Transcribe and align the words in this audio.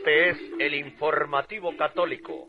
Este 0.00 0.30
es 0.30 0.38
el 0.58 0.74
informativo 0.76 1.76
católico. 1.76 2.46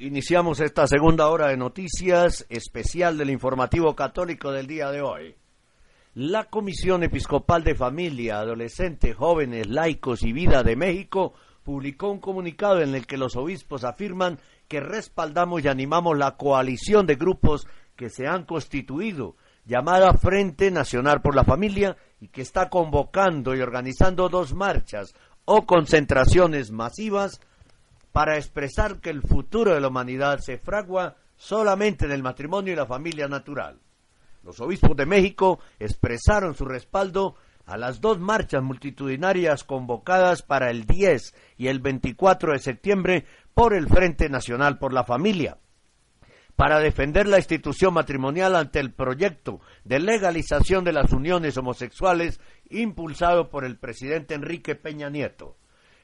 Iniciamos 0.00 0.60
esta 0.60 0.86
segunda 0.86 1.28
hora 1.28 1.48
de 1.48 1.56
noticias 1.56 2.44
especial 2.50 3.16
del 3.16 3.30
informativo 3.30 3.96
católico 3.96 4.52
del 4.52 4.66
día 4.66 4.90
de 4.90 5.00
hoy. 5.00 5.34
La 6.12 6.44
Comisión 6.44 7.02
Episcopal 7.02 7.64
de 7.64 7.74
Familia, 7.74 8.40
Adolescentes, 8.40 9.16
Jóvenes, 9.16 9.66
Laicos 9.66 10.24
y 10.24 10.34
Vida 10.34 10.62
de 10.62 10.76
México 10.76 11.32
publicó 11.64 12.10
un 12.10 12.20
comunicado 12.20 12.82
en 12.82 12.94
el 12.94 13.06
que 13.06 13.16
los 13.16 13.34
obispos 13.34 13.82
afirman 13.82 14.38
que 14.68 14.80
respaldamos 14.80 15.64
y 15.64 15.68
animamos 15.68 16.18
la 16.18 16.36
coalición 16.36 17.06
de 17.06 17.14
grupos 17.14 17.66
que 17.96 18.10
se 18.10 18.26
han 18.26 18.44
constituido, 18.44 19.36
llamada 19.64 20.12
Frente 20.14 20.70
Nacional 20.70 21.22
por 21.22 21.34
la 21.34 21.44
Familia, 21.44 21.96
y 22.20 22.28
que 22.28 22.42
está 22.42 22.68
convocando 22.68 23.54
y 23.54 23.60
organizando 23.60 24.28
dos 24.28 24.54
marchas 24.54 25.14
o 25.44 25.66
concentraciones 25.66 26.70
masivas 26.70 27.40
para 28.12 28.36
expresar 28.36 29.00
que 29.00 29.10
el 29.10 29.22
futuro 29.22 29.74
de 29.74 29.80
la 29.80 29.88
humanidad 29.88 30.38
se 30.38 30.58
fragua 30.58 31.16
solamente 31.36 32.06
en 32.06 32.12
el 32.12 32.22
matrimonio 32.22 32.72
y 32.72 32.76
la 32.76 32.86
familia 32.86 33.28
natural. 33.28 33.78
Los 34.42 34.60
obispos 34.60 34.96
de 34.96 35.06
México 35.06 35.58
expresaron 35.78 36.54
su 36.54 36.64
respaldo 36.64 37.34
a 37.66 37.76
las 37.76 38.00
dos 38.00 38.18
marchas 38.18 38.62
multitudinarias 38.62 39.64
convocadas 39.64 40.42
para 40.42 40.70
el 40.70 40.86
10 40.86 41.34
y 41.58 41.66
el 41.66 41.80
24 41.80 42.52
de 42.52 42.58
septiembre 42.60 43.26
por 43.54 43.74
el 43.74 43.88
Frente 43.88 44.28
Nacional 44.28 44.78
por 44.78 44.92
la 44.92 45.04
Familia 45.04 45.58
para 46.56 46.80
defender 46.80 47.28
la 47.28 47.36
institución 47.36 47.92
matrimonial 47.92 48.56
ante 48.56 48.80
el 48.80 48.92
proyecto 48.92 49.60
de 49.84 50.00
legalización 50.00 50.84
de 50.84 50.92
las 50.92 51.12
uniones 51.12 51.56
homosexuales 51.58 52.40
impulsado 52.70 53.50
por 53.50 53.64
el 53.64 53.76
presidente 53.76 54.34
Enrique 54.34 54.74
Peña 54.74 55.10
Nieto. 55.10 55.56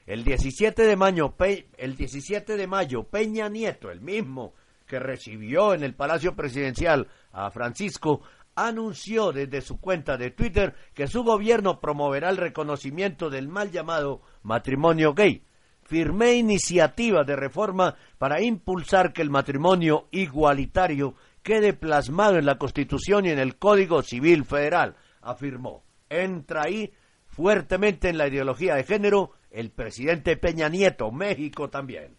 El 0.05 0.23
17 0.23 0.83
de 0.83 0.95
mayo, 0.95 1.33
el 1.77 1.95
17 1.95 2.55
de 2.55 2.67
mayo 2.67 3.03
Peña 3.03 3.49
Nieto, 3.49 3.89
el 3.89 4.01
mismo 4.01 4.53
que 4.85 4.99
recibió 4.99 5.73
en 5.73 5.83
el 5.83 5.95
Palacio 5.95 6.35
Presidencial 6.35 7.07
a 7.31 7.49
Francisco, 7.49 8.21
anunció 8.53 9.31
desde 9.31 9.61
su 9.61 9.79
cuenta 9.79 10.17
de 10.17 10.29
Twitter 10.29 10.75
que 10.93 11.07
su 11.07 11.23
gobierno 11.23 11.79
promoverá 11.79 12.29
el 12.29 12.37
reconocimiento 12.37 13.31
del 13.31 13.47
mal 13.47 13.71
llamado 13.71 14.21
matrimonio 14.43 15.15
gay 15.15 15.43
firmé 15.85 16.33
iniciativas 16.33 17.25
de 17.25 17.35
reforma 17.35 17.95
para 18.17 18.41
impulsar 18.41 19.13
que 19.13 19.21
el 19.21 19.29
matrimonio 19.29 20.07
igualitario 20.11 21.15
quede 21.41 21.73
plasmado 21.73 22.37
en 22.37 22.45
la 22.45 22.57
Constitución 22.57 23.25
y 23.25 23.29
en 23.29 23.39
el 23.39 23.57
Código 23.57 24.01
Civil 24.01 24.45
Federal, 24.45 24.95
afirmó. 25.21 25.83
Entra 26.09 26.63
ahí 26.63 26.93
fuertemente 27.27 28.09
en 28.09 28.17
la 28.17 28.27
ideología 28.27 28.75
de 28.75 28.83
género 28.83 29.31
el 29.51 29.71
presidente 29.71 30.37
Peña 30.37 30.69
Nieto, 30.69 31.11
México 31.11 31.69
también. 31.69 32.17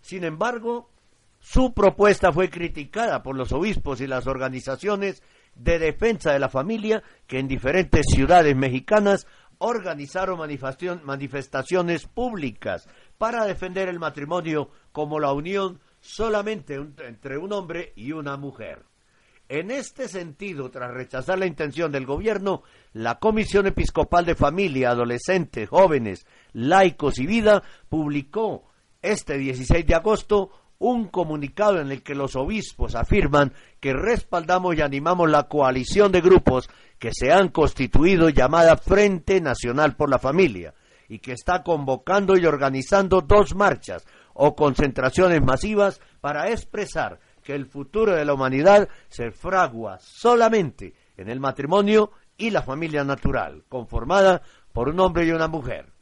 Sin 0.00 0.24
embargo, 0.24 0.90
su 1.40 1.74
propuesta 1.74 2.32
fue 2.32 2.48
criticada 2.48 3.22
por 3.22 3.36
los 3.36 3.52
obispos 3.52 4.00
y 4.00 4.06
las 4.06 4.26
organizaciones 4.26 5.22
de 5.54 5.78
defensa 5.78 6.32
de 6.32 6.38
la 6.38 6.48
familia 6.48 7.02
que 7.26 7.38
en 7.38 7.48
diferentes 7.48 8.06
ciudades 8.08 8.56
mexicanas 8.56 9.26
organizaron 9.58 10.38
manifestaciones 11.04 12.06
públicas 12.06 12.88
para 13.18 13.44
defender 13.44 13.88
el 13.88 13.98
matrimonio 13.98 14.70
como 14.92 15.20
la 15.20 15.32
unión 15.32 15.80
solamente 16.00 16.74
entre 16.74 17.38
un 17.38 17.52
hombre 17.52 17.92
y 17.96 18.12
una 18.12 18.36
mujer. 18.36 18.84
En 19.48 19.70
este 19.70 20.08
sentido, 20.08 20.70
tras 20.70 20.92
rechazar 20.92 21.38
la 21.38 21.46
intención 21.46 21.92
del 21.92 22.06
gobierno, 22.06 22.62
la 22.92 23.18
Comisión 23.18 23.66
Episcopal 23.66 24.24
de 24.24 24.34
Familia, 24.34 24.90
Adolescentes, 24.90 25.68
Jóvenes, 25.68 26.26
Laicos 26.52 27.18
y 27.18 27.26
Vida 27.26 27.62
publicó 27.88 28.70
este 29.02 29.36
16 29.36 29.86
de 29.86 29.94
agosto 29.94 30.50
un 30.86 31.08
comunicado 31.08 31.80
en 31.80 31.90
el 31.90 32.02
que 32.02 32.14
los 32.14 32.36
obispos 32.36 32.94
afirman 32.94 33.54
que 33.80 33.94
respaldamos 33.94 34.76
y 34.76 34.82
animamos 34.82 35.30
la 35.30 35.44
coalición 35.44 36.12
de 36.12 36.20
grupos 36.20 36.68
que 36.98 37.10
se 37.10 37.32
han 37.32 37.48
constituido 37.48 38.28
llamada 38.28 38.76
Frente 38.76 39.40
Nacional 39.40 39.96
por 39.96 40.10
la 40.10 40.18
Familia 40.18 40.74
y 41.08 41.20
que 41.20 41.32
está 41.32 41.62
convocando 41.62 42.36
y 42.36 42.44
organizando 42.44 43.22
dos 43.22 43.54
marchas 43.54 44.04
o 44.34 44.54
concentraciones 44.54 45.42
masivas 45.42 46.02
para 46.20 46.50
expresar 46.50 47.18
que 47.42 47.54
el 47.54 47.64
futuro 47.64 48.14
de 48.14 48.26
la 48.26 48.34
humanidad 48.34 48.86
se 49.08 49.30
fragua 49.30 49.98
solamente 50.00 50.92
en 51.16 51.30
el 51.30 51.40
matrimonio 51.40 52.10
y 52.36 52.50
la 52.50 52.60
familia 52.60 53.04
natural, 53.04 53.64
conformada 53.70 54.42
por 54.74 54.90
un 54.90 55.00
hombre 55.00 55.24
y 55.24 55.30
una 55.30 55.48
mujer. 55.48 55.93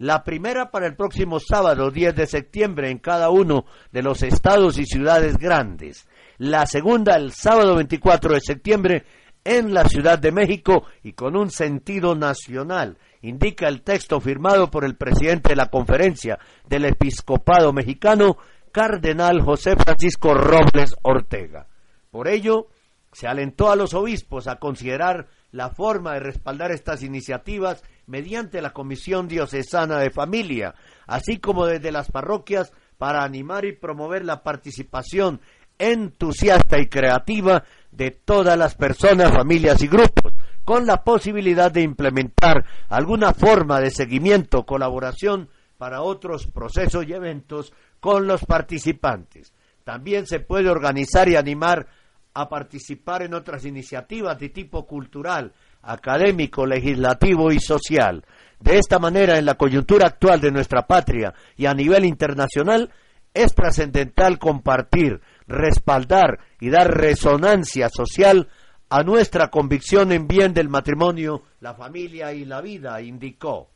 La 0.00 0.24
primera 0.24 0.70
para 0.70 0.86
el 0.86 0.96
próximo 0.96 1.38
sábado 1.40 1.90
10 1.90 2.14
de 2.14 2.26
septiembre 2.26 2.90
en 2.90 3.00
cada 3.00 3.28
uno 3.28 3.66
de 3.92 4.00
los 4.02 4.22
estados 4.22 4.78
y 4.78 4.86
ciudades 4.86 5.36
grandes. 5.36 6.08
La 6.38 6.64
segunda 6.64 7.16
el 7.16 7.32
sábado 7.32 7.76
24 7.76 8.32
de 8.32 8.40
septiembre 8.40 9.04
en 9.44 9.74
la 9.74 9.84
Ciudad 9.84 10.18
de 10.18 10.32
México 10.32 10.84
y 11.02 11.12
con 11.12 11.36
un 11.36 11.50
sentido 11.50 12.14
nacional, 12.14 12.96
indica 13.20 13.68
el 13.68 13.82
texto 13.82 14.22
firmado 14.22 14.70
por 14.70 14.86
el 14.86 14.96
presidente 14.96 15.50
de 15.50 15.56
la 15.56 15.66
conferencia 15.66 16.38
del 16.66 16.86
episcopado 16.86 17.74
mexicano, 17.74 18.38
cardenal 18.72 19.42
José 19.42 19.76
Francisco 19.76 20.32
Robles 20.32 20.94
Ortega. 21.02 21.66
Por 22.10 22.26
ello, 22.26 22.68
se 23.12 23.26
alentó 23.28 23.70
a 23.70 23.76
los 23.76 23.92
obispos 23.92 24.48
a 24.48 24.56
considerar 24.56 25.28
la 25.52 25.68
forma 25.68 26.14
de 26.14 26.20
respaldar 26.20 26.70
estas 26.70 27.02
iniciativas 27.02 27.82
mediante 28.10 28.60
la 28.60 28.72
Comisión 28.72 29.28
Diocesana 29.28 29.98
de 29.98 30.10
Familia, 30.10 30.74
así 31.06 31.38
como 31.38 31.64
desde 31.64 31.92
las 31.92 32.10
parroquias 32.10 32.72
para 32.98 33.22
animar 33.22 33.64
y 33.64 33.72
promover 33.72 34.24
la 34.24 34.42
participación 34.42 35.40
entusiasta 35.78 36.78
y 36.80 36.88
creativa 36.88 37.64
de 37.92 38.10
todas 38.10 38.58
las 38.58 38.74
personas, 38.74 39.32
familias 39.32 39.80
y 39.82 39.86
grupos, 39.86 40.34
con 40.64 40.86
la 40.86 41.04
posibilidad 41.04 41.70
de 41.70 41.82
implementar 41.82 42.64
alguna 42.88 43.32
forma 43.32 43.80
de 43.80 43.90
seguimiento, 43.90 44.66
colaboración 44.66 45.48
para 45.78 46.02
otros 46.02 46.48
procesos 46.48 47.06
y 47.06 47.12
eventos 47.12 47.72
con 48.00 48.26
los 48.26 48.44
participantes. 48.44 49.54
También 49.84 50.26
se 50.26 50.40
puede 50.40 50.68
organizar 50.68 51.28
y 51.28 51.36
animar 51.36 51.86
a 52.34 52.48
participar 52.48 53.22
en 53.22 53.34
otras 53.34 53.64
iniciativas 53.64 54.38
de 54.38 54.50
tipo 54.50 54.86
cultural, 54.86 55.52
académico, 55.82 56.66
legislativo 56.66 57.52
y 57.52 57.60
social. 57.60 58.24
De 58.58 58.78
esta 58.78 58.98
manera, 58.98 59.38
en 59.38 59.46
la 59.46 59.54
coyuntura 59.54 60.06
actual 60.06 60.40
de 60.40 60.50
nuestra 60.50 60.86
patria 60.86 61.34
y 61.56 61.66
a 61.66 61.74
nivel 61.74 62.04
internacional, 62.04 62.90
es 63.32 63.54
trascendental 63.54 64.38
compartir, 64.38 65.20
respaldar 65.46 66.40
y 66.60 66.70
dar 66.70 66.88
resonancia 66.88 67.88
social 67.88 68.48
a 68.88 69.02
nuestra 69.02 69.48
convicción 69.48 70.10
en 70.12 70.26
bien 70.26 70.52
del 70.52 70.68
matrimonio, 70.68 71.44
la 71.60 71.74
familia 71.74 72.32
y 72.32 72.44
la 72.44 72.60
vida, 72.60 73.00
indicó. 73.00 73.70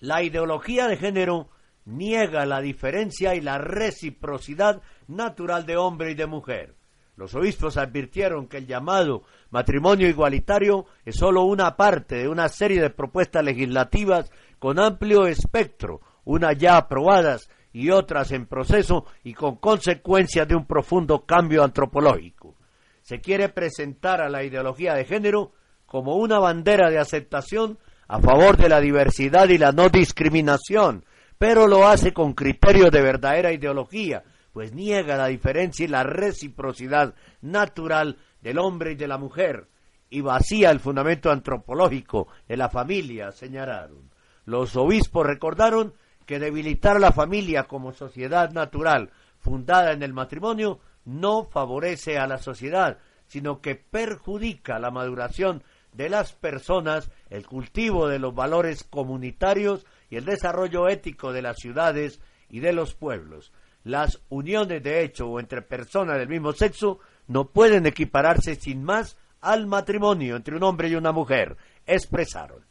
La 0.00 0.22
ideología 0.22 0.88
de 0.88 0.96
género 0.96 1.48
niega 1.84 2.44
la 2.44 2.60
diferencia 2.60 3.34
y 3.34 3.40
la 3.40 3.58
reciprocidad 3.58 4.82
natural 5.06 5.64
de 5.64 5.76
hombre 5.76 6.10
y 6.10 6.14
de 6.14 6.26
mujer. 6.26 6.74
Los 7.16 7.34
obispos 7.34 7.76
advirtieron 7.76 8.48
que 8.48 8.58
el 8.58 8.66
llamado 8.66 9.22
matrimonio 9.50 10.08
igualitario 10.08 10.86
es 11.04 11.16
sólo 11.16 11.44
una 11.44 11.76
parte 11.76 12.16
de 12.16 12.28
una 12.28 12.48
serie 12.48 12.80
de 12.80 12.90
propuestas 12.90 13.44
legislativas 13.44 14.32
con 14.58 14.80
amplio 14.80 15.26
espectro, 15.26 16.00
unas 16.24 16.56
ya 16.58 16.76
aprobadas 16.76 17.48
y 17.72 17.90
otras 17.90 18.32
en 18.32 18.46
proceso 18.46 19.04
y 19.22 19.34
con 19.34 19.56
consecuencia 19.56 20.44
de 20.44 20.56
un 20.56 20.66
profundo 20.66 21.24
cambio 21.24 21.62
antropológico. 21.62 22.56
Se 23.02 23.20
quiere 23.20 23.48
presentar 23.48 24.20
a 24.20 24.28
la 24.28 24.42
ideología 24.42 24.94
de 24.94 25.04
género 25.04 25.52
como 25.86 26.16
una 26.16 26.38
bandera 26.38 26.90
de 26.90 26.98
aceptación 26.98 27.78
a 28.08 28.18
favor 28.18 28.56
de 28.56 28.68
la 28.68 28.80
diversidad 28.80 29.48
y 29.48 29.58
la 29.58 29.72
no 29.72 29.88
discriminación, 29.88 31.04
pero 31.38 31.66
lo 31.66 31.86
hace 31.86 32.12
con 32.12 32.32
criterios 32.32 32.90
de 32.90 33.02
verdadera 33.02 33.52
ideología, 33.52 34.24
pues 34.54 34.72
niega 34.72 35.16
la 35.16 35.26
diferencia 35.26 35.84
y 35.84 35.88
la 35.88 36.04
reciprocidad 36.04 37.16
natural 37.42 38.18
del 38.40 38.58
hombre 38.58 38.92
y 38.92 38.94
de 38.94 39.08
la 39.08 39.18
mujer, 39.18 39.68
y 40.08 40.20
vacía 40.20 40.70
el 40.70 40.78
fundamento 40.78 41.30
antropológico 41.32 42.28
de 42.46 42.56
la 42.56 42.68
familia, 42.68 43.32
señalaron. 43.32 44.12
Los 44.44 44.76
obispos 44.76 45.26
recordaron 45.26 45.94
que 46.24 46.38
debilitar 46.38 46.96
a 46.96 47.00
la 47.00 47.10
familia 47.10 47.64
como 47.64 47.92
sociedad 47.92 48.52
natural 48.52 49.10
fundada 49.40 49.92
en 49.92 50.04
el 50.04 50.12
matrimonio 50.12 50.78
no 51.04 51.44
favorece 51.44 52.16
a 52.18 52.28
la 52.28 52.38
sociedad, 52.38 52.98
sino 53.26 53.60
que 53.60 53.74
perjudica 53.74 54.78
la 54.78 54.92
maduración 54.92 55.64
de 55.92 56.08
las 56.08 56.32
personas, 56.32 57.10
el 57.28 57.44
cultivo 57.44 58.06
de 58.06 58.20
los 58.20 58.32
valores 58.34 58.84
comunitarios 58.84 59.84
y 60.10 60.16
el 60.16 60.24
desarrollo 60.24 60.88
ético 60.88 61.32
de 61.32 61.42
las 61.42 61.58
ciudades 61.58 62.20
y 62.48 62.60
de 62.60 62.72
los 62.72 62.94
pueblos. 62.94 63.52
Las 63.84 64.20
uniones 64.30 64.82
de 64.82 65.02
hecho 65.02 65.28
o 65.28 65.38
entre 65.38 65.62
personas 65.62 66.18
del 66.18 66.28
mismo 66.28 66.52
sexo 66.52 67.00
no 67.28 67.50
pueden 67.50 67.86
equipararse 67.86 68.54
sin 68.54 68.82
más 68.82 69.16
al 69.42 69.66
matrimonio 69.66 70.36
entre 70.36 70.56
un 70.56 70.62
hombre 70.62 70.88
y 70.88 70.94
una 70.94 71.12
mujer, 71.12 71.56
expresaron. 71.86 72.64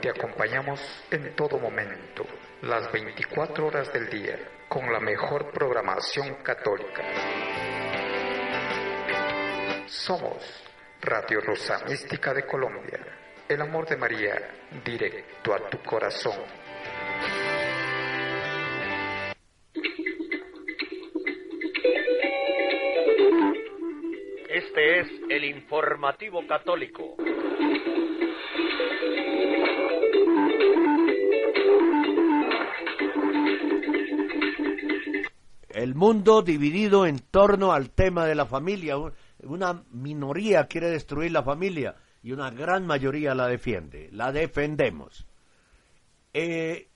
Te 0.00 0.10
acompañamos 0.10 0.80
en 1.10 1.34
todo 1.36 1.58
momento, 1.58 2.24
las 2.62 2.90
24 2.92 3.66
horas 3.66 3.92
del 3.92 4.08
día, 4.08 4.38
con 4.68 4.90
la 4.90 5.00
mejor 5.00 5.50
programación 5.52 6.36
católica. 6.42 7.02
Somos 9.86 10.64
Radio 11.02 11.40
Rosa 11.40 11.84
Mística 11.88 12.32
de 12.32 12.46
Colombia, 12.46 13.00
el 13.48 13.60
amor 13.60 13.86
de 13.86 13.96
María, 13.96 14.34
directo 14.84 15.54
a 15.54 15.68
tu 15.68 15.78
corazón. 15.82 16.65
Es 25.00 25.08
el 25.28 25.44
informativo 25.44 26.46
católico. 26.46 27.16
El 35.68 35.94
mundo 35.94 36.40
dividido 36.40 37.06
en 37.06 37.18
torno 37.18 37.72
al 37.72 37.90
tema 37.90 38.24
de 38.24 38.34
la 38.34 38.46
familia. 38.46 38.96
Una 39.42 39.84
minoría 39.90 40.66
quiere 40.66 40.88
destruir 40.88 41.32
la 41.32 41.42
familia 41.42 41.94
y 42.22 42.32
una 42.32 42.50
gran 42.50 42.86
mayoría 42.86 43.34
la 43.34 43.46
defiende. 43.46 44.08
La 44.12 44.32
defendemos. 44.32 45.26
Eh, 46.32 46.88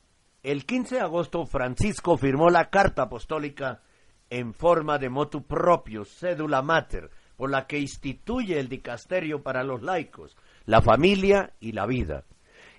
el 0.43 0.65
15 0.65 0.95
de 0.97 1.01
agosto 1.03 1.45
Francisco 1.45 2.17
firmó 2.17 2.49
la 2.49 2.71
carta 2.71 3.03
apostólica 3.03 3.83
en 4.31 4.55
forma 4.55 4.97
de 4.97 5.11
motu 5.11 5.43
propio, 5.47 6.05
cédula 6.05 6.63
mater, 6.63 7.11
por 7.41 7.51
la 7.51 7.67
que 7.67 7.79
instituye 7.79 8.61
el 8.61 8.69
dicasterio 8.69 9.43
para 9.43 9.65
los 9.65 9.81
laicos, 9.81 10.37
la 10.67 10.83
familia 10.83 11.55
y 11.59 11.73
la 11.73 11.87
vida. 11.87 12.25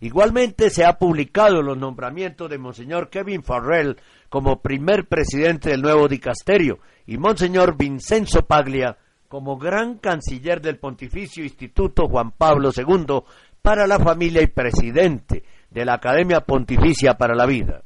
Igualmente 0.02 0.70
se 0.70 0.86
ha 0.86 1.00
publicado 1.00 1.64
los 1.64 1.80
nombramientos 1.80 2.48
de 2.48 2.60
Monseñor 2.60 3.10
Kevin 3.10 3.42
Farrell 3.42 3.98
como 4.30 4.62
primer 4.62 5.08
presidente 5.08 5.72
del 5.72 5.82
nuevo 5.82 6.08
dicasterio 6.08 6.78
y 7.08 7.18
Monseñor 7.18 7.76
Vincenzo 7.76 8.44
Paglia 8.44 9.00
como 9.28 9.58
gran 9.58 9.98
canciller 9.98 10.62
del 10.62 10.78
Pontificio 10.78 11.44
Instituto 11.44 12.08
Juan 12.08 12.30
Pablo 12.30 12.70
II 12.70 13.24
para 13.64 13.88
la 13.88 13.98
familia 13.98 14.44
y 14.44 14.48
presidente 14.48 15.44
de 15.72 15.86
la 15.86 15.96
Academia 15.96 16.42
Pontificia 16.42 17.16
para 17.16 17.34
la 17.34 17.48
Vida. 17.48 17.82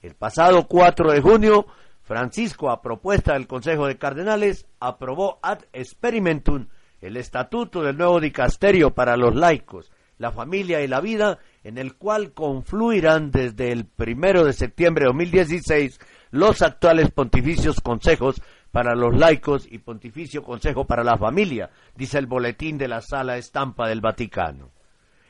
El 0.00 0.14
pasado 0.14 0.68
4 0.68 1.10
de 1.10 1.20
junio 1.20 1.66
Francisco, 2.06 2.70
a 2.70 2.82
propuesta 2.82 3.32
del 3.32 3.48
Consejo 3.48 3.88
de 3.88 3.98
Cardenales, 3.98 4.66
aprobó 4.78 5.40
ad 5.42 5.62
experimentum 5.72 6.68
el 7.00 7.16
estatuto 7.16 7.82
del 7.82 7.98
nuevo 7.98 8.20
dicasterio 8.20 8.94
para 8.94 9.16
los 9.16 9.34
laicos, 9.34 9.90
la 10.16 10.30
familia 10.30 10.80
y 10.82 10.86
la 10.86 11.00
vida, 11.00 11.40
en 11.64 11.78
el 11.78 11.96
cual 11.96 12.32
confluirán 12.32 13.32
desde 13.32 13.72
el 13.72 13.86
primero 13.86 14.44
de 14.44 14.52
septiembre 14.52 15.02
de 15.02 15.08
2016 15.08 15.98
los 16.30 16.62
actuales 16.62 17.10
pontificios 17.10 17.80
consejos 17.80 18.40
para 18.70 18.94
los 18.94 19.16
laicos 19.16 19.66
y 19.68 19.78
pontificio 19.78 20.44
consejo 20.44 20.84
para 20.84 21.02
la 21.02 21.16
familia, 21.16 21.70
dice 21.96 22.18
el 22.18 22.26
boletín 22.26 22.78
de 22.78 22.86
la 22.86 23.00
sala 23.00 23.36
estampa 23.36 23.88
del 23.88 24.00
Vaticano. 24.00 24.70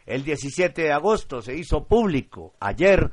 El 0.04 0.24
17 0.24 0.82
de 0.82 0.92
agosto 0.92 1.40
se 1.40 1.56
hizo 1.56 1.84
público, 1.84 2.54
ayer, 2.60 3.10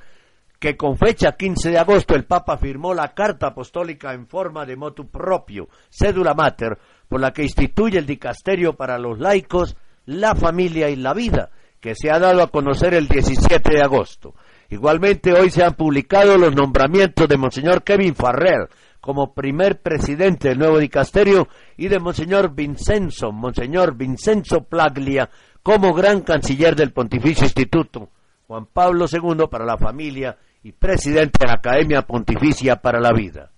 que 0.63 0.77
con 0.77 0.95
fecha 0.95 1.33
15 1.33 1.71
de 1.71 1.77
agosto 1.77 2.15
el 2.15 2.23
Papa 2.23 2.57
firmó 2.57 2.93
la 2.93 3.13
carta 3.13 3.47
apostólica 3.47 4.13
en 4.13 4.27
forma 4.27 4.65
de 4.65 4.77
motu 4.77 5.09
propio, 5.09 5.67
cédula 5.89 6.33
mater, 6.33 6.77
por 7.09 7.19
la 7.19 7.33
que 7.33 7.43
instituye 7.43 7.97
el 7.97 8.05
dicasterio 8.05 8.71
para 8.71 8.97
los 8.97 9.19
laicos, 9.19 9.75
la 10.05 10.35
familia 10.35 10.89
y 10.89 10.95
la 10.95 11.13
vida, 11.13 11.49
que 11.81 11.95
se 11.95 12.09
ha 12.09 12.17
dado 12.17 12.41
a 12.41 12.47
conocer 12.47 12.93
el 12.93 13.09
17 13.09 13.73
de 13.73 13.81
agosto. 13.81 14.35
Igualmente 14.69 15.33
hoy 15.33 15.49
se 15.49 15.65
han 15.65 15.73
publicado 15.73 16.37
los 16.37 16.55
nombramientos 16.55 17.27
de 17.27 17.35
Monseñor 17.35 17.83
Kevin 17.83 18.15
Farrer 18.15 18.69
como 19.01 19.33
primer 19.33 19.81
presidente 19.81 20.47
del 20.47 20.59
nuevo 20.59 20.79
dicasterio 20.79 21.49
y 21.75 21.89
de 21.89 21.99
Monseñor 21.99 22.55
Vincenzo, 22.55 23.33
Monseñor 23.33 23.97
Vincenzo 23.97 24.63
Plaglia 24.63 25.29
como 25.61 25.93
gran 25.93 26.21
canciller 26.21 26.73
del 26.73 26.93
Pontificio 26.93 27.43
Instituto 27.43 28.07
Juan 28.53 28.67
Pablo 28.67 29.07
II 29.11 29.47
para 29.49 29.65
la 29.65 29.79
familia 29.79 30.37
y 30.61 30.73
presidente 30.73 31.39
de 31.39 31.47
la 31.47 31.55
Academia 31.55 32.03
Pontificia 32.03 32.75
para 32.75 32.99
la 32.99 33.11
Vida. 33.11 33.49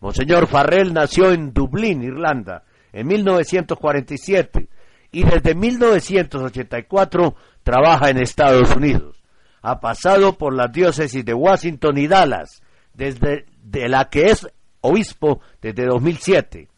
Monseñor 0.00 0.46
Farrell 0.46 0.94
nació 0.94 1.32
en 1.32 1.52
Dublín, 1.52 2.02
Irlanda, 2.02 2.64
en 2.90 3.08
1947 3.08 4.70
y 5.12 5.24
desde 5.24 5.54
1984 5.54 7.34
trabaja 7.62 8.08
en 8.08 8.22
Estados 8.22 8.74
Unidos. 8.74 9.22
Ha 9.60 9.80
pasado 9.80 10.38
por 10.38 10.56
las 10.56 10.72
diócesis 10.72 11.26
de 11.26 11.34
Washington 11.34 11.98
y 11.98 12.08
Dallas, 12.08 12.62
desde 12.94 13.44
de 13.62 13.86
la 13.90 14.08
que 14.08 14.30
es 14.30 14.48
obispo 14.80 15.42
desde 15.60 15.84
2007. 15.84 16.68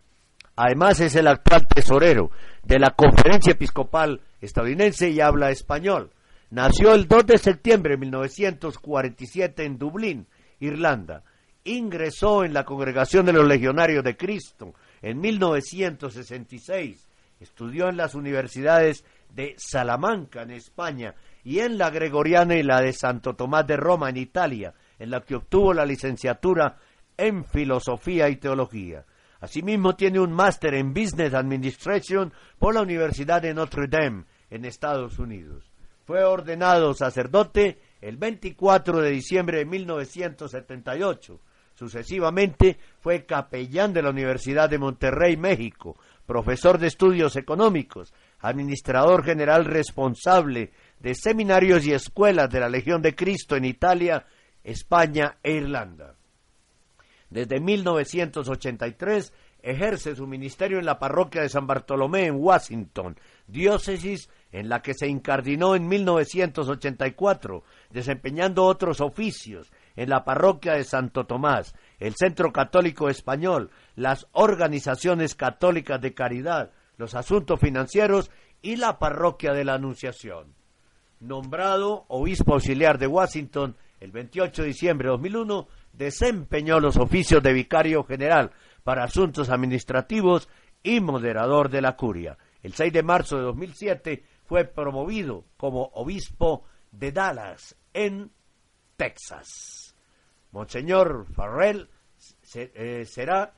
Además 0.57 0.99
es 0.99 1.15
el 1.15 1.29
actual 1.29 1.69
tesorero 1.69 2.33
de 2.65 2.81
la 2.81 2.91
Conferencia 2.91 3.53
Episcopal 3.53 4.23
Estadounidense 4.41 5.11
y 5.11 5.21
habla 5.21 5.51
español. 5.51 6.11
Nació 6.51 6.95
el 6.95 7.07
2 7.07 7.27
de 7.27 7.39
septiembre 7.39 7.93
de 7.93 7.99
1947 7.99 9.65
en 9.65 9.79
Dublín, 9.79 10.27
Irlanda. 10.59 11.23
Ingresó 11.63 12.43
en 12.43 12.53
la 12.53 12.65
Congregación 12.65 13.25
de 13.27 13.33
los 13.33 13.47
Legionarios 13.47 14.03
de 14.03 14.17
Cristo 14.17 14.75
en 15.01 15.21
1966. 15.21 17.09
Estudió 17.39 17.89
en 17.89 17.97
las 17.97 18.17
universidades 18.17 19.05
de 19.33 19.55
Salamanca, 19.59 20.43
en 20.43 20.51
España, 20.51 21.15
y 21.45 21.61
en 21.61 21.79
la 21.79 21.91
Gregoriana 21.91 22.57
y 22.57 22.65
la 22.65 22.81
de 22.81 22.95
Santo 22.95 23.37
Tomás 23.37 23.65
de 23.69 23.77
Roma, 23.77 24.11
en 24.11 24.17
Italia, 24.17 24.75
en 24.99 25.11
la 25.11 25.21
que 25.21 25.37
obtuvo 25.37 25.73
la 25.73 25.87
licenciatura 25.87 26.79
en 27.17 27.45
Filosofía 27.45 28.29
y 28.29 28.39
Teología. 28.39 29.07
Asimismo, 29.39 29.95
tiene 29.95 30.19
un 30.19 30.33
máster 30.33 30.75
en 30.75 30.93
Business 30.93 31.33
Administration 31.33 32.33
por 32.59 32.75
la 32.75 32.83
Universidad 32.83 33.41
de 33.41 33.55
Notre 33.55 33.87
Dame, 33.87 34.25
en 34.51 34.65
Estados 34.65 35.21
Unidos. 35.21 35.70
Fue 36.11 36.25
ordenado 36.25 36.93
sacerdote 36.93 37.79
el 38.01 38.17
24 38.17 39.01
de 39.01 39.11
diciembre 39.11 39.59
de 39.59 39.65
1978. 39.65 41.41
Sucesivamente 41.73 42.79
fue 42.99 43.27
capellán 43.27 43.93
de 43.93 44.03
la 44.03 44.11
Universidad 44.11 44.69
de 44.69 44.79
Monterrey, 44.79 45.37
México, 45.37 45.97
profesor 46.27 46.79
de 46.79 46.89
estudios 46.89 47.37
económicos, 47.37 48.13
administrador 48.41 49.23
general 49.23 49.67
responsable 49.67 50.73
de 50.99 51.15
seminarios 51.15 51.87
y 51.87 51.93
escuelas 51.93 52.51
de 52.51 52.59
la 52.59 52.69
Legión 52.69 53.03
de 53.03 53.15
Cristo 53.15 53.55
en 53.55 53.67
Italia, 53.67 54.27
España 54.65 55.39
e 55.45 55.53
Irlanda. 55.53 56.17
Desde 57.31 57.61
1983 57.61 59.33
ejerce 59.63 60.17
su 60.17 60.27
ministerio 60.27 60.81
en 60.81 60.87
la 60.87 60.99
parroquia 60.99 61.43
de 61.43 61.49
San 61.49 61.69
Bartolomé 61.69 62.27
en 62.27 62.35
Washington, 62.35 63.17
diócesis 63.47 64.29
en 64.53 64.69
la 64.69 64.83
que 64.83 64.95
se 64.95 65.09
incardinó 65.09 65.75
en 65.75 65.87
1984, 65.87 67.63
desempeñando 67.91 68.65
otros 68.65 69.01
oficios 69.01 69.71
en 69.97 70.11
la 70.11 70.25
parroquia 70.25 70.75
de 70.75 70.85
Santo 70.85 71.27
Tomás, 71.27 71.75
el 71.99 72.15
Centro 72.17 72.53
Católico 72.53 73.09
Español, 73.09 73.71
las 73.97 74.27
organizaciones 74.33 75.35
católicas 75.35 76.01
de 76.01 76.15
caridad, 76.15 76.73
los 76.97 77.15
asuntos 77.15 77.61
financieros 77.61 78.31
y 78.63 78.77
la 78.77 78.99
parroquia 78.99 79.53
de 79.53 79.65
la 79.65 79.75
Anunciación. 79.75 80.55
Nombrado 81.21 82.05
obispo 82.09 82.55
auxiliar 82.55 82.99
de 82.99 83.07
Washington 83.07 83.77
el 84.01 84.13
28 84.13 84.63
de 84.63 84.69
diciembre 84.69 85.07
de 85.07 85.13
2001, 85.13 85.69
desempeñó 85.93 86.81
los 86.81 86.97
oficios 86.97 87.43
de 87.43 87.53
vicario 87.53 88.03
general 88.05 88.51
para 88.83 89.05
asuntos 89.05 89.51
administrativos 89.51 90.49
y 90.83 91.01
moderador 91.01 91.69
de 91.69 91.83
la 91.83 91.97
curia. 91.97 92.39
El 92.63 92.73
6 92.73 92.93
de 92.93 93.03
marzo 93.03 93.37
de 93.37 93.43
2007 93.43 94.25
fue 94.51 94.65
promovido 94.65 95.45
como 95.57 95.85
obispo 95.95 96.65
de 96.91 97.13
Dallas, 97.13 97.77
en 97.95 98.33
Texas. 98.97 99.95
Monseñor 100.51 101.27
Farrell 101.37 101.89
eh, 102.55 103.05
será 103.07 103.55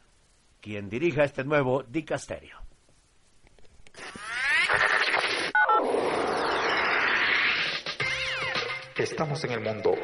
quien 0.61 0.91
dirija 0.91 1.25
este 1.25 1.45
nuevo 1.45 1.83
dicasterio. 1.83 2.59
Estamos 8.95 9.43
en 9.45 9.53
el 9.53 9.61
mundo 9.61 9.95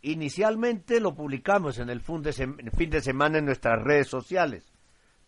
Inicialmente 0.00 1.00
lo 1.00 1.14
publicamos 1.14 1.78
en 1.78 1.90
el 1.90 2.00
fin 2.00 2.22
de 2.22 3.02
semana 3.02 3.36
en 3.36 3.44
nuestras 3.44 3.78
redes 3.84 4.08
sociales, 4.08 4.72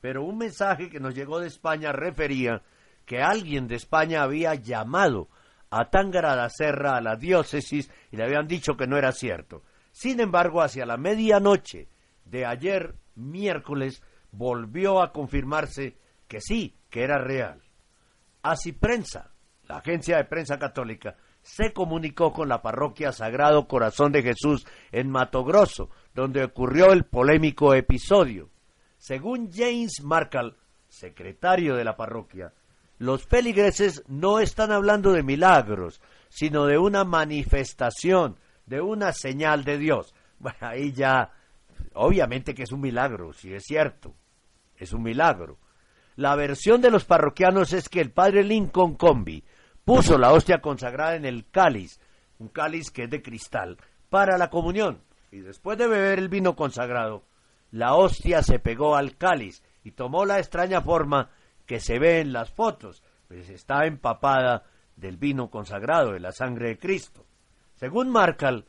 pero 0.00 0.25
un 0.25 0.38
mensaje 0.38 0.88
que 0.88 1.00
nos 1.00 1.14
llegó 1.14 1.38
de 1.38 1.49
España 1.49 1.92
refería 1.92 2.62
que 3.09 3.23
alguien 3.23 3.67
de 3.69 3.77
España 3.77 4.23
había 4.23 4.55
llamado 4.55 5.31
a 5.71 5.88
Tángara 5.88 6.37
da 6.37 6.50
Serra 6.50 6.95
a 6.95 7.00
la 7.00 7.17
diócesis 7.17 7.91
y 8.12 8.17
le 8.19 8.25
habían 8.25 8.47
dicho 8.47 8.77
que 8.77 8.87
no 8.87 8.99
era 8.99 9.12
cierto. 9.12 9.65
Sin 9.93 10.21
embargo, 10.21 10.61
hacia 10.61 10.85
la 10.85 10.99
medianoche 10.99 11.88
de 12.27 12.45
ayer, 12.45 12.95
miércoles, 13.15 14.03
volvió 14.31 15.00
a 15.00 15.12
confirmarse 15.12 15.97
que 16.29 16.43
sí, 16.43 16.77
que 16.91 17.03
era 17.03 17.17
real. 17.17 17.62
Así 18.43 18.73
prensa, 18.73 19.33
la 19.62 19.79
agencia 19.79 20.19
de 20.19 20.25
prensa 20.25 20.59
católica, 20.59 21.17
se 21.41 21.73
comunicó 21.73 22.35
con 22.35 22.50
la 22.50 22.61
parroquia 22.61 23.12
Sagrado 23.12 23.67
Corazón 23.67 24.12
de 24.12 24.23
Jesús 24.23 24.67
en 24.93 25.09
Mato 25.09 25.45
Grosso, 25.45 25.88
donde 26.15 26.45
ocurrió 26.45 26.93
el 26.93 27.07
polémico 27.07 27.73
episodio. 27.73 28.50
Según 28.99 29.50
James 29.50 30.03
Markle, 30.05 30.57
secretario 30.88 31.75
de 31.75 31.85
la 31.85 31.97
parroquia, 31.97 32.53
los 32.99 33.25
feligreses 33.25 34.02
no 34.09 34.40
están 34.40 34.73
hablando 34.73 35.12
de 35.12 35.23
milagros, 35.23 36.00
sino 36.28 36.67
de 36.67 36.78
una 36.78 37.05
manifestación, 37.05 38.37
de 38.67 38.81
una 38.81 39.12
señal 39.12 39.64
de 39.64 39.78
Dios. 39.78 40.14
Bueno, 40.38 40.59
ahí 40.61 40.93
ya, 40.93 41.33
obviamente 41.95 42.55
que 42.55 42.64
es 42.64 42.73
un 42.73 42.81
milagro, 42.81 43.33
si 43.33 43.55
es 43.55 43.64
cierto, 43.64 44.14
es 44.76 44.93
un 44.93 45.02
milagro. 45.02 45.59
La 46.17 46.35
versión 46.35 46.81
de 46.81 46.90
los 46.90 47.05
parroquianos 47.05 47.73
es 47.73 47.88
que 47.88 48.00
el 48.00 48.11
padre 48.11 48.43
Lincoln 48.43 48.97
Combi 48.97 49.45
puso 49.85 50.19
la 50.19 50.33
hostia 50.33 50.61
consagrada 50.61 51.14
en 51.14 51.25
el 51.25 51.49
cáliz, 51.50 52.00
un 52.38 52.49
cáliz 52.49 52.90
que 52.90 53.05
es 53.05 53.11
de 53.11 53.23
cristal, 53.23 53.78
para 54.11 54.37
la 54.37 54.50
comunión. 54.50 55.02
Y 55.31 55.38
después 55.38 55.78
de 55.78 55.87
beber 55.87 56.19
el 56.19 56.28
vino 56.28 56.57
consagrado, 56.57 57.25
la 57.71 57.95
hostia 57.95 58.43
se 58.43 58.59
pegó 58.59 58.97
al 58.97 59.17
cáliz 59.17 59.62
y 59.85 59.93
tomó 59.93 60.25
la 60.25 60.38
extraña 60.38 60.81
forma 60.81 61.31
que 61.69 61.81
se 61.81 61.99
ve 61.99 62.21
en 62.21 62.33
las 62.33 62.51
fotos, 62.51 63.05
pues 63.29 63.51
está 63.51 63.85
empapada 63.85 64.65
del 64.97 65.19
vino 65.19 65.51
consagrado, 65.51 66.13
de 66.13 66.19
la 66.19 66.33
sangre 66.33 66.71
de 66.71 66.79
Cristo. 66.79 67.27
Según 67.75 68.09
Marcal, 68.09 68.65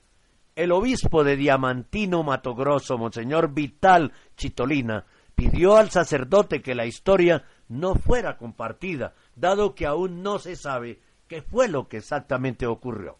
el 0.54 0.74
obispo 0.74 1.24
de 1.24 1.38
Diamantino 1.38 2.24
Matogrosso, 2.24 2.98
Monseñor 2.98 3.54
Vital 3.54 4.12
Chitolina, 4.36 5.06
pidió 5.34 5.78
al 5.78 5.90
sacerdote 5.90 6.62
que 6.62 6.76
la 6.76 6.86
historia 6.86 7.46
no 7.70 7.96
fuera 7.96 8.38
compartida, 8.38 9.16
dado 9.34 9.74
que 9.74 9.86
aún 9.86 10.22
no 10.22 10.38
se 10.38 10.58
sabe 10.58 11.00
qué 11.30 11.42
fue 11.42 11.70
lo 11.70 11.88
que 11.88 11.98
exactamente 11.98 12.68
ocurrió. 12.68 13.18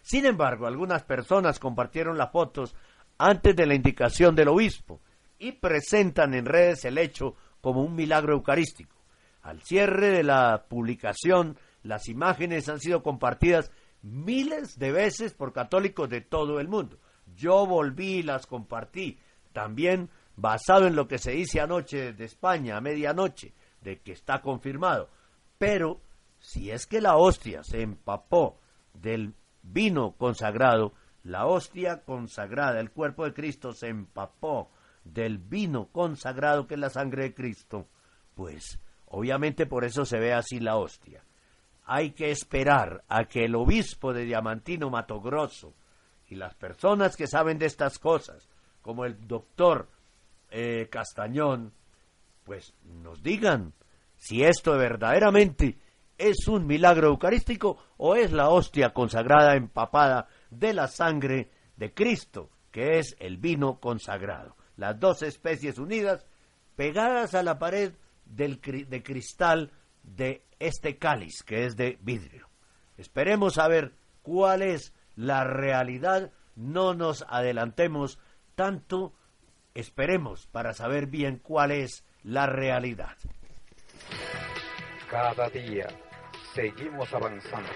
Sin 0.00 0.24
embargo, 0.24 0.66
algunas 0.66 1.04
personas 1.04 1.58
compartieron 1.58 2.16
las 2.16 2.32
fotos 2.32 2.74
antes 3.18 3.54
de 3.54 3.66
la 3.66 3.74
indicación 3.74 4.34
del 4.34 4.48
obispo 4.48 5.02
y 5.38 5.52
presentan 5.52 6.32
en 6.32 6.46
redes 6.46 6.86
el 6.86 6.96
hecho 6.96 7.36
como 7.60 7.82
un 7.82 7.94
milagro 7.94 8.32
eucarístico. 8.32 8.97
Al 9.48 9.62
cierre 9.62 10.10
de 10.10 10.24
la 10.24 10.66
publicación, 10.68 11.56
las 11.82 12.08
imágenes 12.08 12.68
han 12.68 12.80
sido 12.80 13.02
compartidas 13.02 13.70
miles 14.02 14.78
de 14.78 14.92
veces 14.92 15.32
por 15.32 15.54
católicos 15.54 16.10
de 16.10 16.20
todo 16.20 16.60
el 16.60 16.68
mundo. 16.68 16.98
Yo 17.34 17.64
volví 17.64 18.16
y 18.16 18.22
las 18.22 18.46
compartí, 18.46 19.18
también 19.54 20.10
basado 20.36 20.86
en 20.86 20.96
lo 20.96 21.08
que 21.08 21.16
se 21.16 21.30
dice 21.30 21.62
anoche 21.62 22.12
de 22.12 22.26
España, 22.26 22.76
a 22.76 22.82
medianoche, 22.82 23.54
de 23.80 24.00
que 24.00 24.12
está 24.12 24.42
confirmado. 24.42 25.08
Pero 25.56 25.98
si 26.38 26.70
es 26.70 26.86
que 26.86 27.00
la 27.00 27.16
hostia 27.16 27.64
se 27.64 27.80
empapó 27.80 28.60
del 28.92 29.32
vino 29.62 30.12
consagrado, 30.18 30.92
la 31.22 31.46
hostia 31.46 32.02
consagrada, 32.04 32.80
el 32.80 32.90
cuerpo 32.90 33.24
de 33.24 33.32
Cristo 33.32 33.72
se 33.72 33.88
empapó 33.88 34.70
del 35.04 35.38
vino 35.38 35.88
consagrado 35.90 36.66
que 36.66 36.74
es 36.74 36.80
la 36.80 36.90
sangre 36.90 37.22
de 37.22 37.34
Cristo, 37.34 37.88
pues 38.34 38.78
obviamente 39.10 39.66
por 39.66 39.84
eso 39.84 40.04
se 40.04 40.18
ve 40.18 40.32
así 40.32 40.60
la 40.60 40.76
hostia. 40.76 41.24
Hay 41.84 42.10
que 42.10 42.30
esperar 42.30 43.04
a 43.08 43.24
que 43.24 43.44
el 43.44 43.54
obispo 43.54 44.12
de 44.12 44.24
Diamantino 44.24 44.90
Matogrosso 44.90 45.74
y 46.28 46.34
las 46.34 46.54
personas 46.54 47.16
que 47.16 47.26
saben 47.26 47.58
de 47.58 47.66
estas 47.66 47.98
cosas, 47.98 48.48
como 48.82 49.04
el 49.04 49.26
doctor 49.26 49.88
eh, 50.50 50.88
Castañón, 50.90 51.72
pues 52.44 52.74
nos 52.84 53.22
digan 53.22 53.72
si 54.16 54.42
esto 54.42 54.76
verdaderamente 54.76 55.78
es 56.18 56.48
un 56.48 56.66
milagro 56.66 57.08
eucarístico 57.08 57.78
o 57.96 58.16
es 58.16 58.32
la 58.32 58.50
hostia 58.50 58.92
consagrada 58.92 59.54
empapada 59.54 60.28
de 60.50 60.74
la 60.74 60.88
sangre 60.88 61.50
de 61.76 61.94
Cristo, 61.94 62.50
que 62.70 62.98
es 62.98 63.16
el 63.20 63.38
vino 63.38 63.78
consagrado. 63.78 64.56
Las 64.76 64.98
dos 64.98 65.22
especies 65.22 65.78
unidas 65.78 66.26
pegadas 66.76 67.34
a 67.34 67.42
la 67.42 67.58
pared 67.58 67.92
del, 68.28 68.60
de 68.60 69.02
cristal 69.02 69.72
de 70.02 70.44
este 70.58 70.98
cáliz, 70.98 71.42
que 71.42 71.64
es 71.64 71.76
de 71.76 71.98
vidrio. 72.00 72.48
Esperemos 72.96 73.54
saber 73.54 73.92
cuál 74.22 74.62
es 74.62 74.92
la 75.16 75.44
realidad, 75.44 76.32
no 76.56 76.94
nos 76.94 77.24
adelantemos 77.28 78.18
tanto, 78.54 79.14
esperemos 79.74 80.46
para 80.46 80.74
saber 80.74 81.06
bien 81.06 81.38
cuál 81.38 81.70
es 81.70 82.04
la 82.22 82.46
realidad. 82.46 83.16
Cada 85.10 85.48
día 85.48 85.86
seguimos 86.54 87.12
avanzando. 87.14 87.70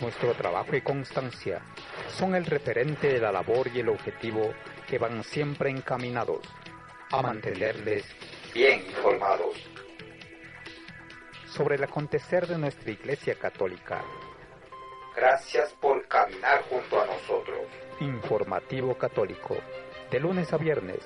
Nuestro 0.00 0.32
trabajo 0.34 0.76
y 0.76 0.80
constancia 0.80 1.60
son 2.08 2.36
el 2.36 2.46
referente 2.46 3.14
de 3.14 3.20
la 3.20 3.32
labor 3.32 3.68
y 3.74 3.80
el 3.80 3.88
objetivo 3.88 4.52
que 4.86 4.98
van 4.98 5.24
siempre 5.24 5.70
encaminados 5.70 6.40
a 7.10 7.22
mantenerles 7.22 8.04
bien 8.54 8.82
informados 8.86 9.56
sobre 11.46 11.76
el 11.76 11.84
acontecer 11.84 12.46
de 12.46 12.58
nuestra 12.58 12.90
Iglesia 12.90 13.34
Católica. 13.34 14.02
Gracias 15.16 15.72
por 15.80 16.06
caminar 16.06 16.62
junto 16.68 17.00
a 17.00 17.06
nosotros. 17.06 17.58
Informativo 18.00 18.96
Católico, 18.96 19.56
de 20.10 20.20
lunes 20.20 20.52
a 20.52 20.56
viernes, 20.56 21.00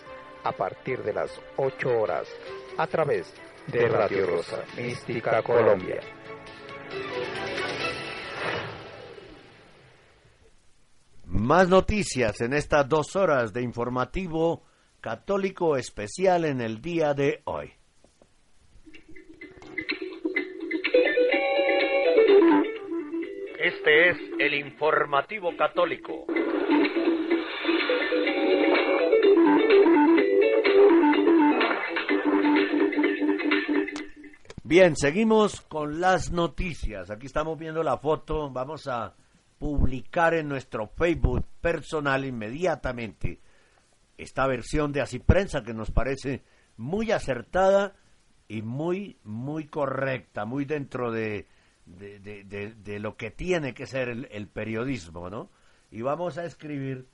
a 0.45 0.53
partir 0.53 1.03
de 1.03 1.15
las 1.15 1.41
8 1.57 1.89
horas, 1.99 2.29
a 2.77 2.87
través 2.87 3.33
de 3.33 3.43
de 3.67 3.89
Radio 3.89 4.27
Rosa 4.27 4.65
Mística 4.77 5.43
Colombia. 5.43 6.01
Más 11.27 11.69
noticias 11.69 12.41
en 12.41 12.55
estas 12.55 12.89
dos 12.89 13.15
horas 13.15 13.53
de 13.53 13.63
informativo 13.63 14.65
católico 15.03 15.77
especial 15.77 16.45
en 16.45 16.61
el 16.61 16.81
día 16.81 17.13
de 17.13 17.43
hoy. 17.45 17.73
Este 23.59 24.11
es 24.11 24.17
el 24.39 24.55
informativo 24.55 25.57
católico. 25.57 26.25
Bien, 34.63 34.97
seguimos 34.97 35.63
con 35.63 36.01
las 36.01 36.31
noticias. 36.31 37.11
Aquí 37.11 37.27
estamos 37.27 37.59
viendo 37.59 37.83
la 37.83 37.99
foto. 37.99 38.51
Vamos 38.51 38.87
a 38.87 39.17
publicar 39.59 40.35
en 40.35 40.49
nuestro 40.49 40.87
Facebook 40.87 41.45
personal 41.61 42.25
inmediatamente 42.25 43.41
esta 44.23 44.47
versión 44.47 44.93
de 44.93 45.01
Así 45.01 45.19
Prensa 45.19 45.63
que 45.63 45.75
nos 45.75 45.91
parece 45.91 46.43
muy 46.77 47.13
acertada 47.13 47.95
y 48.49 48.63
muy, 48.63 49.19
muy 49.25 49.67
correcta, 49.67 50.45
muy 50.45 50.65
dentro 50.65 51.11
de, 51.11 51.47
de, 51.87 52.99
lo 53.01 53.17
que 53.17 53.31
tiene 53.31 53.75
que 53.75 53.87
ser 53.87 54.09
el, 54.09 54.49
periodismo, 54.49 55.31
¿no? 55.31 55.51
Y 55.91 56.03
vamos 56.03 56.39
a 56.39 56.45
escribir, 56.45 57.09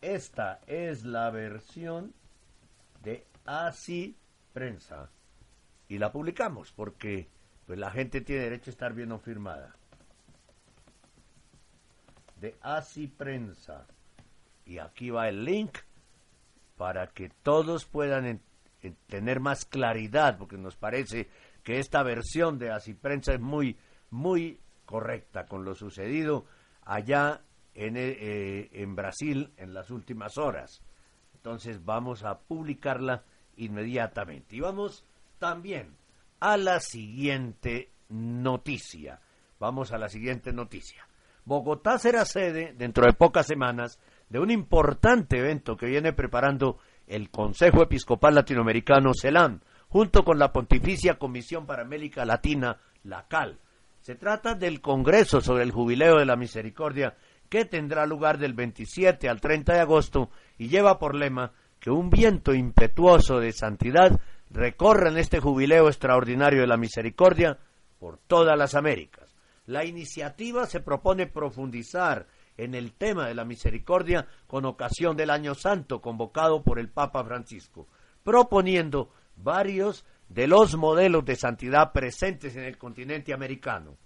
esta 0.00 0.60
es 0.66 1.04
la 1.04 1.30
versión 1.30 2.14
de 3.02 3.26
Así 3.44 4.16
Prensa 4.52 5.10
y 5.88 5.98
la 5.98 6.12
publicamos 6.12 6.72
porque 6.72 7.28
pues 7.66 7.78
la 7.78 7.90
gente 7.90 8.20
tiene 8.20 8.42
derecho 8.42 8.70
a 8.70 8.72
estar 8.72 8.94
bien 8.94 9.18
firmada. 9.20 9.74
De 12.40 12.56
Así 12.62 13.06
Prensa. 13.06 13.86
Y 14.70 14.78
aquí 14.78 15.10
va 15.10 15.28
el 15.28 15.44
link 15.44 15.78
para 16.76 17.08
que 17.08 17.28
todos 17.42 17.86
puedan 17.86 18.40
tener 19.08 19.40
más 19.40 19.64
claridad, 19.64 20.38
porque 20.38 20.58
nos 20.58 20.76
parece 20.76 21.28
que 21.64 21.80
esta 21.80 22.04
versión 22.04 22.56
de 22.56 22.70
Así 22.70 22.94
Prensa 22.94 23.34
es 23.34 23.40
muy, 23.40 23.76
muy 24.10 24.60
correcta 24.84 25.46
con 25.46 25.64
lo 25.64 25.74
sucedido 25.74 26.44
allá 26.82 27.42
en, 27.74 27.96
eh, 27.96 28.68
en 28.72 28.94
Brasil 28.94 29.52
en 29.56 29.74
las 29.74 29.90
últimas 29.90 30.38
horas. 30.38 30.84
Entonces 31.34 31.84
vamos 31.84 32.22
a 32.22 32.38
publicarla 32.38 33.24
inmediatamente. 33.56 34.54
Y 34.54 34.60
vamos 34.60 35.04
también 35.40 35.96
a 36.38 36.56
la 36.56 36.78
siguiente 36.78 37.90
noticia. 38.08 39.20
Vamos 39.58 39.90
a 39.90 39.98
la 39.98 40.08
siguiente 40.08 40.52
noticia. 40.52 41.08
Bogotá 41.44 41.98
será 41.98 42.24
sede 42.24 42.72
dentro 42.76 43.04
de 43.04 43.14
pocas 43.14 43.48
semanas 43.48 43.98
de 44.30 44.38
un 44.38 44.50
importante 44.50 45.38
evento 45.38 45.76
que 45.76 45.86
viene 45.86 46.12
preparando 46.12 46.78
el 47.06 47.30
Consejo 47.30 47.82
Episcopal 47.82 48.36
Latinoamericano 48.36 49.10
CELAM, 49.12 49.60
junto 49.88 50.24
con 50.24 50.38
la 50.38 50.52
Pontificia 50.52 51.18
Comisión 51.18 51.66
para 51.66 51.82
América 51.82 52.24
Latina, 52.24 52.78
la 53.02 53.26
CAL. 53.26 53.58
Se 54.00 54.14
trata 54.14 54.54
del 54.54 54.80
Congreso 54.80 55.40
sobre 55.40 55.64
el 55.64 55.72
Jubileo 55.72 56.16
de 56.18 56.24
la 56.24 56.36
Misericordia 56.36 57.16
que 57.48 57.64
tendrá 57.64 58.06
lugar 58.06 58.38
del 58.38 58.54
27 58.54 59.28
al 59.28 59.40
30 59.40 59.74
de 59.74 59.80
agosto 59.80 60.30
y 60.56 60.68
lleva 60.68 60.98
por 60.98 61.16
lema 61.16 61.52
que 61.80 61.90
un 61.90 62.08
viento 62.08 62.54
impetuoso 62.54 63.40
de 63.40 63.52
santidad 63.52 64.20
recorre 64.50 65.08
en 65.08 65.18
este 65.18 65.40
jubileo 65.40 65.88
extraordinario 65.88 66.60
de 66.60 66.66
la 66.68 66.76
misericordia 66.76 67.58
por 67.98 68.18
todas 68.18 68.56
las 68.56 68.74
Américas. 68.76 69.34
La 69.66 69.84
iniciativa 69.84 70.66
se 70.66 70.80
propone 70.80 71.26
profundizar 71.26 72.26
en 72.56 72.74
el 72.74 72.92
tema 72.92 73.26
de 73.26 73.34
la 73.34 73.44
misericordia 73.44 74.26
con 74.46 74.64
ocasión 74.64 75.16
del 75.16 75.30
Año 75.30 75.54
Santo 75.54 76.00
convocado 76.00 76.62
por 76.62 76.78
el 76.78 76.90
Papa 76.90 77.24
Francisco, 77.24 77.88
proponiendo 78.22 79.10
varios 79.36 80.04
de 80.28 80.46
los 80.46 80.76
modelos 80.76 81.24
de 81.24 81.36
santidad 81.36 81.92
presentes 81.92 82.56
en 82.56 82.64
el 82.64 82.78
continente 82.78 83.34
americano. 83.34 83.96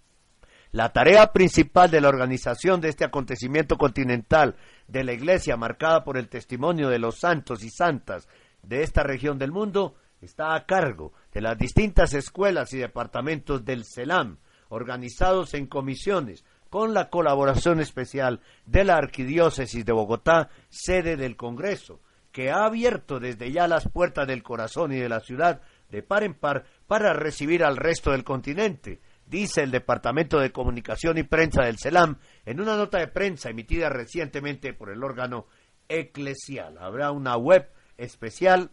La 0.73 0.93
tarea 0.93 1.33
principal 1.33 1.91
de 1.91 2.01
la 2.01 2.09
organización 2.09 2.81
de 2.81 2.89
este 2.89 3.05
acontecimiento 3.05 3.77
continental 3.77 4.57
de 4.89 5.05
la 5.05 5.13
Iglesia, 5.13 5.57
marcada 5.57 6.03
por 6.03 6.17
el 6.17 6.29
testimonio 6.29 6.89
de 6.89 6.99
los 6.99 7.21
santos 7.21 7.63
y 7.63 7.71
santas 7.71 8.29
de 8.63 8.83
esta 8.83 9.05
región 9.05 9.39
del 9.39 9.53
mundo, 9.53 9.95
está 10.21 10.55
a 10.57 10.67
cargo 10.67 11.13
de 11.33 11.43
las 11.43 11.57
distintas 11.59 12.13
escuelas 12.15 12.73
y 12.73 12.79
departamentos 12.79 13.65
del 13.65 13.85
CELAM, 13.85 14.39
organizados 14.69 15.55
en 15.55 15.67
comisiones, 15.67 16.45
con 16.75 16.93
la 16.93 17.09
colaboración 17.09 17.79
especial 17.79 18.41
de 18.67 18.83
la 18.83 18.97
Arquidiócesis 18.97 19.85
de 19.85 19.93
Bogotá, 19.93 20.49
sede 20.71 21.17
del 21.17 21.37
Congreso, 21.37 22.01
que 22.33 22.51
ha 22.51 22.65
abierto 22.65 23.21
desde 23.21 23.53
ya 23.53 23.69
las 23.69 23.89
puertas 23.89 24.27
del 24.27 24.43
corazón 24.43 24.93
y 24.93 24.97
de 24.97 25.09
la 25.09 25.21
ciudad 25.21 25.61
de 25.89 26.03
par 26.03 26.25
en 26.25 26.35
par 26.35 26.65
para 26.89 27.13
recibir 27.13 27.63
al 27.63 27.77
resto 27.77 28.11
del 28.11 28.25
continente, 28.25 29.01
dice 29.25 29.63
el 29.63 29.71
Departamento 29.71 30.41
de 30.41 30.51
Comunicación 30.51 31.17
y 31.17 31.23
Prensa 31.23 31.63
del 31.63 31.79
CELAM 31.79 32.19
en 32.45 32.61
una 32.61 32.77
nota 32.77 32.99
de 32.99 33.07
prensa 33.07 33.51
emitida 33.51 33.89
recientemente 33.89 34.73
por 34.73 34.91
el 34.91 35.05
órgano 35.05 35.47
eclesial. 35.87 36.77
Habrá 36.79 37.13
una 37.13 37.37
web 37.37 37.71
especial, 37.99 38.73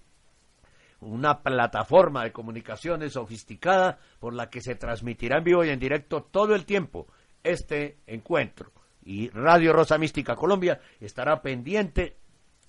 una 1.02 1.44
plataforma 1.44 2.24
de 2.24 2.32
comunicaciones 2.32 3.14
sofisticada 3.14 4.00
por 4.20 4.34
la 4.34 4.50
que 4.50 4.62
se 4.62 4.74
transmitirá 4.74 5.38
en 5.38 5.44
vivo 5.44 5.64
y 5.64 5.70
en 5.70 5.80
directo 5.80 6.24
todo 6.24 6.56
el 6.56 6.66
tiempo 6.66 7.06
este 7.44 7.98
encuentro. 8.08 8.72
Y 9.04 9.30
Radio 9.30 9.74
Rosa 9.74 9.98
Mística 9.98 10.36
Colombia 10.36 10.80
estará 11.00 11.42
pendiente 11.42 12.18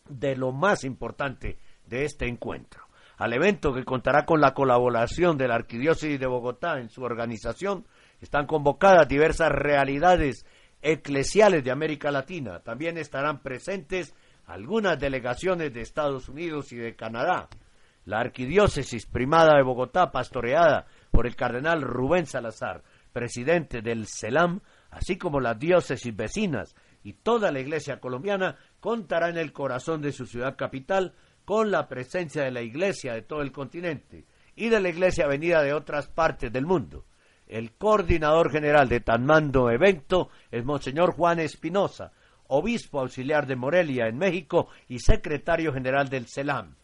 de 0.08 0.36
lo 0.36 0.52
más 0.52 0.84
importante 0.84 1.58
de 1.86 2.04
este 2.04 2.26
encuentro 2.26 2.82
al 3.22 3.32
evento 3.34 3.72
que 3.72 3.84
contará 3.84 4.24
con 4.24 4.40
la 4.40 4.52
colaboración 4.52 5.38
de 5.38 5.46
la 5.46 5.54
Arquidiócesis 5.54 6.18
de 6.18 6.26
Bogotá 6.26 6.80
en 6.80 6.88
su 6.88 7.04
organización, 7.04 7.86
están 8.20 8.46
convocadas 8.46 9.06
diversas 9.06 9.50
realidades 9.52 10.44
eclesiales 10.80 11.62
de 11.62 11.70
América 11.70 12.10
Latina. 12.10 12.58
También 12.64 12.98
estarán 12.98 13.40
presentes 13.40 14.12
algunas 14.46 14.98
delegaciones 14.98 15.72
de 15.72 15.82
Estados 15.82 16.28
Unidos 16.28 16.72
y 16.72 16.76
de 16.76 16.96
Canadá. 16.96 17.48
La 18.06 18.18
Arquidiócesis 18.18 19.06
Primada 19.06 19.56
de 19.56 19.62
Bogotá, 19.62 20.10
pastoreada 20.10 20.86
por 21.12 21.28
el 21.28 21.36
cardenal 21.36 21.82
Rubén 21.82 22.26
Salazar, 22.26 22.82
presidente 23.12 23.82
del 23.82 24.06
CELAM, 24.06 24.60
así 24.90 25.16
como 25.16 25.40
las 25.40 25.58
diócesis 25.58 26.14
vecinas 26.14 26.74
y 27.02 27.14
toda 27.14 27.50
la 27.50 27.60
Iglesia 27.60 28.00
colombiana, 28.00 28.56
contará 28.80 29.28
en 29.28 29.38
el 29.38 29.52
corazón 29.52 30.02
de 30.02 30.12
su 30.12 30.26
ciudad 30.26 30.56
capital 30.56 31.14
con 31.44 31.70
la 31.70 31.88
presencia 31.88 32.44
de 32.44 32.50
la 32.50 32.62
Iglesia 32.62 33.14
de 33.14 33.22
todo 33.22 33.42
el 33.42 33.52
continente 33.52 34.24
y 34.54 34.68
de 34.68 34.80
la 34.80 34.88
Iglesia 34.88 35.26
venida 35.26 35.62
de 35.62 35.72
otras 35.72 36.08
partes 36.08 36.52
del 36.52 36.66
mundo. 36.66 37.04
El 37.46 37.72
coordinador 37.72 38.50
general 38.50 38.88
de 38.88 39.00
tan 39.00 39.26
mando 39.26 39.70
evento 39.70 40.30
es 40.50 40.64
Monseñor 40.64 41.12
Juan 41.14 41.40
Espinosa, 41.40 42.12
obispo 42.48 43.00
auxiliar 43.00 43.46
de 43.46 43.56
Morelia 43.56 44.06
en 44.06 44.18
México 44.18 44.68
y 44.88 44.98
secretario 44.98 45.72
general 45.72 46.08
del 46.08 46.26
CELAM. 46.28 46.76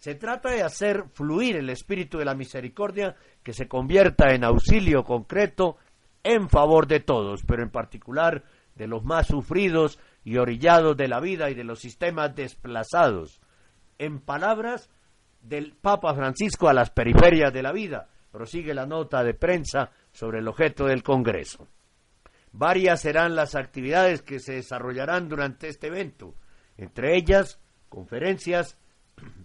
Se 0.00 0.14
trata 0.14 0.50
de 0.50 0.62
hacer 0.62 1.04
fluir 1.12 1.56
el 1.56 1.68
espíritu 1.68 2.16
de 2.16 2.24
la 2.24 2.34
misericordia 2.34 3.16
que 3.42 3.52
se 3.52 3.68
convierta 3.68 4.32
en 4.34 4.44
auxilio 4.44 5.04
concreto 5.04 5.76
en 6.22 6.48
favor 6.48 6.86
de 6.86 7.00
todos, 7.00 7.42
pero 7.46 7.62
en 7.62 7.70
particular 7.70 8.42
de 8.74 8.86
los 8.86 9.04
más 9.04 9.26
sufridos 9.26 9.98
y 10.24 10.38
orillados 10.38 10.96
de 10.96 11.06
la 11.06 11.20
vida 11.20 11.50
y 11.50 11.54
de 11.54 11.64
los 11.64 11.80
sistemas 11.80 12.34
desplazados 12.34 13.42
en 13.98 14.20
palabras 14.20 14.88
del 15.42 15.74
Papa 15.74 16.14
Francisco 16.14 16.70
a 16.70 16.72
las 16.72 16.88
periferias 16.88 17.52
de 17.52 17.62
la 17.62 17.72
vida. 17.72 18.08
Prosigue 18.30 18.72
la 18.72 18.86
nota 18.86 19.22
de 19.22 19.34
prensa 19.34 19.90
sobre 20.12 20.38
el 20.38 20.48
objeto 20.48 20.86
del 20.86 21.02
Congreso. 21.02 21.68
Varias 22.52 23.02
serán 23.02 23.36
las 23.36 23.54
actividades 23.54 24.22
que 24.22 24.40
se 24.40 24.54
desarrollarán 24.54 25.28
durante 25.28 25.68
este 25.68 25.88
evento, 25.88 26.34
entre 26.78 27.18
ellas 27.18 27.60
conferencias, 27.90 28.78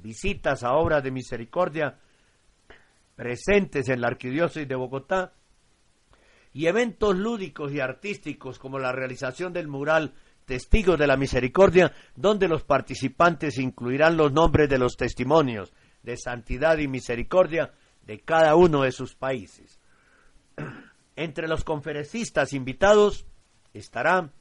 visitas 0.01 0.63
a 0.63 0.73
obras 0.73 1.03
de 1.03 1.11
misericordia 1.11 1.97
presentes 3.15 3.89
en 3.89 4.01
la 4.01 4.07
Arquidiócesis 4.07 4.67
de 4.67 4.75
Bogotá 4.75 5.33
y 6.53 6.67
eventos 6.67 7.15
lúdicos 7.17 7.71
y 7.73 7.79
artísticos 7.79 8.59
como 8.59 8.79
la 8.79 8.91
realización 8.91 9.53
del 9.53 9.67
mural 9.67 10.13
Testigos 10.45 10.99
de 10.99 11.07
la 11.07 11.17
Misericordia, 11.17 11.91
donde 12.15 12.47
los 12.47 12.63
participantes 12.63 13.57
incluirán 13.57 14.15
los 14.15 14.31
nombres 14.31 14.69
de 14.69 14.77
los 14.77 14.95
testimonios 14.95 15.73
de 16.03 16.17
santidad 16.17 16.77
y 16.77 16.88
misericordia 16.88 17.73
de 18.05 18.19
cada 18.19 18.55
uno 18.55 18.83
de 18.83 18.91
sus 18.91 19.15
países. 19.15 19.79
Entre 21.15 21.47
los 21.47 21.63
conferencistas 21.63 22.53
invitados 22.53 23.25
estará 23.73 24.31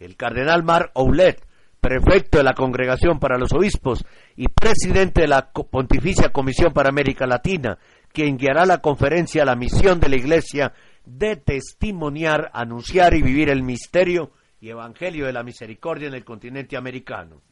el 0.00 0.16
cardenal 0.16 0.64
Mar 0.64 0.90
Oulet, 0.94 1.46
prefecto 1.84 2.38
de 2.38 2.44
la 2.44 2.54
Congregación 2.54 3.20
para 3.20 3.36
los 3.36 3.52
Obispos 3.52 4.06
y 4.36 4.48
presidente 4.48 5.20
de 5.20 5.28
la 5.28 5.50
Pontificia 5.50 6.30
Comisión 6.30 6.72
para 6.72 6.88
América 6.88 7.26
Latina, 7.26 7.76
quien 8.10 8.38
guiará 8.38 8.64
la 8.64 8.78
conferencia 8.78 9.44
La 9.44 9.54
misión 9.54 10.00
de 10.00 10.08
la 10.08 10.16
Iglesia 10.16 10.72
de 11.04 11.36
testimoniar, 11.36 12.50
anunciar 12.54 13.12
y 13.12 13.20
vivir 13.20 13.50
el 13.50 13.62
misterio 13.62 14.30
y 14.62 14.70
Evangelio 14.70 15.26
de 15.26 15.34
la 15.34 15.42
Misericordia 15.42 16.08
en 16.08 16.14
el 16.14 16.24
continente 16.24 16.78
americano. 16.78 17.42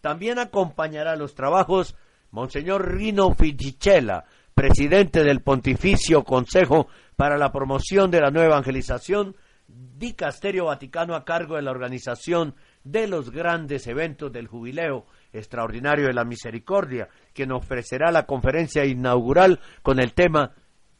También 0.00 0.38
acompañará 0.38 1.14
los 1.14 1.34
trabajos 1.34 1.94
Monseñor 2.30 2.96
Rino 2.96 3.34
Fisichella, 3.34 4.24
presidente 4.54 5.22
del 5.22 5.42
Pontificio 5.42 6.24
Consejo 6.24 6.88
para 7.16 7.36
la 7.36 7.52
Promoción 7.52 8.10
de 8.10 8.22
la 8.22 8.30
Nueva 8.30 8.54
Evangelización, 8.54 9.36
dicasterio 9.66 10.66
vaticano 10.66 11.14
a 11.14 11.24
cargo 11.26 11.56
de 11.56 11.62
la 11.62 11.70
organización 11.70 12.54
de 12.84 13.08
los 13.08 13.30
grandes 13.30 13.86
eventos 13.86 14.30
del 14.32 14.46
Jubileo 14.46 15.06
Extraordinario 15.32 16.06
de 16.06 16.12
la 16.12 16.24
Misericordia, 16.24 17.08
quien 17.32 17.50
ofrecerá 17.50 18.12
la 18.12 18.24
conferencia 18.24 18.84
inaugural 18.84 19.58
con 19.82 19.98
el 19.98 20.12
tema 20.12 20.52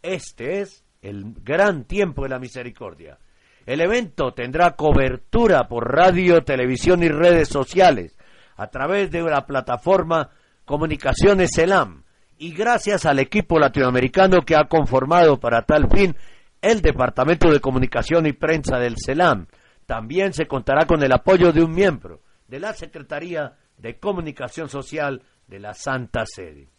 Este 0.02 0.60
es 0.60 0.84
el 1.02 1.34
gran 1.42 1.84
tiempo 1.84 2.22
de 2.22 2.30
la 2.30 2.38
misericordia. 2.38 3.18
El 3.66 3.80
evento 3.80 4.32
tendrá 4.32 4.72
cobertura 4.72 5.68
por 5.68 5.94
radio, 5.94 6.42
televisión 6.42 7.02
y 7.02 7.08
redes 7.08 7.48
sociales 7.48 8.16
a 8.56 8.68
través 8.68 9.10
de 9.10 9.22
la 9.22 9.46
plataforma 9.46 10.30
Comunicaciones 10.64 11.50
CELAM 11.54 12.04
y 12.38 12.52
gracias 12.52 13.04
al 13.06 13.18
equipo 13.18 13.58
latinoamericano 13.58 14.40
que 14.42 14.56
ha 14.56 14.64
conformado 14.64 15.38
para 15.38 15.62
tal 15.62 15.88
fin 15.90 16.16
el 16.60 16.80
Departamento 16.80 17.50
de 17.50 17.60
Comunicación 17.60 18.26
y 18.26 18.32
Prensa 18.32 18.78
del 18.78 18.94
CELAM. 18.96 19.46
También 19.86 20.32
se 20.32 20.46
contará 20.46 20.86
con 20.86 21.02
el 21.02 21.12
apoyo 21.12 21.52
de 21.52 21.62
un 21.62 21.72
miembro 21.72 22.22
de 22.48 22.60
la 22.60 22.72
Secretaría 22.72 23.56
de 23.76 23.98
Comunicación 23.98 24.68
Social 24.68 25.22
de 25.46 25.58
la 25.60 25.74
Santa 25.74 26.24
Sede. 26.26 26.70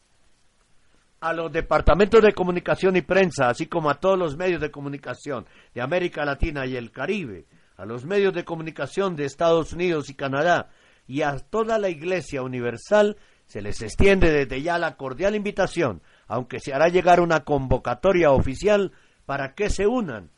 A 1.19 1.33
los 1.33 1.51
departamentos 1.51 2.21
de 2.21 2.33
comunicación 2.33 2.95
y 2.95 3.01
prensa, 3.01 3.49
así 3.49 3.67
como 3.67 3.89
a 3.89 3.99
todos 3.99 4.17
los 4.17 4.37
medios 4.37 4.61
de 4.61 4.71
comunicación 4.71 5.45
de 5.73 5.81
América 5.81 6.25
Latina 6.25 6.65
y 6.65 6.75
el 6.75 6.91
Caribe, 6.91 7.45
a 7.77 7.85
los 7.85 8.05
medios 8.05 8.33
de 8.33 8.45
comunicación 8.45 9.15
de 9.15 9.25
Estados 9.25 9.73
Unidos 9.73 10.09
y 10.09 10.15
Canadá 10.15 10.69
y 11.07 11.21
a 11.21 11.37
toda 11.37 11.77
la 11.77 11.89
Iglesia 11.89 12.41
Universal, 12.41 13.17
se 13.45 13.61
les 13.61 13.81
extiende 13.81 14.31
desde 14.31 14.61
ya 14.61 14.77
la 14.77 14.97
cordial 14.97 15.35
invitación, 15.35 16.01
aunque 16.27 16.59
se 16.59 16.73
hará 16.73 16.87
llegar 16.89 17.19
una 17.19 17.41
convocatoria 17.41 18.31
oficial 18.31 18.91
para 19.25 19.53
que 19.53 19.69
se 19.69 19.87
unan, 19.87 20.31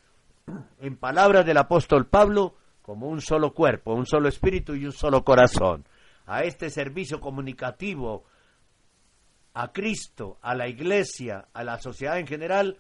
en 0.79 0.97
palabras 0.97 1.45
del 1.45 1.57
apóstol 1.57 2.07
Pablo, 2.07 2.55
como 2.81 3.07
un 3.07 3.21
solo 3.21 3.53
cuerpo, 3.53 3.93
un 3.93 4.05
solo 4.05 4.29
espíritu 4.29 4.73
y 4.75 4.85
un 4.85 4.93
solo 4.93 5.23
corazón, 5.23 5.85
a 6.25 6.43
este 6.43 6.69
servicio 6.69 7.19
comunicativo, 7.19 8.23
a 9.53 9.71
Cristo, 9.71 10.37
a 10.41 10.55
la 10.55 10.67
Iglesia, 10.67 11.47
a 11.53 11.63
la 11.63 11.79
sociedad 11.79 12.19
en 12.19 12.27
general, 12.27 12.77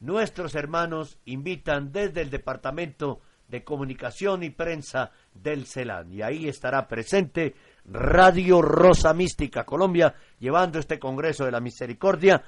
nuestros 0.00 0.54
hermanos 0.54 1.18
invitan 1.24 1.92
desde 1.92 2.22
el 2.22 2.30
Departamento 2.30 3.20
de 3.48 3.64
Comunicación 3.64 4.42
y 4.42 4.50
Prensa 4.50 5.10
del 5.32 5.66
CELAN. 5.66 6.12
Y 6.12 6.22
ahí 6.22 6.48
estará 6.48 6.86
presente 6.88 7.54
Radio 7.84 8.62
Rosa 8.62 9.14
Mística 9.14 9.64
Colombia, 9.64 10.14
llevando 10.38 10.78
este 10.78 10.98
Congreso 10.98 11.44
de 11.44 11.52
la 11.52 11.60
Misericordia 11.60 12.42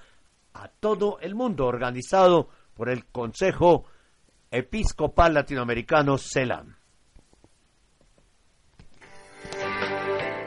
a 0.54 0.68
todo 0.68 1.18
el 1.20 1.34
mundo, 1.34 1.66
organizado 1.66 2.48
por 2.74 2.88
el 2.88 3.06
Consejo 3.06 3.84
Episcopal 4.56 5.34
Latinoamericano 5.34 6.16
CELAM. 6.16 6.76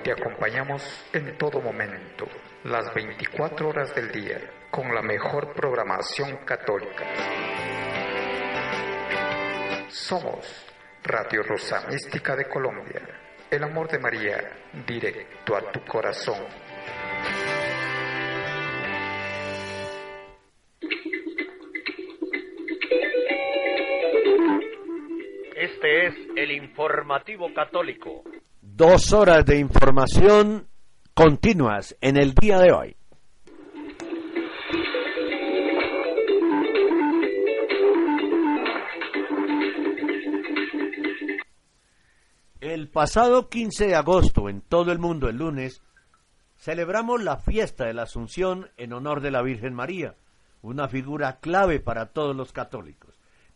Te 0.01 0.11
acompañamos 0.13 0.81
en 1.11 1.37
todo 1.37 1.59
momento, 1.59 2.25
las 2.63 2.93
24 2.93 3.67
horas 3.67 3.93
del 3.93 4.09
día, 4.13 4.39
con 4.71 4.95
la 4.95 5.01
mejor 5.01 5.53
programación 5.53 6.37
católica. 6.45 7.03
Somos 9.89 10.65
Radio 11.03 11.43
Rosa 11.43 11.85
Mística 11.89 12.33
de 12.37 12.47
Colombia, 12.47 13.01
el 13.51 13.61
amor 13.61 13.89
de 13.89 13.99
María, 13.99 14.37
directo 14.87 15.53
a 15.53 15.69
tu 15.69 15.83
corazón. 15.83 16.45
Este 25.77 26.07
es 26.07 26.15
el 26.35 26.51
informativo 26.51 27.53
católico. 27.53 28.23
Dos 28.61 29.13
horas 29.13 29.45
de 29.45 29.59
información 29.59 30.67
continuas 31.13 31.95
en 32.01 32.17
el 32.17 32.33
día 32.33 32.57
de 32.57 32.71
hoy. 32.71 32.95
El 42.59 42.89
pasado 42.89 43.47
15 43.47 43.85
de 43.85 43.95
agosto, 43.95 44.49
en 44.49 44.61
todo 44.61 44.91
el 44.91 44.97
mundo, 44.97 45.29
el 45.29 45.37
lunes, 45.37 45.83
celebramos 46.55 47.21
la 47.23 47.37
fiesta 47.37 47.85
de 47.85 47.93
la 47.93 48.03
Asunción 48.03 48.71
en 48.77 48.93
honor 48.93 49.21
de 49.21 49.29
la 49.29 49.43
Virgen 49.43 49.75
María, 49.75 50.15
una 50.63 50.87
figura 50.87 51.37
clave 51.39 51.79
para 51.79 52.07
todos 52.07 52.35
los 52.35 52.51
católicos. 52.51 53.06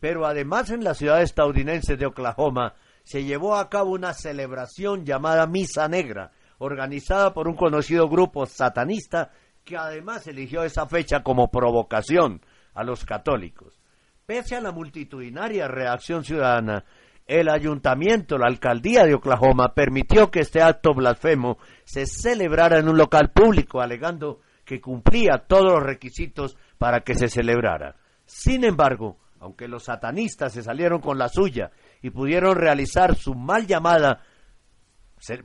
Pero 0.02 0.26
además 0.26 0.68
en 0.70 0.82
la 0.82 0.94
ciudad 0.94 1.22
estadounidense 1.22 1.96
de 1.96 2.06
Oklahoma 2.06 2.74
se 3.04 3.22
llevó 3.22 3.54
a 3.54 3.70
cabo 3.70 3.92
una 3.92 4.12
celebración 4.12 5.04
llamada 5.04 5.46
Misa 5.46 5.86
Negra, 5.86 6.32
organizada 6.58 7.32
por 7.32 7.46
un 7.46 7.54
conocido 7.54 8.08
grupo 8.08 8.44
satanista 8.46 9.30
que 9.62 9.76
además 9.76 10.26
eligió 10.26 10.64
esa 10.64 10.88
fecha 10.88 11.22
como 11.22 11.52
provocación 11.52 12.40
a 12.74 12.82
los 12.82 13.04
católicos. 13.04 13.80
Pese 14.26 14.56
a 14.56 14.60
la 14.60 14.72
multitudinaria 14.72 15.68
reacción 15.68 16.24
ciudadana, 16.24 16.84
el 17.24 17.48
ayuntamiento, 17.48 18.38
la 18.38 18.48
alcaldía 18.48 19.04
de 19.04 19.14
Oklahoma, 19.14 19.72
permitió 19.72 20.32
que 20.32 20.40
este 20.40 20.62
acto 20.62 20.94
blasfemo 20.94 21.58
se 21.84 22.06
celebrara 22.06 22.80
en 22.80 22.88
un 22.88 22.98
local 22.98 23.30
público, 23.30 23.80
alegando 23.80 24.40
que 24.64 24.80
cumplía 24.80 25.44
todos 25.46 25.74
los 25.74 25.82
requisitos 25.84 26.56
para 26.76 27.02
que 27.02 27.14
se 27.14 27.28
celebrara. 27.28 27.94
Sin 28.26 28.64
embargo, 28.64 29.21
aunque 29.42 29.66
los 29.66 29.82
satanistas 29.84 30.52
se 30.52 30.62
salieron 30.62 31.00
con 31.00 31.18
la 31.18 31.28
suya 31.28 31.72
y 32.00 32.10
pudieron 32.10 32.54
realizar 32.54 33.16
su 33.16 33.34
mal 33.34 33.66
llamada, 33.66 34.22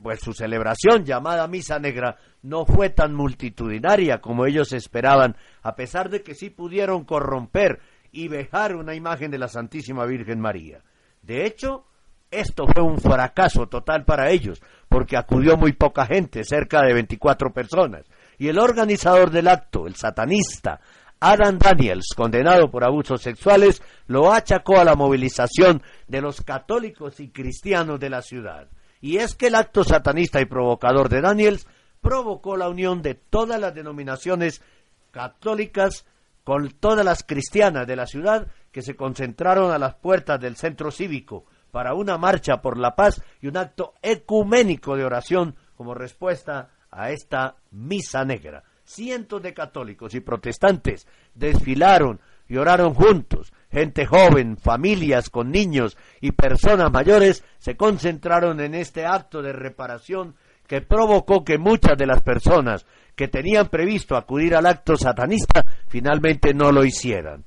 pues 0.00 0.20
su 0.20 0.32
celebración 0.32 1.04
llamada 1.04 1.48
Misa 1.48 1.80
Negra 1.80 2.16
no 2.42 2.64
fue 2.64 2.90
tan 2.90 3.12
multitudinaria 3.12 4.20
como 4.20 4.46
ellos 4.46 4.72
esperaban, 4.72 5.36
a 5.62 5.74
pesar 5.74 6.10
de 6.10 6.22
que 6.22 6.36
sí 6.36 6.48
pudieron 6.48 7.04
corromper 7.04 7.80
y 8.12 8.28
vejar 8.28 8.76
una 8.76 8.94
imagen 8.94 9.32
de 9.32 9.38
la 9.38 9.48
Santísima 9.48 10.06
Virgen 10.06 10.38
María. 10.38 10.80
De 11.22 11.44
hecho, 11.44 11.84
esto 12.30 12.66
fue 12.72 12.84
un 12.84 12.98
fracaso 13.00 13.66
total 13.66 14.04
para 14.04 14.30
ellos, 14.30 14.62
porque 14.88 15.16
acudió 15.16 15.56
muy 15.56 15.72
poca 15.72 16.06
gente, 16.06 16.44
cerca 16.44 16.82
de 16.82 16.94
24 16.94 17.52
personas. 17.52 18.04
Y 18.38 18.46
el 18.46 18.60
organizador 18.60 19.32
del 19.32 19.48
acto, 19.48 19.88
el 19.88 19.96
satanista 19.96 20.80
Adam 21.20 21.58
Daniels, 21.58 22.14
condenado 22.16 22.70
por 22.70 22.84
abusos 22.84 23.22
sexuales, 23.22 23.82
lo 24.06 24.32
achacó 24.32 24.78
a 24.78 24.84
la 24.84 24.94
movilización 24.94 25.82
de 26.06 26.20
los 26.20 26.42
católicos 26.42 27.18
y 27.20 27.30
cristianos 27.30 27.98
de 27.98 28.10
la 28.10 28.22
ciudad. 28.22 28.68
Y 29.00 29.18
es 29.18 29.34
que 29.34 29.48
el 29.48 29.54
acto 29.54 29.84
satanista 29.84 30.40
y 30.40 30.46
provocador 30.46 31.08
de 31.08 31.20
Daniels 31.20 31.66
provocó 32.00 32.56
la 32.56 32.68
unión 32.68 33.02
de 33.02 33.14
todas 33.14 33.60
las 33.60 33.74
denominaciones 33.74 34.62
católicas 35.10 36.06
con 36.44 36.70
todas 36.70 37.04
las 37.04 37.22
cristianas 37.24 37.86
de 37.86 37.96
la 37.96 38.06
ciudad 38.06 38.46
que 38.72 38.82
se 38.82 38.96
concentraron 38.96 39.72
a 39.72 39.78
las 39.78 39.96
puertas 39.96 40.40
del 40.40 40.56
centro 40.56 40.90
cívico 40.90 41.44
para 41.70 41.94
una 41.94 42.16
marcha 42.16 42.62
por 42.62 42.78
la 42.78 42.94
paz 42.94 43.22
y 43.40 43.48
un 43.48 43.56
acto 43.56 43.94
ecuménico 44.02 44.96
de 44.96 45.04
oración 45.04 45.56
como 45.76 45.94
respuesta 45.94 46.70
a 46.90 47.10
esta 47.10 47.56
misa 47.70 48.24
negra. 48.24 48.64
Cientos 48.88 49.42
de 49.42 49.52
católicos 49.52 50.14
y 50.14 50.20
protestantes 50.20 51.06
desfilaron 51.34 52.20
y 52.48 52.56
oraron 52.56 52.94
juntos. 52.94 53.52
Gente 53.70 54.06
joven, 54.06 54.56
familias 54.56 55.28
con 55.28 55.50
niños 55.50 55.98
y 56.22 56.32
personas 56.32 56.90
mayores 56.90 57.44
se 57.58 57.76
concentraron 57.76 58.60
en 58.60 58.74
este 58.74 59.04
acto 59.04 59.42
de 59.42 59.52
reparación 59.52 60.34
que 60.66 60.80
provocó 60.80 61.44
que 61.44 61.58
muchas 61.58 61.98
de 61.98 62.06
las 62.06 62.22
personas 62.22 62.86
que 63.14 63.28
tenían 63.28 63.68
previsto 63.68 64.16
acudir 64.16 64.54
al 64.54 64.64
acto 64.64 64.96
satanista 64.96 65.64
finalmente 65.88 66.54
no 66.54 66.72
lo 66.72 66.82
hicieran 66.84 67.44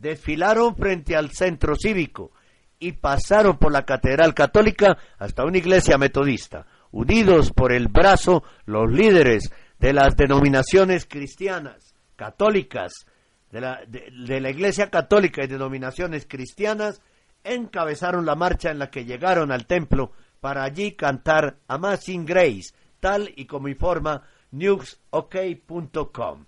desfilaron 0.00 0.76
frente 0.76 1.16
al 1.16 1.30
centro 1.30 1.74
cívico 1.76 2.32
y 2.78 2.92
pasaron 2.92 3.58
por 3.58 3.72
la 3.72 3.84
Catedral 3.84 4.34
Católica 4.34 4.96
hasta 5.18 5.44
una 5.44 5.58
iglesia 5.58 5.98
metodista. 5.98 6.66
Unidos 6.90 7.52
por 7.52 7.72
el 7.72 7.88
brazo, 7.88 8.44
los 8.64 8.90
líderes 8.90 9.52
de 9.78 9.92
las 9.92 10.16
denominaciones 10.16 11.06
cristianas, 11.06 11.94
católicas, 12.16 12.92
de 13.50 13.60
la, 13.60 13.80
de, 13.86 14.40
la 14.40 14.50
Iglesia 14.50 14.90
Católica 14.90 15.42
y 15.44 15.46
denominaciones 15.46 16.26
cristianas, 16.28 17.00
encabezaron 17.44 18.26
la 18.26 18.34
marcha 18.34 18.70
en 18.70 18.78
la 18.78 18.90
que 18.90 19.04
llegaron 19.04 19.52
al 19.52 19.66
templo 19.66 20.12
para 20.40 20.64
allí 20.64 20.92
cantar 20.92 21.58
Amazing 21.68 22.24
Grace, 22.24 22.74
tal 23.00 23.32
y 23.36 23.46
como 23.46 23.68
informa 23.68 24.22
newsok.com. 24.50 26.46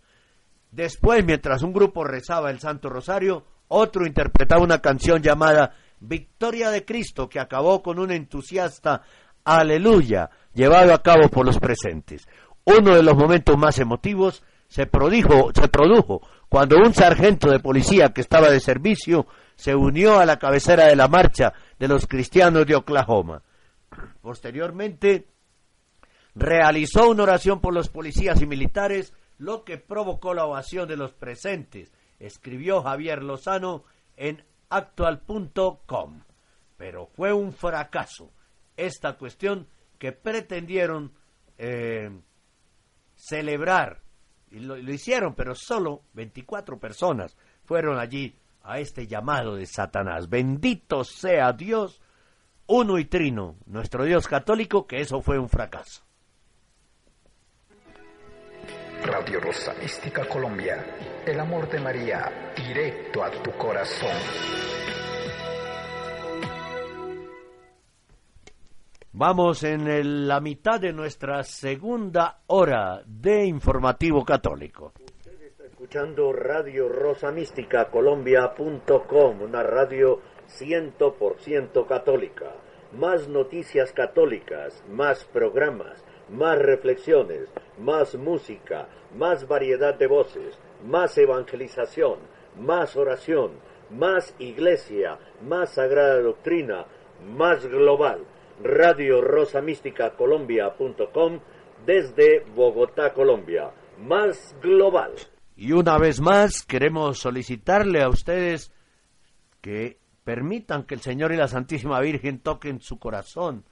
Después, 0.71 1.25
mientras 1.25 1.63
un 1.63 1.73
grupo 1.73 2.05
rezaba 2.05 2.51
el 2.51 2.61
Santo 2.61 2.89
Rosario, 2.89 3.45
otro 3.69 4.07
interpretaba 4.07 4.63
una 4.63 4.81
canción 4.81 5.23
llamada 5.23 5.75
Victoria 6.01 6.71
de 6.71 6.85
Cristo, 6.85 7.29
que 7.29 7.41
acabó 7.41 7.83
con 7.83 7.99
un 7.99 8.11
entusiasta 8.11 9.03
aleluya 9.45 10.31
llevado 10.55 10.93
a 10.95 11.03
cabo 11.03 11.29
por 11.29 11.47
los 11.47 11.59
presentes. 11.59 12.27
Uno 12.79 12.95
de 12.95 13.03
los 13.03 13.17
momentos 13.17 13.59
más 13.59 13.79
emotivos 13.79 14.43
se, 14.69 14.87
produjo 14.87 15.51
cuando 16.49 16.77
un 16.77 16.95
sargento 16.95 17.51
de 17.51 17.59
policía 17.59 18.11
que 18.11 18.21
estaba 18.21 18.49
de 18.49 18.61
servicio 18.61 19.27
se 19.57 19.75
unió 19.75 20.21
a 20.21 20.27
la 20.27 20.39
cabecera 20.39 20.87
de 20.87 20.95
la 20.95 21.09
marcha 21.09 21.53
de 21.79 21.89
los 21.89 22.07
cristianos 22.07 22.67
de 22.67 22.77
Oklahoma. 22.77 23.43
Posteriormente, 24.21 25.27
realizó 26.35 27.11
una 27.11 27.25
oración 27.25 27.61
por 27.61 27.75
los 27.75 27.89
policías 27.89 28.41
y 28.41 28.47
militares 28.47 29.13
lo 29.39 29.65
que 29.65 29.79
provocó 29.79 30.35
la 30.35 30.45
ovación 30.45 30.87
de 30.87 30.97
los 30.97 31.13
presentes 31.13 31.91
escribió 32.21 32.83
Javier 32.83 33.23
Lozano 33.23 33.85
en 34.17 34.45
actual.com. 34.69 36.21
Pero 36.77 37.07
fue 37.07 37.33
un 37.33 37.53
fracaso 37.53 38.31
esta 38.77 39.17
cuestión 39.17 39.67
que 39.99 40.13
pretendieron 40.13 41.13
eh, 41.59 42.11
celebrar. 43.21 44.01
Y 44.51 44.61
lo, 44.61 44.77
hicieron, 44.79 45.35
pero 45.35 45.55
solo 45.55 46.03
24 46.15 46.79
personas 46.79 47.37
fueron 47.65 47.99
allí 47.99 48.35
a 48.63 48.81
este 48.81 49.07
llamado 49.07 49.55
de 49.55 49.67
Satanás. 49.67 50.29
Bendito 50.29 51.05
sea 51.05 51.53
Dios, 51.53 52.01
uno 52.67 52.99
y 52.99 53.05
trino, 53.05 53.57
nuestro 53.67 54.05
Dios 54.05 54.27
católico, 54.27 54.87
que 54.87 55.01
eso 55.01 55.21
fue 55.21 55.39
un 55.39 55.49
fracaso. 55.49 56.03
Radio 59.03 59.41
Rosa 59.41 59.73
Mística 59.81 60.27
Colombia, 60.27 60.85
el 61.27 61.41
amor 61.41 61.71
de 61.71 61.81
María, 61.81 62.53
directo 62.57 63.25
a 63.25 63.31
tu 63.31 63.51
corazón. 63.53 64.70
Vamos 69.13 69.65
en 69.65 70.29
la 70.29 70.41
mitad 70.41 70.79
de 70.79 70.93
nuestra 70.93 71.43
segunda 71.43 72.43
hora 72.47 73.03
de 73.05 73.45
informativo 73.45 74.25
católico. 74.25 74.93
Usted 75.05 75.43
está 75.43 75.65
escuchando 75.65 76.33
Radio 76.33 76.89
Rosa 76.89 77.33
Mística 77.33 77.91
Colombia.com, 77.91 79.43
una 79.43 79.65
radio 79.65 80.21
100% 80.47 81.89
católica. 81.89 82.53
Más 82.93 83.27
noticias 83.27 83.93
católicas, 83.93 84.81
más 84.89 85.25
programas, 85.25 86.05
más 86.29 86.57
reflexiones, 86.59 87.49
más 87.81 88.15
música, 88.15 88.87
más 89.17 89.49
variedad 89.49 89.97
de 89.97 90.07
voces, 90.07 90.57
más 90.87 91.19
evangelización, 91.19 92.21
más 92.61 92.95
oración, 92.97 93.55
más 93.91 94.37
iglesia, 94.39 95.19
más 95.43 95.75
sagrada 95.75 96.21
doctrina, 96.21 96.87
más 97.37 97.67
global. 97.67 98.25
Radio 98.63 99.21
Rosa 99.21 99.61
Mística 99.61 100.15
Colombia.com 100.17 101.41
desde 101.87 102.45
Bogotá, 102.55 103.13
Colombia. 103.13 103.71
Más 103.99 104.55
global. 104.61 105.13
Y 105.57 105.73
una 105.73 105.99
vez 105.99 106.21
más 106.21 106.63
queremos 106.63 107.19
solicitarle 107.19 108.03
a 108.03 108.09
ustedes 108.09 108.73
que 109.61 109.99
permitan 110.25 110.85
que 110.85 110.95
el 110.95 111.01
Señor 111.01 111.33
y 111.33 111.37
la 111.37 111.49
Santísima 111.49 112.01
Virgen 112.01 112.41
toquen 112.41 112.81
su 112.81 112.99
corazón 112.99 113.65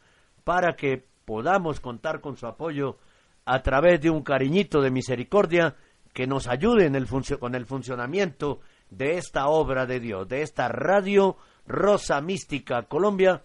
para 0.45 0.77
que 0.77 1.05
podamos 1.25 1.81
contar 1.81 2.21
con 2.21 2.37
su 2.37 2.47
apoyo 2.47 2.99
a 3.45 3.63
través 3.63 4.01
de 4.01 4.11
un 4.11 4.23
cariñito 4.23 4.81
de 4.81 4.91
misericordia 4.91 5.77
que 6.13 6.27
nos 6.27 6.49
ayude 6.49 6.87
en 6.87 6.95
el 6.95 7.07
con 7.39 7.55
el 7.55 7.67
funcionamiento 7.67 8.61
de 8.91 9.19
esta 9.19 9.49
obra 9.49 9.87
de 9.87 10.01
Dios, 10.01 10.27
de 10.29 10.43
esta 10.43 10.69
radio 10.69 11.37
Rosa 11.67 12.21
Mística 12.21 12.83
Colombia 12.83 13.45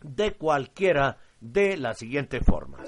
de 0.01 0.33
cualquiera 0.33 1.17
de 1.41 1.75
las 1.77 1.97
siguientes 1.97 2.45
formas. 2.45 2.87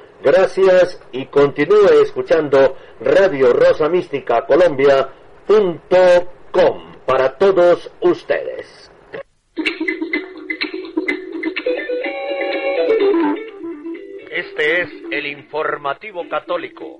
Gracias 0.23 1.01
y 1.11 1.25
continúe 1.25 2.03
escuchando 2.03 2.77
Radio 2.99 3.53
Rosa 3.53 3.89
Mística 3.89 4.45
Colombia.com 4.45 5.01
para 7.07 7.37
todos 7.37 7.91
ustedes. 8.01 8.91
Este 14.29 14.81
es 14.81 14.89
el 15.09 15.25
informativo 15.25 16.29
católico. 16.29 16.99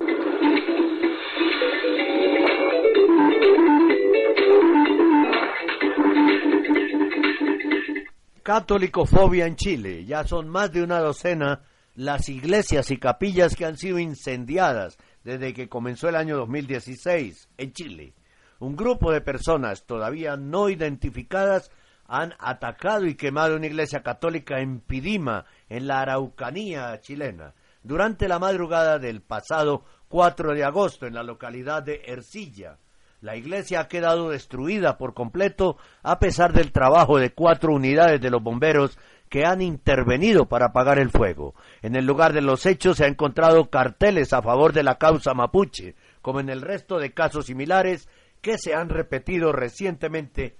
Catolicofobia 8.41 9.45
en 9.45 9.55
Chile. 9.55 10.05
Ya 10.05 10.23
son 10.23 10.49
más 10.49 10.73
de 10.73 10.81
una 10.81 10.99
docena 10.99 11.61
las 12.01 12.29
iglesias 12.29 12.89
y 12.89 12.97
capillas 12.97 13.55
que 13.55 13.63
han 13.63 13.77
sido 13.77 13.99
incendiadas 13.99 14.97
desde 15.23 15.53
que 15.53 15.69
comenzó 15.69 16.09
el 16.09 16.15
año 16.15 16.35
2016 16.35 17.47
en 17.57 17.73
Chile. 17.73 18.15
Un 18.57 18.75
grupo 18.75 19.11
de 19.11 19.21
personas 19.21 19.85
todavía 19.85 20.35
no 20.35 20.69
identificadas 20.69 21.69
han 22.07 22.33
atacado 22.39 23.05
y 23.05 23.13
quemado 23.13 23.55
una 23.55 23.67
iglesia 23.67 24.01
católica 24.01 24.61
en 24.61 24.79
Pidima, 24.79 25.45
en 25.69 25.85
la 25.85 26.01
Araucanía 26.01 26.99
chilena, 27.01 27.53
durante 27.83 28.27
la 28.27 28.39
madrugada 28.39 28.97
del 28.97 29.21
pasado 29.21 29.85
4 30.07 30.55
de 30.55 30.63
agosto 30.63 31.05
en 31.05 31.13
la 31.13 31.21
localidad 31.21 31.83
de 31.83 32.01
Ercilla. 32.07 32.79
La 33.21 33.35
iglesia 33.35 33.81
ha 33.81 33.87
quedado 33.87 34.31
destruida 34.31 34.97
por 34.97 35.13
completo 35.13 35.77
a 36.01 36.17
pesar 36.17 36.51
del 36.51 36.71
trabajo 36.71 37.19
de 37.19 37.35
cuatro 37.35 37.71
unidades 37.71 38.19
de 38.19 38.31
los 38.31 38.41
bomberos 38.41 38.97
que 39.31 39.45
han 39.45 39.61
intervenido 39.61 40.49
para 40.49 40.67
apagar 40.67 40.99
el 40.99 41.09
fuego. 41.09 41.55
En 41.81 41.95
el 41.95 42.05
lugar 42.05 42.33
de 42.33 42.41
los 42.41 42.65
hechos 42.65 42.97
se 42.97 43.05
han 43.05 43.11
encontrado 43.11 43.69
carteles 43.69 44.33
a 44.33 44.41
favor 44.41 44.73
de 44.73 44.83
la 44.83 44.97
causa 44.97 45.33
mapuche, 45.33 45.95
como 46.21 46.41
en 46.41 46.49
el 46.49 46.61
resto 46.61 46.99
de 46.99 47.13
casos 47.13 47.45
similares 47.45 48.09
que 48.41 48.57
se 48.57 48.75
han 48.75 48.89
repetido 48.89 49.53
recientemente 49.53 50.57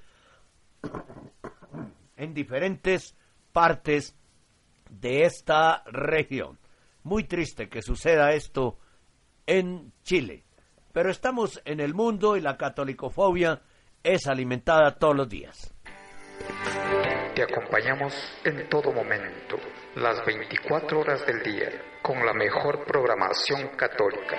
en 2.16 2.34
diferentes 2.34 3.18
partes 3.52 4.16
de 4.90 5.26
esta 5.26 5.84
región. 5.88 6.58
Muy 7.04 7.26
triste 7.26 7.68
que 7.68 7.82
suceda 7.82 8.32
esto 8.32 8.80
en 9.48 9.92
Chile. 10.04 10.46
Pero 10.94 11.10
estamos 11.10 11.62
en 11.66 11.82
el 11.82 11.94
mundo 11.94 12.38
y 12.38 12.40
la 12.40 12.56
catolicofobia 12.56 13.64
es 14.02 14.28
alimentada 14.28 14.96
todos 14.96 15.18
los 15.18 15.28
días. 15.28 15.74
Te 17.36 17.44
acompañamos 17.44 18.14
en 18.44 18.68
todo 18.68 18.92
momento, 18.92 19.58
las 19.96 20.26
24 20.26 21.00
horas 21.00 21.26
del 21.26 21.42
día, 21.42 21.70
con 22.02 22.26
la 22.26 22.34
mejor 22.34 22.84
programación 22.84 23.70
católica. 23.70 24.36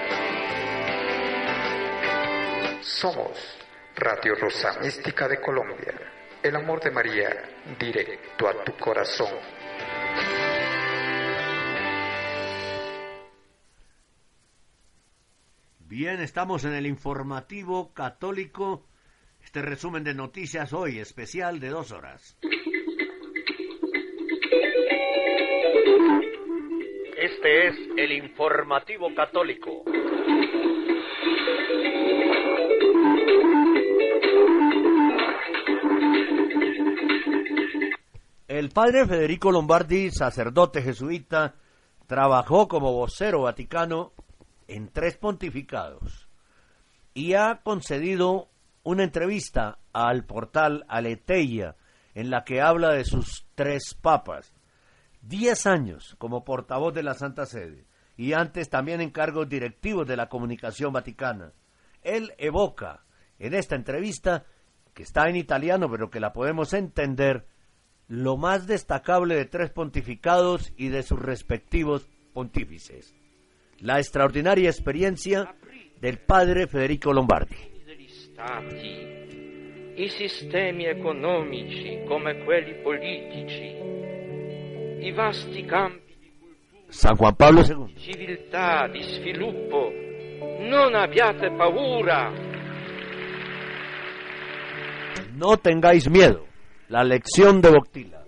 Somos 2.82 3.58
Radio 3.96 4.34
Rosa 4.34 4.78
Mística 4.80 5.26
de 5.26 5.40
Colombia, 5.40 5.94
el 6.42 6.54
amor 6.54 6.82
de 6.82 6.90
María, 6.90 7.30
directo 7.78 8.46
a 8.46 8.62
tu 8.62 8.76
corazón. 8.76 9.38
Bien, 15.78 16.20
estamos 16.20 16.66
en 16.66 16.74
el 16.74 16.86
informativo 16.86 17.94
católico, 17.94 18.86
este 19.42 19.62
resumen 19.62 20.04
de 20.04 20.12
noticias 20.12 20.74
hoy, 20.74 20.98
especial 20.98 21.58
de 21.58 21.70
dos 21.70 21.90
horas. 21.90 22.36
Este 27.22 27.68
es 27.68 27.76
el 27.96 28.10
informativo 28.10 29.14
católico. 29.14 29.84
El 38.48 38.70
padre 38.70 39.06
Federico 39.06 39.52
Lombardi, 39.52 40.10
sacerdote 40.10 40.82
jesuita, 40.82 41.54
trabajó 42.08 42.66
como 42.66 42.92
vocero 42.92 43.42
vaticano 43.42 44.10
en 44.66 44.88
tres 44.88 45.16
pontificados 45.16 46.28
y 47.14 47.34
ha 47.34 47.60
concedido 47.62 48.48
una 48.82 49.04
entrevista 49.04 49.78
al 49.92 50.24
portal 50.24 50.84
Aleteia 50.88 51.76
en 52.16 52.30
la 52.30 52.42
que 52.42 52.60
habla 52.60 52.90
de 52.90 53.04
sus 53.04 53.46
tres 53.54 53.94
papas. 53.94 54.52
Diez 55.22 55.66
años 55.66 56.16
como 56.18 56.44
portavoz 56.44 56.92
de 56.92 57.04
la 57.04 57.14
Santa 57.14 57.46
Sede 57.46 57.86
y 58.16 58.32
antes 58.32 58.68
también 58.68 59.00
en 59.00 59.10
cargos 59.10 59.48
directivos 59.48 60.06
de 60.06 60.16
la 60.16 60.28
comunicación 60.28 60.92
vaticana. 60.92 61.52
Él 62.02 62.34
evoca 62.38 63.04
en 63.38 63.54
esta 63.54 63.76
entrevista, 63.76 64.44
que 64.94 65.04
está 65.04 65.28
en 65.28 65.36
italiano 65.36 65.88
pero 65.90 66.10
que 66.10 66.20
la 66.20 66.32
podemos 66.32 66.74
entender, 66.74 67.46
lo 68.08 68.36
más 68.36 68.66
destacable 68.66 69.36
de 69.36 69.46
tres 69.46 69.70
pontificados 69.70 70.72
y 70.76 70.88
de 70.88 71.02
sus 71.02 71.18
respectivos 71.18 72.08
pontífices. 72.34 73.14
La 73.78 73.98
extraordinaria 73.98 74.68
experiencia 74.68 75.54
del 76.00 76.18
padre 76.18 76.66
Federico 76.66 77.12
Lombardi. 77.12 77.56
I 79.94 80.08
sistemi 80.08 80.86
economici 80.86 82.02
come 82.06 82.42
quelli 82.44 82.74
politici, 82.82 84.01
i 85.02 85.10
vasti 85.10 85.64
campi 85.64 86.14
di 86.16 86.32
cultura, 86.38 86.92
San 86.92 87.16
Juan 87.16 87.34
Pablo 87.34 87.60
II. 87.60 87.92
di 87.92 87.98
civiltà, 87.98 88.86
di 88.86 89.02
sviluppo, 89.02 89.90
non 90.60 90.94
abbiate 90.94 91.50
paura. 91.50 92.30
No 95.34 95.56
tengáis 95.56 96.06
miedo. 96.08 96.46
La 96.88 97.02
lección 97.02 97.60
de 97.60 97.70
Boctila. 97.70 98.22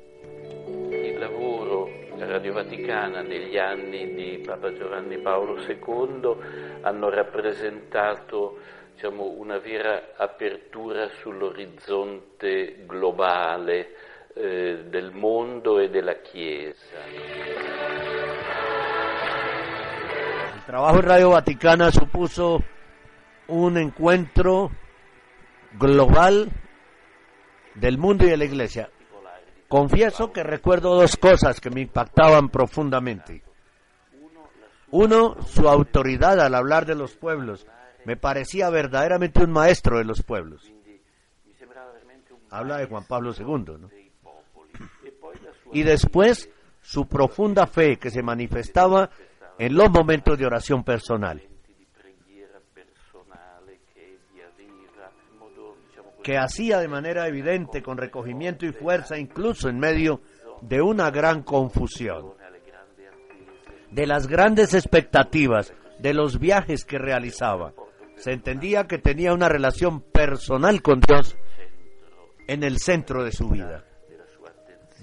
Il 0.91 1.19
lavoro 1.19 1.91
della 2.17 2.33
Radio 2.33 2.55
Vaticana 2.55 3.21
negli 3.21 3.57
anni 3.57 4.15
di 4.15 4.43
Papa 4.45 4.73
Giovanni 4.73 5.19
Paolo 5.19 5.61
II 5.61 6.81
hanno 6.81 7.09
rappresentato 7.11 8.59
diciamo, 8.95 9.35
una 9.37 9.59
vera 9.59 10.15
apertura 10.17 11.09
sull'orizzonte 11.21 12.85
globale 12.87 13.95
eh, 14.37 14.85
del 14.91 15.13
mondo 15.13 15.79
e 15.79 15.89
della 15.89 16.21
Chiesa. 16.21 16.99
El 20.55 20.65
trabajo 20.67 20.97
en 20.97 21.03
Radio 21.03 21.31
Vaticana 21.31 21.91
supuso 21.93 22.63
un 23.49 23.79
encuentro 23.79 24.71
global 25.79 26.51
del 27.75 27.99
mundo 27.99 28.25
y 28.25 28.31
de 28.31 28.37
la 28.37 28.45
iglesia. 28.45 28.91
Confieso 29.69 30.33
que 30.33 30.43
recuerdo 30.43 30.95
dos 30.95 31.17
cosas 31.17 31.61
que 31.61 31.71
me 31.71 31.83
impactaban 31.83 32.49
profundamente. 32.49 33.43
Uno, 34.91 35.37
su 35.47 35.69
autoridad 35.69 36.41
al 36.41 36.55
hablar 36.55 36.87
de 36.87 36.95
los 36.95 37.17
pueblos. 37.17 37.67
Me 38.05 38.17
parecía 38.17 38.71
verdaderamente 38.71 39.43
un 39.43 39.51
maestro 39.51 39.99
de 39.99 40.05
los 40.05 40.23
pueblos. 40.23 40.73
Habla 42.51 42.77
de 42.79 42.87
Juan 42.87 43.05
Pablo 43.05 43.33
II, 43.37 43.79
¿no? 43.81 44.04
Y 45.75 45.83
después, 45.83 46.49
su 46.81 47.07
profunda 47.07 47.67
fe 47.67 47.99
que 47.99 48.11
se 48.11 48.23
manifestaba 48.23 49.11
en 49.59 49.75
los 49.75 49.91
momentos 49.91 50.39
de 50.39 50.47
oración 50.47 50.83
personal. 50.85 51.43
que 56.25 56.39
hacía 56.39 56.79
de 56.79 56.89
manera 56.89 57.29
evidente, 57.29 57.83
con 57.83 57.99
recogimiento 57.99 58.65
y 58.65 58.73
fuerza, 58.73 59.19
incluso 59.19 59.69
en 59.69 59.79
medio 59.79 60.23
de 60.63 60.81
una 60.81 61.11
gran 61.11 61.43
confusión, 61.43 62.33
de 63.91 64.07
las 64.07 64.27
grandes 64.27 64.73
expectativas, 64.73 65.75
de 65.99 66.15
los 66.15 66.39
viajes 66.39 66.87
que 66.87 66.97
realizaba. 66.97 67.75
Se 68.17 68.33
entendía 68.33 68.87
que 68.87 68.97
tenía 68.97 69.35
una 69.35 69.51
relación 69.51 70.01
personal 70.01 70.81
con 70.81 71.01
Dios 71.01 71.37
en 72.49 72.63
el 72.63 72.79
centro 72.79 73.23
de 73.23 73.33
su 73.33 73.51
vida, 73.51 73.85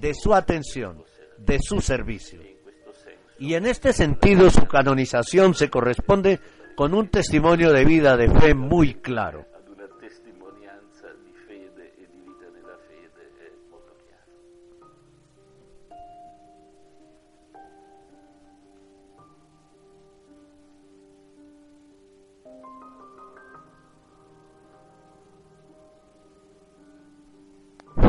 de 0.02 0.14
su 0.16 0.34
atención, 0.34 1.04
de 1.38 1.60
su 1.62 1.80
servicio. 1.80 2.42
Y 3.40 3.54
en 3.54 3.68
este 3.68 3.94
sentido 3.94 4.50
su 4.50 4.66
canonización 4.66 5.54
se 5.54 5.70
corresponde 5.70 6.40
con 6.76 6.94
un 6.94 7.08
testimonio 7.08 7.72
de 7.72 7.86
vida 7.86 8.18
de 8.18 8.30
fe 8.30 8.54
muy 8.56 8.96
claro. 8.96 9.46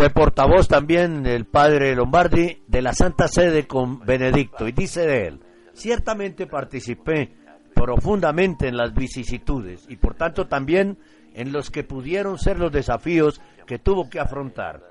Fue 0.02 0.10
portavoz 0.10 0.66
también 0.66 1.26
el 1.26 1.44
padre 1.44 1.94
Lombardi 1.94 2.64
de 2.66 2.82
la 2.82 2.92
Santa 2.92 3.28
Sede 3.28 3.68
con 3.68 4.00
Benedicto 4.00 4.66
y 4.66 4.72
dice 4.72 5.06
de 5.06 5.28
él, 5.28 5.40
ciertamente 5.74 6.48
participé 6.48 7.32
profundamente 7.72 8.66
en 8.66 8.76
las 8.76 8.92
vicisitudes 8.92 9.86
y 9.88 9.98
por 9.98 10.16
tanto 10.16 10.48
también 10.48 10.98
en 11.34 11.52
los 11.52 11.70
que 11.70 11.84
pudieron 11.84 12.36
ser 12.36 12.58
los 12.58 12.72
desafíos 12.72 13.40
que 13.64 13.78
tuvo 13.78 14.10
que 14.10 14.18
afrontar. 14.18 14.82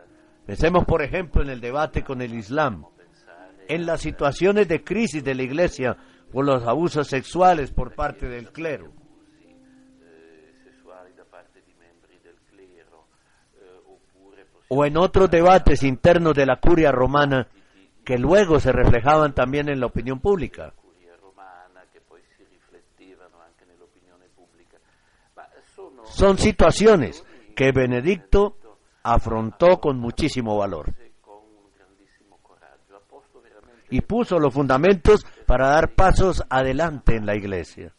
Pensemos 0.46 0.86
por 0.86 1.02
ejemplo 1.02 1.42
en 1.42 1.50
el 1.50 1.60
debate 1.60 2.06
con 2.06 2.22
el 2.22 2.34
Islam, 2.34 2.86
en 3.68 3.86
las 3.86 4.00
situaciones 4.00 4.70
de 4.70 4.82
crisis 4.82 5.22
de 5.26 5.36
la 5.36 5.44
Iglesia 5.44 5.98
por 6.32 6.46
los 6.46 6.66
abusos 6.66 7.10
sexuales 7.10 7.72
por 7.72 7.96
parte 7.96 8.30
del 8.30 8.54
clero, 8.54 8.94
o 14.74 14.86
en 14.86 14.96
otros 14.96 15.30
debates 15.30 15.84
internos 15.84 16.34
de 16.34 16.46
la 16.46 16.56
curia 16.56 16.94
romana 16.94 17.50
que 18.06 18.18
luego 18.18 18.58
se 18.58 18.72
reflejaban 18.72 19.36
también 19.36 19.68
en 19.68 19.82
la 19.82 19.88
opinión 19.88 20.22
pública. 20.22 20.74
Son 26.06 26.38
situaciones 26.38 27.22
que 27.54 27.74
Benedicto 27.74 28.56
afrontó 29.04 29.82
con 29.82 30.00
muchísimo 30.00 30.58
valor. 30.58 30.94
veramente 33.44 33.88
y 33.90 34.00
puso 34.00 34.40
los 34.40 34.54
fundamentos 34.54 35.26
para 35.46 35.68
dar 35.68 35.96
pasos 35.96 36.46
adelante 36.50 37.18
en 37.18 37.26
la 37.26 37.36
iglesia, 37.36 37.94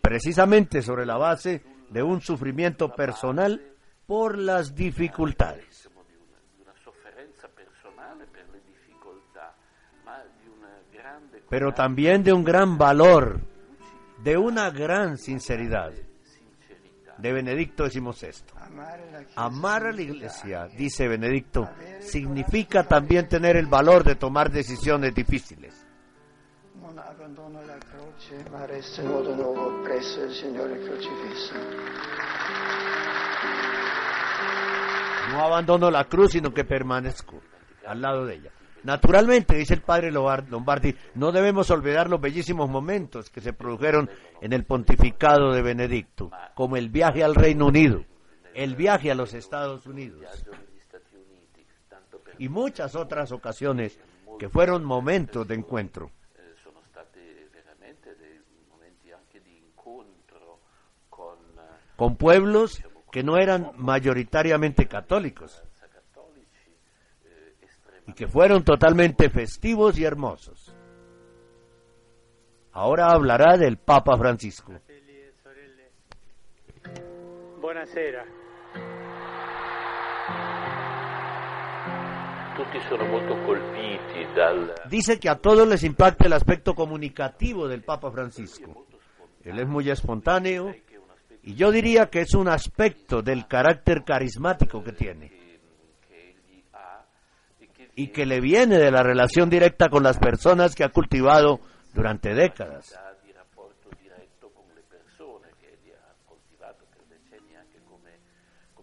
precisamente 0.00 0.80
sobre 0.80 1.04
la 1.04 1.16
base 1.16 1.64
de 1.90 2.04
un 2.04 2.20
sufrimiento 2.20 2.94
personal 2.94 3.60
por 4.08 4.38
las 4.38 4.74
dificultades. 4.74 5.90
pero 11.50 11.72
también 11.72 12.22
de 12.22 12.32
un 12.32 12.44
gran 12.44 12.76
valor, 12.76 13.40
de 14.22 14.36
una 14.36 14.70
gran 14.70 15.16
sinceridad 15.16 15.92
de 17.16 17.32
Benedicto 17.32 17.88
XVI. 17.88 18.32
Amar 19.34 19.86
a 19.86 19.92
la 19.92 20.02
iglesia, 20.02 20.68
dice 20.68 21.08
Benedicto, 21.08 21.68
significa 22.00 22.84
también 22.84 23.28
tener 23.28 23.56
el 23.56 23.66
valor 23.66 24.04
de 24.04 24.14
tomar 24.14 24.50
decisiones 24.50 25.14
difíciles. 25.14 25.86
No 35.30 35.40
abandono 35.40 35.90
la 35.90 36.04
cruz, 36.04 36.32
sino 36.32 36.52
que 36.52 36.64
permanezco 36.64 37.40
al 37.86 38.00
lado 38.00 38.26
de 38.26 38.36
ella. 38.36 38.50
Naturalmente, 38.84 39.56
dice 39.56 39.74
el 39.74 39.82
padre 39.82 40.12
Lombardi, 40.12 40.94
no 41.14 41.32
debemos 41.32 41.70
olvidar 41.70 42.08
los 42.08 42.20
bellísimos 42.20 42.70
momentos 42.70 43.28
que 43.28 43.40
se 43.40 43.52
produjeron 43.52 44.08
en 44.40 44.52
el 44.52 44.64
pontificado 44.64 45.52
de 45.52 45.62
Benedicto, 45.62 46.30
como 46.54 46.76
el 46.76 46.88
viaje 46.88 47.24
al 47.24 47.34
Reino 47.34 47.66
Unido, 47.66 48.04
el 48.54 48.76
viaje 48.76 49.10
a 49.10 49.14
los 49.14 49.34
Estados 49.34 49.86
Unidos 49.86 50.22
y 52.38 52.48
muchas 52.48 52.94
otras 52.94 53.32
ocasiones 53.32 53.98
que 54.38 54.48
fueron 54.48 54.84
momentos 54.84 55.46
de 55.46 55.56
encuentro. 55.56 56.10
Con 61.96 62.14
pueblos 62.14 62.80
que 63.10 63.22
no 63.22 63.38
eran 63.38 63.72
mayoritariamente 63.76 64.86
católicos 64.86 65.62
y 68.06 68.12
que 68.12 68.26
fueron 68.26 68.64
totalmente 68.64 69.28
festivos 69.28 69.98
y 69.98 70.04
hermosos. 70.04 70.74
Ahora 72.72 73.10
hablará 73.12 73.56
del 73.56 73.76
Papa 73.76 74.16
Francisco. 74.16 74.72
Buonasera. 77.60 78.24
Dice 84.88 85.20
que 85.20 85.28
a 85.28 85.36
todos 85.36 85.68
les 85.68 85.84
impacta 85.84 86.26
el 86.26 86.32
aspecto 86.32 86.74
comunicativo 86.74 87.68
del 87.68 87.82
Papa 87.82 88.10
Francisco. 88.10 88.86
Él 89.44 89.58
es 89.60 89.68
muy 89.68 89.88
espontáneo 89.90 90.74
y 91.48 91.54
yo 91.54 91.72
diría 91.72 92.10
que 92.10 92.20
es 92.20 92.34
un 92.34 92.46
aspecto 92.46 93.22
del 93.22 93.48
carácter 93.48 94.04
carismático 94.04 94.84
que 94.84 94.92
tiene 94.92 95.32
y 97.94 98.08
que 98.08 98.26
le 98.26 98.38
viene 98.38 98.76
de 98.76 98.90
la 98.90 99.02
relación 99.02 99.48
directa 99.48 99.88
con 99.88 100.02
las 100.02 100.18
personas 100.18 100.74
que 100.74 100.84
ha 100.84 100.90
cultivado 100.90 101.60
durante 101.94 102.34
décadas. 102.34 102.94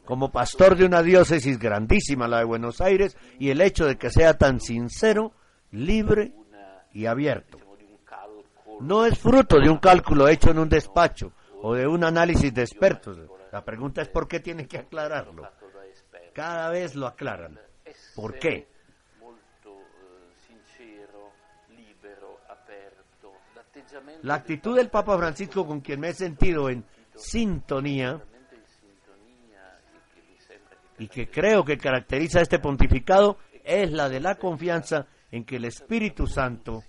Como 0.03 0.31
pastor 0.31 0.75
de 0.75 0.85
una 0.85 1.03
diócesis 1.03 1.59
grandísima, 1.59 2.27
la 2.27 2.39
de 2.39 2.45
Buenos 2.45 2.81
Aires, 2.81 3.15
y 3.37 3.51
el 3.51 3.61
hecho 3.61 3.85
de 3.85 3.97
que 3.97 4.09
sea 4.09 4.39
tan 4.39 4.59
sincero, 4.59 5.33
libre 5.69 6.33
y 6.93 7.05
abierto. 7.05 7.59
No 8.81 9.05
es 9.05 9.19
fruto 9.19 9.59
de 9.59 9.69
un 9.69 9.77
cálculo 9.77 10.27
hecho 10.27 10.49
en 10.49 10.57
un 10.57 10.69
despacho 10.69 11.31
o 11.67 11.73
de 11.73 11.87
un 11.87 12.03
análisis 12.03 12.53
de 12.53 12.61
expertos. 12.61 13.17
La 13.51 13.65
pregunta 13.65 13.99
es 14.03 14.07
por 14.07 14.27
qué 14.27 14.39
tienen 14.39 14.67
que 14.67 14.77
aclararlo. 14.77 15.49
Cada 16.31 16.69
vez 16.69 16.93
lo 16.93 17.07
aclaran. 17.07 17.59
¿Por 18.13 18.37
qué? 18.37 18.67
La 24.21 24.35
actitud 24.35 24.75
del 24.75 24.89
Papa 24.89 25.17
Francisco 25.17 25.65
con 25.65 25.81
quien 25.81 26.01
me 26.01 26.09
he 26.09 26.13
sentido 26.13 26.69
en 26.69 26.85
sintonía 27.15 28.21
y 30.99 31.07
que 31.07 31.31
creo 31.31 31.65
que 31.65 31.79
caracteriza 31.79 32.41
este 32.41 32.59
pontificado 32.59 33.39
es 33.63 33.91
la 33.91 34.07
de 34.07 34.19
la 34.19 34.35
confianza 34.35 35.07
en 35.31 35.43
que 35.43 35.55
el 35.55 35.65
Espíritu 35.65 36.27
Santo 36.27 36.83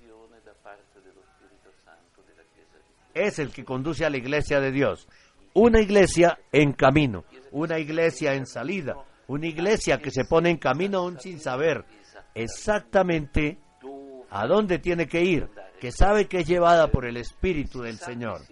es 3.17 3.39
el 3.39 3.51
que 3.51 3.64
conduce 3.64 4.05
a 4.05 4.11
la 4.11 4.19
iglesia 4.19 4.61
de 4.61 4.71
Dios. 4.71 5.09
Una 5.55 5.81
iglesia 5.81 6.39
en 6.53 6.75
camino, 6.75 7.25
una 7.51 7.79
iglesia 7.79 8.35
en 8.35 8.47
salida, 8.47 8.95
una 9.27 9.47
iglesia 9.47 9.99
que 9.99 10.11
se 10.11 10.25
pone 10.25 10.51
en 10.51 10.59
camino 10.59 10.99
aún 10.99 11.19
sin 11.19 11.41
saber 11.41 11.85
exactamente 12.35 13.59
a 14.31 14.47
dónde 14.47 14.79
tiene 14.79 15.07
que 15.07 15.23
ir, 15.23 15.49
que 15.81 15.91
sabe 15.91 16.27
que 16.27 16.41
es 16.41 16.47
llevada 16.47 16.89
por 16.89 17.07
el 17.07 17.17
Espíritu 17.17 17.81
del 17.81 17.97
Señor 17.97 18.43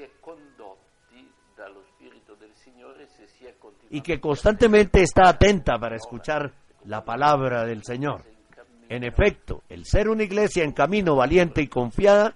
y 3.90 4.00
que 4.00 4.18
constantemente 4.18 5.02
está 5.02 5.28
atenta 5.28 5.78
para 5.78 5.96
escuchar 5.96 6.52
la 6.86 7.04
palabra 7.04 7.64
del 7.64 7.84
Señor. 7.84 8.24
En 8.88 9.04
efecto, 9.04 9.62
el 9.68 9.84
ser 9.84 10.08
una 10.08 10.24
iglesia 10.24 10.64
en 10.64 10.72
camino 10.72 11.16
valiente 11.16 11.62
y 11.62 11.68
confiada 11.68 12.34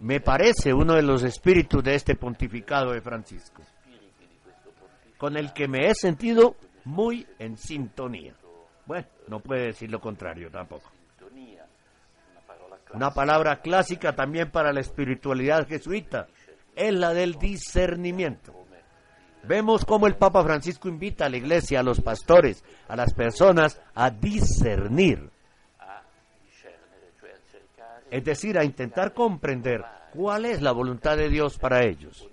me 0.00 0.20
parece 0.20 0.72
uno 0.72 0.94
de 0.94 1.02
los 1.02 1.22
espíritus 1.22 1.82
de 1.82 1.94
este 1.94 2.16
pontificado 2.16 2.92
de 2.92 3.00
Francisco, 3.00 3.62
con 5.16 5.36
el 5.36 5.52
que 5.52 5.68
me 5.68 5.88
he 5.88 5.94
sentido 5.94 6.56
muy 6.84 7.26
en 7.38 7.56
sintonía. 7.56 8.34
Bueno, 8.84 9.06
no 9.28 9.40
puede 9.40 9.66
decir 9.66 9.90
lo 9.90 10.00
contrario 10.00 10.50
tampoco. 10.50 10.90
Una 12.92 13.10
palabra 13.10 13.60
clásica 13.60 14.14
también 14.14 14.50
para 14.50 14.72
la 14.72 14.80
espiritualidad 14.80 15.66
jesuita 15.66 16.28
es 16.74 16.94
la 16.94 17.12
del 17.12 17.34
discernimiento. 17.34 18.54
Vemos 19.42 19.84
cómo 19.84 20.06
el 20.06 20.16
Papa 20.16 20.42
Francisco 20.42 20.88
invita 20.88 21.26
a 21.26 21.28
la 21.28 21.36
iglesia, 21.36 21.80
a 21.80 21.82
los 21.82 22.00
pastores, 22.00 22.64
a 22.88 22.96
las 22.96 23.12
personas 23.14 23.80
a 23.94 24.10
discernir. 24.10 25.30
Es 28.16 28.24
decir, 28.24 28.58
a 28.58 28.64
intentar 28.64 29.12
comprender 29.12 29.84
cuál 30.14 30.46
es 30.46 30.62
la 30.62 30.72
voluntad 30.72 31.18
de 31.18 31.28
Dios 31.28 31.58
para 31.58 31.84
ellos. 31.84 32.26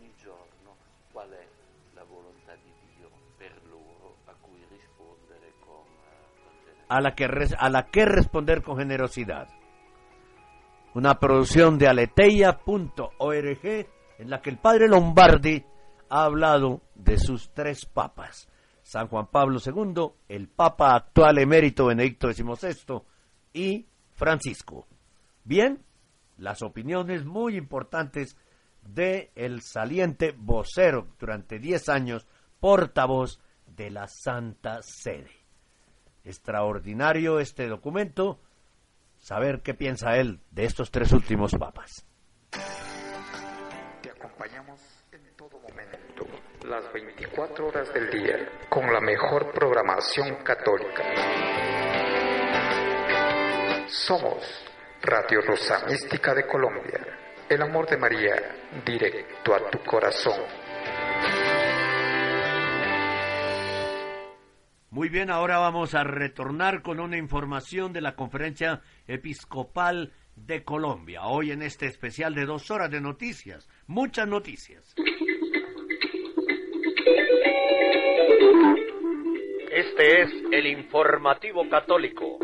A 6.87 7.01
la, 7.01 7.13
que, 7.15 7.25
a 7.57 7.69
la 7.69 7.87
que 7.87 8.05
responder 8.05 8.63
con 8.63 8.77
generosidad. 8.77 9.49
Una 10.93 11.19
producción 11.19 11.77
de 11.77 11.89
aleteia.org 11.89 13.65
en 13.65 14.29
la 14.29 14.41
que 14.41 14.51
el 14.51 14.59
padre 14.59 14.87
Lombardi 14.87 15.65
ha 16.07 16.23
hablado 16.23 16.81
de 16.95 17.17
sus 17.17 17.49
tres 17.53 17.85
papas. 17.85 18.47
San 18.83 19.09
Juan 19.09 19.27
Pablo 19.27 19.59
II, 19.59 20.13
el 20.29 20.47
Papa 20.47 20.95
actual 20.95 21.39
emérito 21.39 21.87
Benedicto 21.87 22.31
XVI 22.31 23.01
y 23.51 23.85
Francisco. 24.13 24.87
Bien, 25.45 25.83
las 26.37 26.61
opiniones 26.61 27.25
muy 27.25 27.57
importantes 27.57 28.37
de 28.81 29.31
el 29.35 29.61
saliente 29.61 30.33
vocero 30.37 31.07
durante 31.19 31.59
10 31.59 31.89
años, 31.89 32.27
portavoz 32.59 33.39
de 33.67 33.89
la 33.89 34.07
Santa 34.07 34.81
Sede. 34.81 35.31
Extraordinario 36.23 37.39
este 37.39 37.67
documento, 37.67 38.39
saber 39.17 39.61
qué 39.61 39.73
piensa 39.73 40.15
él 40.17 40.39
de 40.51 40.65
estos 40.65 40.91
tres 40.91 41.11
últimos 41.11 41.51
papas. 41.51 42.05
Te 44.01 44.11
acompañamos 44.11 44.79
en 45.11 45.35
todo 45.35 45.59
momento, 45.59 46.25
las 46.65 46.91
24 46.93 47.67
horas 47.67 47.93
del 47.93 48.09
día, 48.11 48.67
con 48.69 48.91
la 48.93 49.01
mejor 49.01 49.51
programación 49.51 50.35
católica. 50.43 51.03
Somos 53.87 54.72
Radio 55.05 55.41
Rosa 55.41 55.85
Mística 55.85 56.33
de 56.33 56.47
Colombia. 56.47 57.05
El 57.49 57.61
amor 57.61 57.89
de 57.89 57.97
María, 57.97 58.35
directo 58.85 59.53
a 59.53 59.69
tu 59.69 59.79
corazón. 59.79 60.39
Muy 64.91 65.09
bien, 65.09 65.29
ahora 65.29 65.57
vamos 65.57 65.93
a 65.93 66.05
retornar 66.05 66.81
con 66.81 67.01
una 67.01 67.17
información 67.17 67.91
de 67.91 67.99
la 67.99 68.15
Conferencia 68.15 68.79
Episcopal 69.05 70.13
de 70.37 70.63
Colombia. 70.63 71.23
Hoy 71.25 71.51
en 71.51 71.63
este 71.63 71.87
especial 71.87 72.33
de 72.33 72.45
dos 72.45 72.71
horas 72.71 72.89
de 72.89 73.01
noticias, 73.01 73.67
muchas 73.87 74.25
noticias. 74.25 74.95
Este 79.69 80.21
es 80.21 80.31
el 80.53 80.65
informativo 80.67 81.67
católico. 81.67 82.39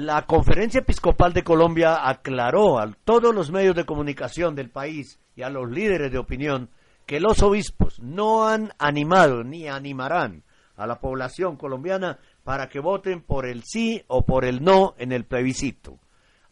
La 0.00 0.26
Conferencia 0.26 0.78
Episcopal 0.78 1.32
de 1.32 1.42
Colombia 1.42 2.08
aclaró 2.08 2.78
a 2.78 2.88
todos 3.04 3.34
los 3.34 3.50
medios 3.50 3.74
de 3.74 3.84
comunicación 3.84 4.54
del 4.54 4.70
país 4.70 5.18
y 5.34 5.42
a 5.42 5.50
los 5.50 5.68
líderes 5.68 6.12
de 6.12 6.18
opinión 6.18 6.70
que 7.04 7.18
los 7.18 7.42
obispos 7.42 7.98
no 7.98 8.46
han 8.46 8.72
animado 8.78 9.42
ni 9.42 9.66
animarán 9.66 10.44
a 10.76 10.86
la 10.86 11.00
población 11.00 11.56
colombiana 11.56 12.20
para 12.44 12.68
que 12.68 12.78
voten 12.78 13.22
por 13.22 13.44
el 13.44 13.64
sí 13.64 14.04
o 14.06 14.24
por 14.24 14.44
el 14.44 14.62
no 14.62 14.94
en 14.98 15.10
el 15.10 15.24
plebiscito. 15.24 15.98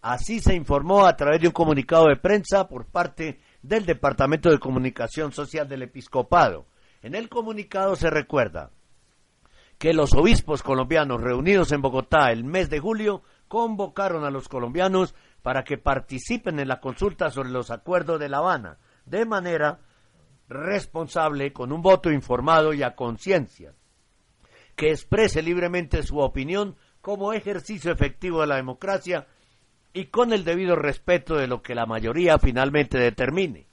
Así 0.03 0.41
se 0.41 0.57
informó 0.57 1.07
a 1.07 1.15
través 1.15 1.41
de 1.41 1.47
un 1.47 1.53
comunicado 1.53 2.09
de 2.09 2.17
prensa 2.17 2.67
por 2.67 2.87
parte 2.87 3.39
del 3.63 3.87
Departamento 3.87 4.51
de 4.51 4.59
Comunicación 4.59 5.31
Social 5.31 5.69
del 5.69 5.83
Episcopado, 5.83 6.67
En 7.01 7.15
el 7.15 7.29
comunicado 7.29 7.95
se 7.95 8.11
recuerda 8.11 8.73
que 9.79 9.93
los 9.93 10.15
obispos 10.15 10.65
colombianos 10.65 11.21
reunidos 11.21 11.71
en 11.71 11.83
Bogotá 11.83 12.33
el 12.33 12.43
mes 12.43 12.71
de 12.71 12.81
julio 12.81 13.23
convocaron 13.49 14.25
a 14.25 14.31
los 14.31 14.49
colombianos 14.49 15.15
para 15.43 15.65
que 15.65 15.79
participen 15.79 16.59
en 16.59 16.69
la 16.69 16.81
consulta 16.81 17.31
sobre 17.31 17.51
los 17.51 17.71
acuerdos 17.71 18.19
de 18.19 18.29
La 18.29 18.39
Habana 18.39 18.79
de 19.05 19.25
manera 19.25 19.81
responsable, 20.49 21.53
con 21.53 21.73
un 21.73 21.83
voto 21.83 22.11
informado 22.11 22.73
y 22.73 22.83
a 22.83 22.95
conciencia, 22.95 23.75
que 24.75 24.91
exprese 24.91 25.43
libremente 25.43 26.03
su 26.03 26.19
opinión 26.19 26.77
como 27.01 27.33
ejercicio 27.33 27.93
efectivo 27.93 28.41
de 28.41 28.49
la 28.49 28.57
democracia 28.57 29.27
y 29.93 30.07
con 30.07 30.33
el 30.33 30.45
debido 30.45 30.77
respeto 30.77 31.37
de 31.37 31.47
lo 31.47 31.63
que 31.63 31.75
la 31.75 31.87
mayoría 31.87 32.39
finalmente 32.39 32.99
determine. 32.99 33.67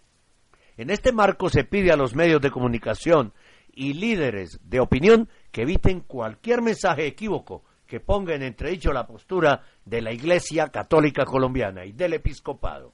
En 0.77 0.89
este 0.89 1.11
marco 1.11 1.49
se 1.49 1.63
pide 1.63 1.91
a 1.91 1.97
los 1.97 2.15
medios 2.15 2.41
de 2.41 2.51
comunicación 2.51 3.33
y 3.75 3.93
líderes 3.93 4.59
de 4.63 4.79
opinión 4.79 5.29
que 5.51 5.63
eviten 5.63 5.99
cualquier 6.01 6.61
mensaje 6.61 7.05
equívoco 7.05 7.63
que 7.93 7.99
ponga 7.99 8.33
en 8.33 8.41
entredicho 8.41 8.91
la 8.91 9.05
postura 9.05 9.61
de 9.85 10.01
la 10.01 10.11
Iglesia 10.11 10.69
Católica 10.69 11.25
Colombiana 11.25 11.85
y 11.85 11.91
del 11.91 12.13
Episcopado. 12.13 12.91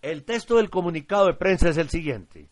El 0.00 0.24
texto 0.24 0.56
del 0.56 0.70
comunicado 0.70 1.26
de 1.26 1.34
prensa 1.34 1.68
es 1.68 1.76
el 1.76 1.88
siguiente. 1.88 2.48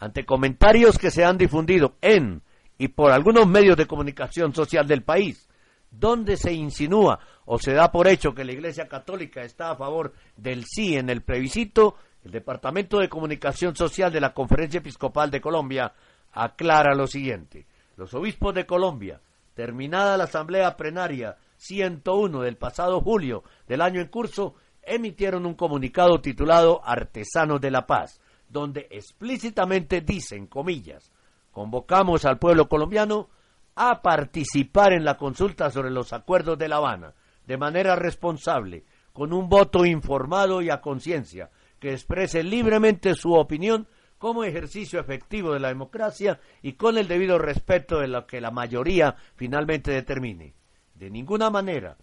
Ante 0.00 0.24
comentarios 0.24 0.98
que 0.98 1.12
se 1.12 1.24
han 1.24 1.38
difundido 1.38 1.94
en 2.00 2.42
y 2.78 2.88
por 2.88 3.12
algunos 3.12 3.46
medios 3.46 3.76
de 3.76 3.86
comunicación 3.86 4.52
social 4.52 4.88
del 4.88 5.04
país, 5.04 5.48
donde 5.88 6.36
se 6.36 6.52
insinúa 6.52 7.20
o 7.44 7.60
se 7.60 7.74
da 7.74 7.92
por 7.92 8.08
hecho 8.08 8.34
que 8.34 8.44
la 8.44 8.54
Iglesia 8.54 8.88
Católica 8.88 9.42
está 9.42 9.70
a 9.70 9.76
favor 9.76 10.12
del 10.36 10.64
sí 10.64 10.96
en 10.96 11.10
el 11.10 11.22
plebiscito, 11.22 11.94
el 12.24 12.32
Departamento 12.32 12.98
de 12.98 13.08
Comunicación 13.08 13.76
Social 13.76 14.12
de 14.12 14.20
la 14.20 14.34
Conferencia 14.34 14.78
Episcopal 14.78 15.30
de 15.30 15.40
Colombia 15.40 15.92
aclara 16.32 16.92
lo 16.96 17.06
siguiente. 17.06 17.66
Los 17.96 18.14
obispos 18.14 18.52
de 18.52 18.66
Colombia, 18.66 19.20
terminada 19.58 20.16
la 20.16 20.24
asamblea 20.24 20.76
plenaria 20.76 21.36
101 21.56 22.42
del 22.42 22.56
pasado 22.56 23.00
julio 23.00 23.42
del 23.66 23.80
año 23.80 24.00
en 24.00 24.06
curso, 24.06 24.54
emitieron 24.80 25.46
un 25.46 25.54
comunicado 25.54 26.20
titulado 26.20 26.80
Artesanos 26.84 27.60
de 27.60 27.72
la 27.72 27.84
Paz, 27.84 28.20
donde 28.48 28.86
explícitamente 28.88 30.00
dicen, 30.00 30.46
comillas, 30.46 31.10
convocamos 31.50 32.24
al 32.24 32.38
pueblo 32.38 32.68
colombiano 32.68 33.30
a 33.74 34.00
participar 34.00 34.92
en 34.92 35.04
la 35.04 35.16
consulta 35.16 35.72
sobre 35.72 35.90
los 35.90 36.12
acuerdos 36.12 36.56
de 36.56 36.68
La 36.68 36.76
Habana 36.76 37.14
de 37.44 37.56
manera 37.56 37.96
responsable, 37.96 38.84
con 39.12 39.32
un 39.32 39.48
voto 39.48 39.84
informado 39.84 40.62
y 40.62 40.70
a 40.70 40.80
conciencia, 40.80 41.50
que 41.80 41.94
exprese 41.94 42.44
libremente 42.44 43.16
su 43.16 43.32
opinión 43.32 43.88
como 44.18 44.44
ejercicio 44.44 45.00
efectivo 45.00 45.52
de 45.52 45.60
la 45.60 45.68
democracia 45.68 46.40
y 46.62 46.74
con 46.74 46.98
el 46.98 47.08
debido 47.08 47.38
respeto 47.38 48.00
de 48.00 48.08
lo 48.08 48.26
que 48.26 48.40
la 48.40 48.50
mayoría 48.50 49.16
finalmente 49.36 49.92
determine. 49.92 50.54
De 50.94 51.10
ninguna 51.10 51.50
manera 51.50 51.96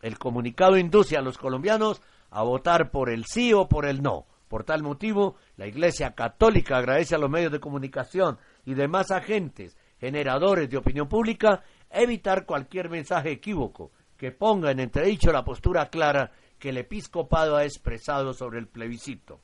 el 0.00 0.18
comunicado 0.18 0.76
induce 0.76 1.16
a 1.16 1.22
los 1.22 1.38
colombianos 1.38 2.00
a 2.30 2.42
votar 2.42 2.90
por 2.90 3.10
el 3.10 3.24
sí 3.24 3.52
o 3.52 3.68
por 3.68 3.86
el 3.86 4.02
no. 4.02 4.26
Por 4.48 4.64
tal 4.64 4.82
motivo, 4.82 5.36
la 5.56 5.66
Iglesia 5.66 6.14
Católica 6.14 6.78
agradece 6.78 7.14
a 7.14 7.18
los 7.18 7.28
medios 7.28 7.52
de 7.52 7.60
comunicación 7.60 8.38
y 8.64 8.74
demás 8.74 9.10
agentes 9.10 9.76
generadores 10.00 10.70
de 10.70 10.76
opinión 10.76 11.08
pública 11.08 11.62
evitar 11.90 12.46
cualquier 12.46 12.88
mensaje 12.88 13.32
equívoco 13.32 13.90
que 14.16 14.32
ponga 14.32 14.70
en 14.70 14.80
entredicho 14.80 15.32
la 15.32 15.44
postura 15.44 15.90
clara 15.90 16.32
que 16.58 16.70
el 16.70 16.78
episcopado 16.78 17.56
ha 17.56 17.64
expresado 17.64 18.32
sobre 18.32 18.58
el 18.58 18.68
plebiscito. 18.68 19.40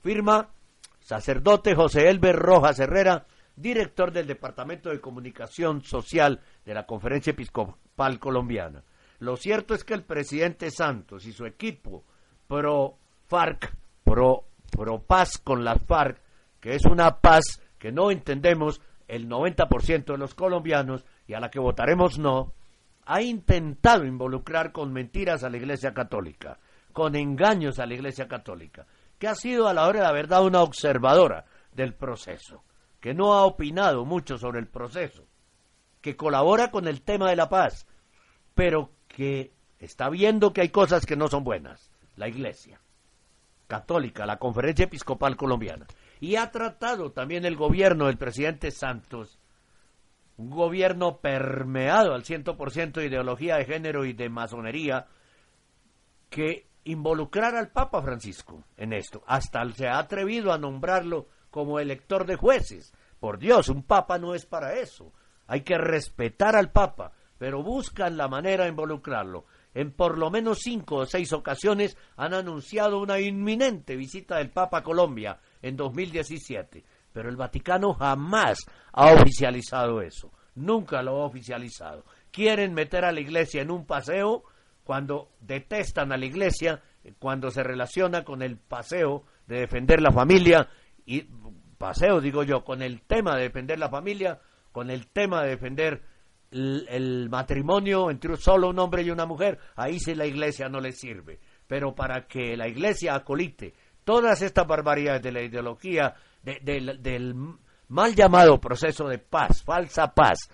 Firma 0.00 0.48
sacerdote 1.08 1.74
José 1.74 2.10
Elber 2.10 2.36
Rojas 2.36 2.78
Herrera, 2.78 3.24
director 3.56 4.12
del 4.12 4.26
Departamento 4.26 4.90
de 4.90 5.00
Comunicación 5.00 5.82
Social 5.82 6.42
de 6.66 6.74
la 6.74 6.84
Conferencia 6.84 7.30
Episcopal 7.30 8.18
Colombiana. 8.18 8.84
Lo 9.18 9.36
cierto 9.36 9.72
es 9.72 9.84
que 9.84 9.94
el 9.94 10.04
presidente 10.04 10.70
Santos 10.70 11.24
y 11.24 11.32
su 11.32 11.46
equipo 11.46 12.04
pro 12.46 12.98
FARC, 13.26 13.74
pro, 14.04 14.48
pro 14.70 15.00
paz 15.00 15.38
con 15.38 15.64
la 15.64 15.76
FARC, 15.76 16.20
que 16.60 16.74
es 16.74 16.84
una 16.84 17.22
paz 17.22 17.62
que 17.78 17.90
no 17.90 18.10
entendemos 18.10 18.82
el 19.06 19.30
90% 19.30 20.04
de 20.04 20.18
los 20.18 20.34
colombianos 20.34 21.06
y 21.26 21.32
a 21.32 21.40
la 21.40 21.50
que 21.50 21.58
votaremos 21.58 22.18
no, 22.18 22.52
ha 23.06 23.22
intentado 23.22 24.04
involucrar 24.04 24.72
con 24.72 24.92
mentiras 24.92 25.42
a 25.42 25.48
la 25.48 25.56
Iglesia 25.56 25.94
Católica, 25.94 26.58
con 26.92 27.16
engaños 27.16 27.78
a 27.78 27.86
la 27.86 27.94
Iglesia 27.94 28.28
Católica, 28.28 28.86
que 29.18 29.28
ha 29.28 29.34
sido 29.34 29.68
a 29.68 29.74
la 29.74 29.86
hora 29.86 30.00
de 30.00 30.06
la 30.06 30.12
verdad 30.12 30.44
una 30.44 30.62
observadora 30.62 31.44
del 31.72 31.94
proceso, 31.94 32.62
que 33.00 33.14
no 33.14 33.34
ha 33.34 33.44
opinado 33.44 34.04
mucho 34.04 34.38
sobre 34.38 34.60
el 34.60 34.68
proceso, 34.68 35.26
que 36.00 36.16
colabora 36.16 36.70
con 36.70 36.86
el 36.86 37.02
tema 37.02 37.30
de 37.30 37.36
la 37.36 37.48
paz, 37.48 37.86
pero 38.54 38.90
que 39.08 39.52
está 39.78 40.08
viendo 40.08 40.52
que 40.52 40.62
hay 40.62 40.68
cosas 40.70 41.06
que 41.06 41.16
no 41.16 41.28
son 41.28 41.44
buenas, 41.44 41.90
la 42.16 42.28
Iglesia 42.28 42.80
Católica, 43.66 44.24
la 44.24 44.38
Conferencia 44.38 44.86
Episcopal 44.86 45.36
Colombiana, 45.36 45.86
y 46.20 46.36
ha 46.36 46.50
tratado 46.50 47.12
también 47.12 47.44
el 47.44 47.56
gobierno 47.56 48.06
del 48.06 48.16
presidente 48.16 48.70
Santos, 48.70 49.38
un 50.36 50.50
gobierno 50.50 51.18
permeado 51.18 52.14
al 52.14 52.24
ciento 52.24 52.56
por 52.56 52.70
ciento 52.70 53.00
de 53.00 53.06
ideología 53.06 53.56
de 53.56 53.64
género 53.64 54.04
y 54.04 54.12
de 54.12 54.28
masonería, 54.28 55.06
que 56.30 56.67
involucrar 56.88 57.54
al 57.54 57.68
Papa 57.68 58.00
Francisco 58.02 58.64
en 58.76 58.94
esto. 58.94 59.22
Hasta 59.26 59.62
se 59.72 59.88
ha 59.88 59.98
atrevido 59.98 60.52
a 60.52 60.58
nombrarlo 60.58 61.28
como 61.50 61.78
elector 61.78 62.26
de 62.26 62.36
jueces. 62.36 62.94
Por 63.20 63.38
Dios, 63.38 63.68
un 63.68 63.82
Papa 63.82 64.18
no 64.18 64.34
es 64.34 64.46
para 64.46 64.74
eso. 64.74 65.12
Hay 65.46 65.62
que 65.62 65.76
respetar 65.76 66.56
al 66.56 66.72
Papa, 66.72 67.12
pero 67.36 67.62
buscan 67.62 68.16
la 68.16 68.26
manera 68.26 68.64
de 68.64 68.70
involucrarlo. 68.70 69.44
En 69.74 69.92
por 69.92 70.16
lo 70.16 70.30
menos 70.30 70.60
cinco 70.60 70.96
o 70.96 71.06
seis 71.06 71.32
ocasiones 71.34 71.96
han 72.16 72.32
anunciado 72.32 73.00
una 73.00 73.20
inminente 73.20 73.94
visita 73.94 74.38
del 74.38 74.50
Papa 74.50 74.78
a 74.78 74.82
Colombia 74.82 75.38
en 75.60 75.76
2017, 75.76 76.84
pero 77.12 77.28
el 77.28 77.36
Vaticano 77.36 77.92
jamás 77.92 78.58
ha 78.92 79.12
oficializado 79.12 80.00
eso, 80.00 80.32
nunca 80.54 81.02
lo 81.02 81.20
ha 81.20 81.26
oficializado. 81.26 82.04
Quieren 82.30 82.72
meter 82.72 83.04
a 83.04 83.12
la 83.12 83.20
Iglesia 83.20 83.60
en 83.60 83.70
un 83.70 83.84
paseo 83.84 84.44
cuando 84.88 85.32
detestan 85.42 86.12
a 86.12 86.16
la 86.16 86.24
Iglesia, 86.24 86.80
cuando 87.18 87.50
se 87.50 87.62
relaciona 87.62 88.24
con 88.24 88.40
el 88.40 88.56
paseo 88.56 89.26
de 89.46 89.58
defender 89.58 90.00
la 90.00 90.10
familia 90.10 90.66
y 91.04 91.26
paseo 91.76 92.22
digo 92.22 92.42
yo, 92.42 92.64
con 92.64 92.80
el 92.80 93.02
tema 93.02 93.36
de 93.36 93.42
defender 93.42 93.78
la 93.78 93.90
familia, 93.90 94.40
con 94.72 94.90
el 94.90 95.08
tema 95.08 95.42
de 95.42 95.50
defender 95.50 96.02
el, 96.50 97.28
matrimonio 97.28 98.10
entre 98.10 98.34
solo 98.38 98.70
un 98.70 98.78
hombre 98.78 99.02
y 99.02 99.10
una 99.10 99.26
mujer, 99.26 99.58
ahí 99.76 100.00
sí 100.00 100.14
la 100.14 100.24
iglesia 100.24 100.70
no 100.70 100.80
le 100.80 100.92
sirve. 100.92 101.38
Pero 101.66 101.94
para 101.94 102.26
que 102.26 102.56
la 102.56 102.66
iglesia 102.66 103.14
acolite 103.14 103.74
todas 104.04 104.40
estas 104.40 104.66
barbaridades 104.66 105.20
de 105.20 105.32
la 105.32 105.42
ideología, 105.42 106.14
del 106.42 107.34
mal 107.88 108.14
llamado 108.14 108.58
proceso 108.58 109.06
de 109.06 109.18
paz, 109.18 109.62
falsa 109.62 110.14
paz, 110.14 110.48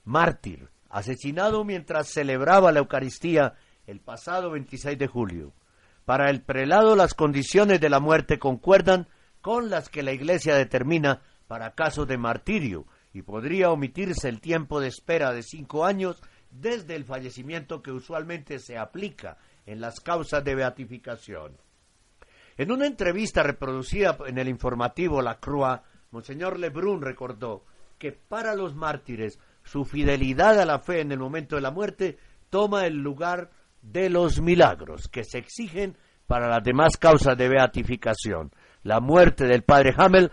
mártir, 0.05 0.69
asesinado 0.89 1.65
mientras 1.65 2.07
celebraba 2.07 2.71
la 2.71 2.79
Eucaristía 2.79 3.55
el 3.85 3.99
pasado 3.99 4.51
26 4.51 4.97
de 4.97 5.07
julio. 5.07 5.53
Para 6.05 6.29
el 6.29 6.41
prelado 6.41 6.95
las 6.95 7.13
condiciones 7.13 7.81
de 7.81 7.89
la 7.89 7.99
muerte 7.99 8.39
concuerdan 8.39 9.07
con 9.47 9.69
las 9.69 9.87
que 9.87 10.03
la 10.03 10.11
Iglesia 10.11 10.57
determina 10.57 11.21
para 11.47 11.73
casos 11.73 12.05
de 12.05 12.17
martirio 12.17 12.85
y 13.13 13.21
podría 13.21 13.71
omitirse 13.71 14.27
el 14.27 14.41
tiempo 14.41 14.81
de 14.81 14.89
espera 14.89 15.31
de 15.31 15.41
cinco 15.41 15.85
años 15.85 16.21
desde 16.51 16.95
el 16.97 17.05
fallecimiento 17.05 17.81
que 17.81 17.93
usualmente 17.93 18.59
se 18.59 18.77
aplica 18.77 19.37
en 19.65 19.79
las 19.79 20.01
causas 20.01 20.43
de 20.43 20.53
beatificación. 20.53 21.55
En 22.57 22.73
una 22.73 22.87
entrevista 22.87 23.41
reproducida 23.41 24.17
en 24.27 24.37
el 24.37 24.49
informativo 24.49 25.21
La 25.21 25.39
Croix, 25.39 25.79
Monseñor 26.11 26.59
Lebrun 26.59 27.01
recordó 27.01 27.63
que 27.97 28.11
para 28.11 28.53
los 28.53 28.75
mártires 28.75 29.39
su 29.63 29.85
fidelidad 29.85 30.59
a 30.59 30.65
la 30.65 30.79
fe 30.79 30.99
en 30.99 31.13
el 31.13 31.19
momento 31.19 31.55
de 31.55 31.61
la 31.61 31.71
muerte 31.71 32.17
toma 32.49 32.85
el 32.85 32.97
lugar 32.97 33.49
de 33.81 34.09
los 34.09 34.41
milagros 34.41 35.07
que 35.07 35.23
se 35.23 35.37
exigen 35.37 35.95
para 36.25 36.49
las 36.49 36.65
demás 36.65 36.97
causas 36.97 37.37
de 37.37 37.47
beatificación. 37.47 38.51
La 38.83 38.99
muerte 38.99 39.45
del 39.45 39.63
padre 39.63 39.93
Hamel 39.97 40.31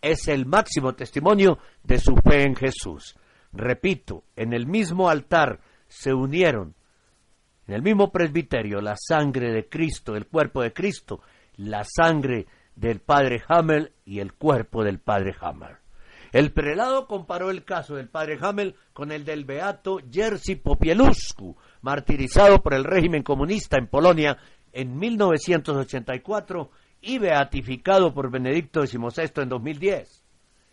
es 0.00 0.28
el 0.28 0.46
máximo 0.46 0.94
testimonio 0.94 1.58
de 1.82 1.98
su 1.98 2.14
fe 2.16 2.42
en 2.42 2.54
Jesús. 2.54 3.16
Repito, 3.52 4.24
en 4.36 4.52
el 4.52 4.66
mismo 4.66 5.08
altar 5.08 5.60
se 5.88 6.12
unieron, 6.12 6.74
en 7.66 7.74
el 7.74 7.82
mismo 7.82 8.10
presbiterio, 8.12 8.80
la 8.80 8.96
sangre 8.96 9.52
de 9.52 9.68
Cristo, 9.68 10.16
el 10.16 10.26
cuerpo 10.26 10.62
de 10.62 10.72
Cristo, 10.72 11.20
la 11.56 11.84
sangre 11.84 12.46
del 12.76 13.00
padre 13.00 13.42
Hamel 13.48 13.92
y 14.04 14.18
el 14.18 14.34
cuerpo 14.34 14.84
del 14.84 14.98
padre 14.98 15.34
Hamel. 15.40 15.76
El 16.32 16.52
prelado 16.52 17.06
comparó 17.06 17.50
el 17.50 17.64
caso 17.64 17.94
del 17.94 18.08
padre 18.08 18.38
Hamel 18.40 18.74
con 18.92 19.12
el 19.12 19.24
del 19.24 19.44
beato 19.44 20.00
Jerzy 20.10 20.56
Popieluscu, 20.56 21.56
martirizado 21.80 22.60
por 22.60 22.74
el 22.74 22.82
régimen 22.82 23.22
comunista 23.22 23.78
en 23.78 23.86
Polonia 23.86 24.36
en 24.72 24.98
1984 24.98 26.70
y 27.04 27.18
beatificado 27.18 28.14
por 28.14 28.30
Benedicto 28.30 28.86
XVI 28.86 29.30
en 29.36 29.48
2010. 29.48 30.24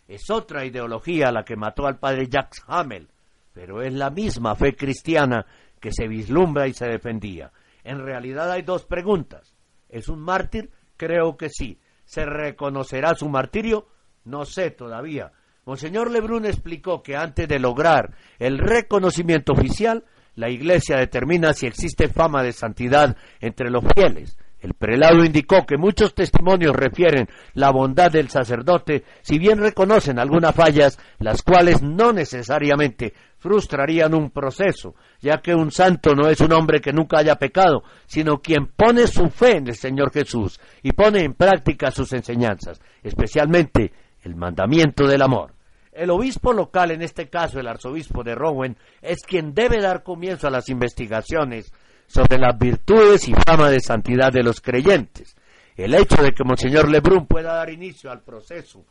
Es 0.08 0.30
otra 0.30 0.64
ideología 0.64 1.30
la 1.30 1.44
que 1.44 1.56
mató 1.56 1.86
al 1.86 1.98
padre 1.98 2.28
Jacques 2.28 2.62
Hamel, 2.66 3.08
pero 3.52 3.82
es 3.82 3.92
la 3.92 4.10
misma 4.10 4.54
fe 4.54 4.74
cristiana 4.74 5.46
que 5.78 5.92
se 5.92 6.08
vislumbra 6.08 6.66
y 6.66 6.72
se 6.72 6.86
defendía. 6.86 7.52
En 7.84 7.98
realidad 8.00 8.50
hay 8.50 8.62
dos 8.62 8.84
preguntas. 8.84 9.54
¿Es 9.88 10.08
un 10.08 10.20
mártir? 10.20 10.70
Creo 10.96 11.36
que 11.36 11.48
sí. 11.50 11.78
¿Se 12.04 12.24
reconocerá 12.24 13.14
su 13.14 13.28
martirio? 13.28 13.88
No 14.24 14.44
sé 14.44 14.70
todavía. 14.70 15.32
Monseñor 15.64 16.10
Lebrun 16.10 16.46
explicó 16.46 17.02
que 17.02 17.16
antes 17.16 17.46
de 17.46 17.58
lograr 17.58 18.14
el 18.38 18.58
reconocimiento 18.58 19.52
oficial, 19.52 20.04
la 20.34 20.48
Iglesia 20.48 20.96
determina 20.96 21.52
si 21.52 21.66
existe 21.66 22.08
fama 22.08 22.42
de 22.42 22.52
santidad 22.52 23.16
entre 23.40 23.70
los 23.70 23.84
fieles. 23.94 24.36
El 24.62 24.74
prelado 24.74 25.24
indicó 25.24 25.66
que 25.66 25.76
muchos 25.76 26.14
testimonios 26.14 26.74
refieren 26.74 27.28
la 27.54 27.72
bondad 27.72 28.12
del 28.12 28.28
sacerdote, 28.28 29.02
si 29.20 29.40
bien 29.40 29.58
reconocen 29.58 30.20
algunas 30.20 30.54
fallas, 30.54 31.00
las 31.18 31.42
cuales 31.42 31.82
no 31.82 32.12
necesariamente 32.12 33.12
frustrarían 33.38 34.14
un 34.14 34.30
proceso, 34.30 34.94
ya 35.20 35.38
que 35.38 35.52
un 35.52 35.72
santo 35.72 36.14
no 36.14 36.28
es 36.28 36.40
un 36.40 36.52
hombre 36.52 36.80
que 36.80 36.92
nunca 36.92 37.18
haya 37.18 37.34
pecado, 37.34 37.82
sino 38.06 38.38
quien 38.38 38.68
pone 38.68 39.08
su 39.08 39.30
fe 39.30 39.56
en 39.56 39.66
el 39.66 39.74
Señor 39.74 40.12
Jesús 40.12 40.60
y 40.80 40.92
pone 40.92 41.24
en 41.24 41.34
práctica 41.34 41.90
sus 41.90 42.12
enseñanzas, 42.12 42.80
especialmente 43.02 43.92
el 44.22 44.36
mandamiento 44.36 45.08
del 45.08 45.22
amor. 45.22 45.54
El 45.90 46.10
obispo 46.10 46.52
local, 46.52 46.92
en 46.92 47.02
este 47.02 47.28
caso 47.28 47.58
el 47.58 47.66
arzobispo 47.66 48.22
de 48.22 48.36
Rowan, 48.36 48.76
es 49.02 49.24
quien 49.24 49.54
debe 49.54 49.80
dar 49.80 50.04
comienzo 50.04 50.46
a 50.46 50.50
las 50.50 50.68
investigaciones 50.68 51.72
sobre 52.12 52.38
las 52.38 52.58
virtudes 52.58 53.26
y 53.28 53.32
fama 53.32 53.70
de 53.70 53.80
santidad 53.80 54.30
de 54.30 54.42
los 54.42 54.60
creyentes. 54.60 55.34
El 55.74 55.94
hecho 55.94 56.22
de 56.22 56.32
que 56.32 56.44
Monseñor 56.44 56.90
Lebrun 56.90 57.26
pueda 57.26 57.54
dar 57.54 57.70
inicio 57.70 58.10
al 58.10 58.22
proceso 58.22 58.84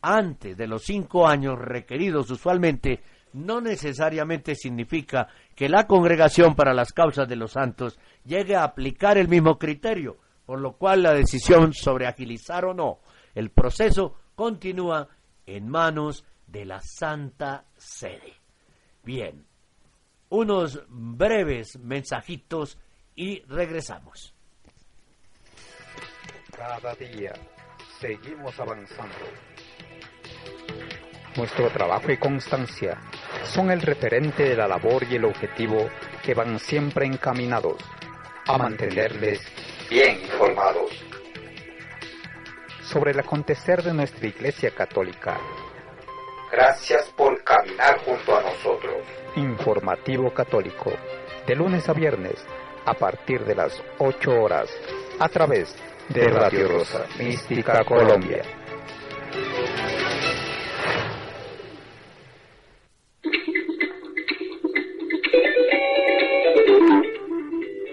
antes 0.00 0.56
de 0.56 0.68
los 0.68 0.84
cinco 0.84 1.26
años 1.26 1.58
requeridos 1.58 2.30
usualmente 2.30 3.02
no 3.32 3.60
necesariamente 3.60 4.54
significa 4.54 5.26
que 5.56 5.68
la 5.68 5.86
Congregación 5.86 6.54
para 6.54 6.72
las 6.72 6.92
Causas 6.92 7.28
de 7.28 7.36
los 7.36 7.52
Santos 7.52 7.98
llegue 8.24 8.54
a 8.54 8.62
aplicar 8.62 9.18
el 9.18 9.26
mismo 9.26 9.58
criterio, 9.58 10.18
por 10.46 10.60
lo 10.60 10.76
cual 10.76 11.02
la 11.02 11.12
decisión 11.12 11.74
sobre 11.74 12.06
agilizar 12.06 12.64
o 12.64 12.74
no 12.74 13.00
el 13.34 13.50
proceso 13.50 14.14
continúa 14.34 15.08
en 15.46 15.68
manos 15.68 16.24
de 16.46 16.64
la 16.64 16.80
Santa 16.80 17.64
Sede. 17.76 18.34
Bien, 19.04 19.47
unos 20.30 20.82
breves 20.88 21.78
mensajitos 21.78 22.78
y 23.14 23.40
regresamos. 23.42 24.34
Cada 26.56 26.94
día 26.94 27.32
seguimos 28.00 28.58
avanzando. 28.58 29.14
Nuestro 31.36 31.70
trabajo 31.70 32.10
y 32.10 32.16
constancia 32.16 33.00
son 33.44 33.70
el 33.70 33.80
referente 33.80 34.42
de 34.42 34.56
la 34.56 34.66
labor 34.66 35.04
y 35.08 35.16
el 35.16 35.24
objetivo 35.24 35.88
que 36.24 36.34
van 36.34 36.58
siempre 36.58 37.06
encaminados 37.06 37.76
a 38.46 38.58
mantenerles 38.58 39.40
bien 39.88 40.20
informados 40.20 40.90
sobre 42.82 43.12
el 43.12 43.20
acontecer 43.20 43.82
de 43.82 43.92
nuestra 43.92 44.26
Iglesia 44.26 44.70
Católica. 44.70 45.38
Gracias 46.50 47.08
por 47.10 47.42
caminar 47.44 47.98
junto 48.00 48.36
a 48.36 48.42
nosotros. 48.42 49.06
Informativo 49.36 50.32
Católico, 50.32 50.92
de 51.46 51.54
lunes 51.54 51.88
a 51.88 51.92
viernes, 51.92 52.44
a 52.84 52.94
partir 52.94 53.44
de 53.44 53.54
las 53.54 53.82
8 53.98 54.30
horas, 54.30 54.70
a 55.18 55.28
través 55.28 55.76
de 56.08 56.28
Radio 56.28 56.68
Rosa 56.68 57.06
Mística 57.18 57.84
Colombia. 57.84 58.42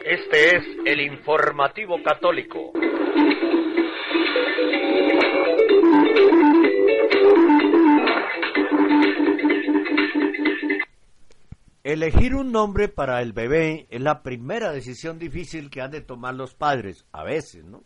Este 0.05 0.57
es 0.57 0.63
el 0.85 1.01
informativo 1.01 2.01
católico. 2.03 2.71
Elegir 11.85 12.33
un 12.33 12.51
nombre 12.51 12.87
para 12.87 13.21
el 13.21 13.31
bebé 13.31 13.85
es 13.91 14.01
la 14.01 14.23
primera 14.23 14.71
decisión 14.71 15.19
difícil 15.19 15.69
que 15.69 15.81
han 15.83 15.91
de 15.91 16.01
tomar 16.01 16.33
los 16.33 16.55
padres, 16.55 17.05
a 17.11 17.23
veces, 17.23 17.63
¿no? 17.63 17.83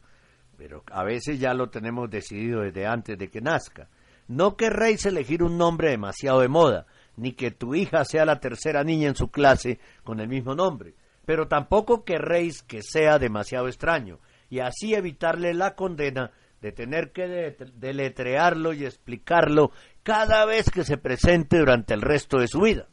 Pero 0.56 0.86
a 0.90 1.04
veces 1.04 1.38
ya 1.38 1.54
lo 1.54 1.70
tenemos 1.70 2.10
decidido 2.10 2.62
desde 2.62 2.88
antes 2.88 3.18
de 3.18 3.30
que 3.30 3.42
nazca. 3.42 3.90
No 4.30 4.56
querréis 4.56 5.06
elegir 5.06 5.44
un 5.44 5.58
nombre 5.58 5.90
demasiado 5.90 6.40
de 6.40 6.48
moda, 6.48 6.86
ni 7.18 7.34
que 7.34 7.52
tu 7.52 7.76
hija 7.76 8.06
sea 8.06 8.24
la 8.24 8.40
tercera 8.40 8.86
niña 8.86 9.10
en 9.10 9.16
su 9.18 9.32
clase 9.32 9.82
con 10.06 10.22
el 10.22 10.30
mismo 10.30 10.56
nombre, 10.56 10.96
pero 11.26 11.50
tampoco 11.50 12.06
querréis 12.06 12.64
que 12.64 12.82
sea 12.82 13.20
demasiado 13.20 13.68
extraño, 13.68 14.20
y 14.50 14.60
así 14.60 14.94
evitarle 14.94 15.54
la 15.54 15.76
condena 15.76 16.32
de 16.62 16.72
tener 16.72 17.12
que 17.12 17.54
deletrearlo 17.74 18.72
y 18.72 18.86
explicarlo 18.86 19.72
cada 20.04 20.46
vez 20.46 20.70
que 20.70 20.86
se 20.86 20.96
presente 20.96 21.58
durante 21.58 21.94
el 21.94 22.02
resto 22.02 22.40
de 22.40 22.48
su 22.48 22.62
vida. 22.62 22.88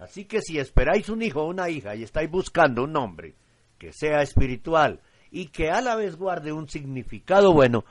Así 0.00 0.24
que 0.24 0.40
si 0.40 0.58
esperáis 0.58 1.10
un 1.10 1.20
hijo 1.20 1.42
o 1.42 1.48
una 1.48 1.68
hija 1.68 1.94
y 1.94 2.02
estáis 2.02 2.30
buscando 2.30 2.84
un 2.84 2.92
nombre 2.92 3.34
que 3.78 3.92
sea 3.92 4.22
espiritual 4.22 5.00
y 5.30 5.48
que 5.48 5.70
a 5.70 5.82
la 5.82 5.94
vez 5.94 6.16
guarde 6.16 6.52
un 6.52 6.68
significado 6.68 7.52
bueno, 7.52 7.84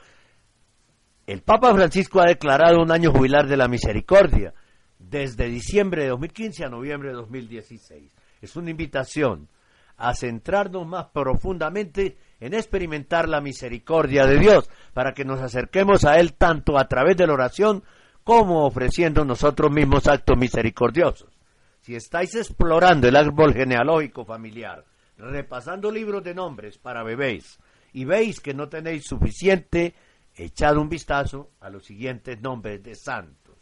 el 1.27 1.43
Papa 1.43 1.71
Francisco 1.75 2.19
ha 2.19 2.25
declarado 2.25 2.81
un 2.81 2.91
año 2.91 3.11
jubilar 3.11 3.47
de 3.47 3.57
la 3.57 3.67
misericordia 3.67 4.55
desde 4.97 5.45
diciembre 5.45 6.03
de 6.03 6.09
2015 6.09 6.65
a 6.65 6.69
noviembre 6.69 7.09
de 7.09 7.15
2016. 7.15 8.11
Es 8.41 8.55
una 8.55 8.71
invitación 8.71 9.47
a 9.95 10.15
centrarnos 10.15 10.87
más 10.87 11.07
profundamente 11.07 12.17
en 12.39 12.55
experimentar 12.55 13.29
la 13.29 13.41
misericordia 13.41 14.25
de 14.25 14.39
Dios, 14.39 14.69
para 14.93 15.13
que 15.13 15.25
nos 15.25 15.41
acerquemos 15.41 16.05
a 16.05 16.19
Él 16.19 16.33
tanto 16.33 16.79
a 16.79 16.87
través 16.87 17.17
de 17.17 17.27
la 17.27 17.33
oración 17.33 17.83
como 18.23 18.65
ofreciendo 18.65 19.25
nosotros 19.25 19.71
mismos 19.71 20.07
actos 20.07 20.37
misericordiosos. 20.37 21.38
Si 21.79 21.95
estáis 21.95 22.35
explorando 22.35 23.07
el 23.07 23.15
árbol 23.15 23.53
genealógico 23.53 24.25
familiar, 24.25 24.85
repasando 25.17 25.91
libros 25.91 26.23
de 26.23 26.33
nombres 26.33 26.77
para 26.77 27.03
bebés, 27.03 27.59
y 27.93 28.05
veis 28.05 28.39
que 28.39 28.53
no 28.53 28.69
tenéis 28.69 29.05
suficiente, 29.05 29.95
echad 30.35 30.77
un 30.77 30.89
vistazo 30.89 31.51
a 31.59 31.69
los 31.69 31.85
siguientes 31.85 32.39
nombres 32.41 32.83
de 32.83 32.95
santos. 32.95 33.57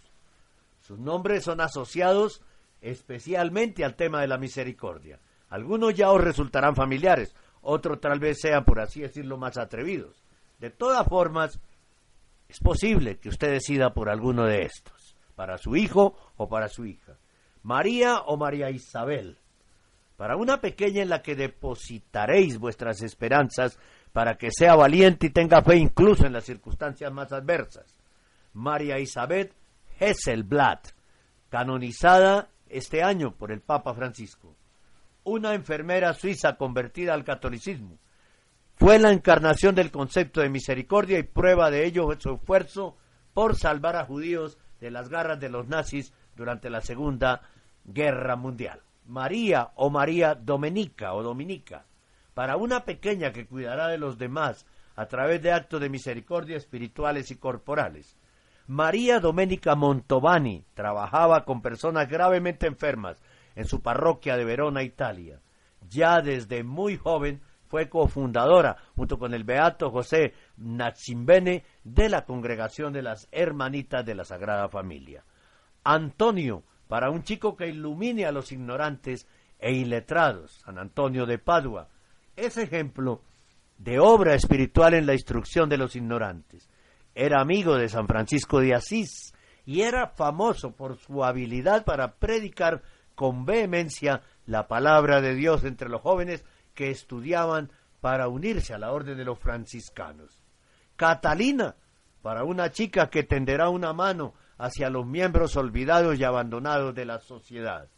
Sus 0.82 0.99
nombres 0.99 1.43
son 1.43 1.61
asociados 1.61 2.41
especialmente 2.82 3.84
al 3.84 3.95
tema 3.95 4.22
de 4.22 4.28
la 4.28 4.38
misericordia. 4.38 5.20
Algunos 5.49 5.93
ya 5.93 6.11
os 6.11 6.22
resultarán 6.22 6.76
familiares, 6.76 7.36
otros 7.61 7.99
tal 7.99 8.20
vez 8.20 8.39
sean, 8.39 8.65
por 8.65 8.80
así 8.80 9.01
decirlo, 9.01 9.38
más 9.38 9.57
atrevidos. 9.57 10.24
De 10.59 10.70
todas 10.70 11.07
formas, 11.07 11.59
es 12.47 12.59
posible 12.59 13.18
que 13.20 13.30
usted 13.30 13.51
decida 13.51 13.93
por 13.93 14.09
alguno 14.09 14.45
de 14.45 14.63
estos, 14.63 15.15
para 15.36 15.57
su 15.57 15.76
hijo 15.76 16.15
o 16.38 16.47
para 16.47 16.70
su 16.70 16.86
hija. 16.86 17.18
María 17.68 18.20
o 18.22 18.38
María 18.38 18.70
Isabel. 18.70 19.38
Para 20.15 20.38
una 20.38 20.61
pequeña 20.61 21.01
en 21.01 21.09
la 21.09 21.22
que 21.22 21.36
depositaréis 21.36 22.57
vuestras 22.57 23.01
esperanzas 23.01 23.78
para 24.13 24.38
que 24.38 24.51
sea 24.51 24.76
valiente 24.76 25.28
y 25.28 25.32
tenga 25.32 25.61
fe 25.61 25.76
incluso 25.76 26.26
en 26.26 26.32
las 26.32 26.45
circunstancias 26.45 27.11
más 27.11 27.34
adversas. 27.34 27.93
María 28.53 28.99
Isabel 28.99 29.51
Hesselblatt, 29.99 30.93
canonizada 31.49 32.47
este 32.70 33.03
año 33.03 33.36
por 33.36 33.51
el 33.51 33.59
Papa 33.59 33.93
Francisco. 33.93 34.55
Una 35.26 35.53
enfermera 35.53 36.13
suiza 36.13 36.55
convertida 36.55 37.13
al 37.13 37.26
catolicismo. 37.26 37.97
Fue 38.76 38.97
la 38.97 39.11
encarnación 39.11 39.76
del 39.76 39.91
concepto 39.91 40.39
de 40.39 40.49
misericordia 40.49 41.20
y 41.20 41.24
prueba 41.24 41.70
de 41.70 41.86
ello 41.86 42.07
su 42.18 42.36
esfuerzo 42.36 42.95
por 43.34 43.57
salvar 43.57 43.97
a 43.97 44.05
judíos 44.05 44.57
de 44.80 44.89
las 44.89 45.09
garras 45.09 45.41
de 45.41 45.49
los 45.49 45.68
nazis 45.68 46.13
durante 46.38 46.70
la 46.70 46.80
Segunda 46.80 47.41
Guerra 47.88 48.36
Mundial. 48.36 48.82
María 49.08 49.72
o 49.76 49.90
María 49.90 50.36
Domenica 50.36 51.14
o 51.14 51.24
Dominica, 51.24 51.86
para 52.34 52.58
una 52.58 52.84
pequeña 52.84 53.32
que 53.32 53.48
cuidará 53.48 53.88
de 53.88 53.98
los 53.98 54.18
demás 54.18 54.66
a 54.98 55.08
través 55.08 55.42
de 55.42 55.54
actos 55.54 55.80
de 55.80 55.90
misericordia 55.90 56.58
espirituales 56.58 57.32
y 57.32 57.38
corporales. 57.38 58.18
María 58.68 59.22
Domenica 59.22 59.76
Montovani 59.76 60.66
trabajaba 60.74 61.46
con 61.46 61.62
personas 61.62 62.10
gravemente 62.10 62.68
enfermas 62.68 63.24
en 63.56 63.66
su 63.66 63.82
parroquia 63.82 64.36
de 64.36 64.44
Verona, 64.44 64.84
Italia. 64.84 65.40
Ya 65.90 66.22
desde 66.22 66.64
muy 66.64 66.98
joven 66.98 67.42
fue 67.68 67.88
cofundadora, 67.88 68.76
junto 68.96 69.18
con 69.18 69.34
el 69.34 69.46
beato 69.46 69.90
José 69.90 70.34
Nachimbene, 70.58 71.64
de 71.84 72.10
la 72.10 72.26
Congregación 72.26 72.92
de 72.92 73.04
las 73.04 73.30
Hermanitas 73.32 74.06
de 74.06 74.16
la 74.16 74.26
Sagrada 74.26 74.68
Familia. 74.68 75.24
Antonio, 75.84 76.64
para 76.88 77.10
un 77.10 77.24
chico 77.24 77.56
que 77.56 77.68
ilumine 77.68 78.26
a 78.26 78.32
los 78.32 78.52
ignorantes 78.52 79.28
e 79.60 79.74
iletrados, 79.74 80.62
San 80.66 80.78
Antonio 80.78 81.26
de 81.26 81.38
Padua, 81.38 81.90
es 82.36 82.58
ejemplo 82.58 83.22
de 83.78 84.00
obra 84.00 84.36
espiritual 84.36 84.94
en 84.94 85.06
la 85.06 85.14
instrucción 85.14 85.70
de 85.70 85.78
los 85.78 85.96
ignorantes 85.96 86.70
era 87.18 87.42
amigo 87.42 87.76
de 87.76 87.90
San 87.90 88.08
Francisco 88.08 88.60
de 88.60 88.76
Asís 88.76 89.34
y 89.66 89.82
era 89.82 90.08
famoso 90.08 90.76
por 90.76 90.98
su 90.98 91.24
habilidad 91.24 91.84
para 91.84 92.14
predicar 92.14 92.84
con 93.16 93.44
vehemencia 93.44 94.22
la 94.46 94.68
palabra 94.68 95.20
de 95.20 95.34
Dios 95.34 95.64
entre 95.64 95.90
los 95.90 96.02
jóvenes 96.02 96.46
que 96.76 96.92
estudiaban 96.92 97.72
para 98.02 98.28
unirse 98.28 98.76
a 98.76 98.78
la 98.78 98.92
orden 98.92 99.18
de 99.18 99.26
los 99.26 99.40
franciscanos. 99.40 100.44
Catalina, 100.96 101.76
para 102.22 102.44
una 102.44 102.70
chica 102.70 103.10
que 103.10 103.24
tenderá 103.24 103.70
una 103.70 103.94
mano 103.94 104.36
hacia 104.58 104.89
los 104.89 105.05
miembros 105.05 105.55
olvidados 105.55 106.18
y 106.20 106.24
abandonados 106.24 106.95
de 106.95 107.05
la 107.05 107.20
sociedad. 107.20 107.89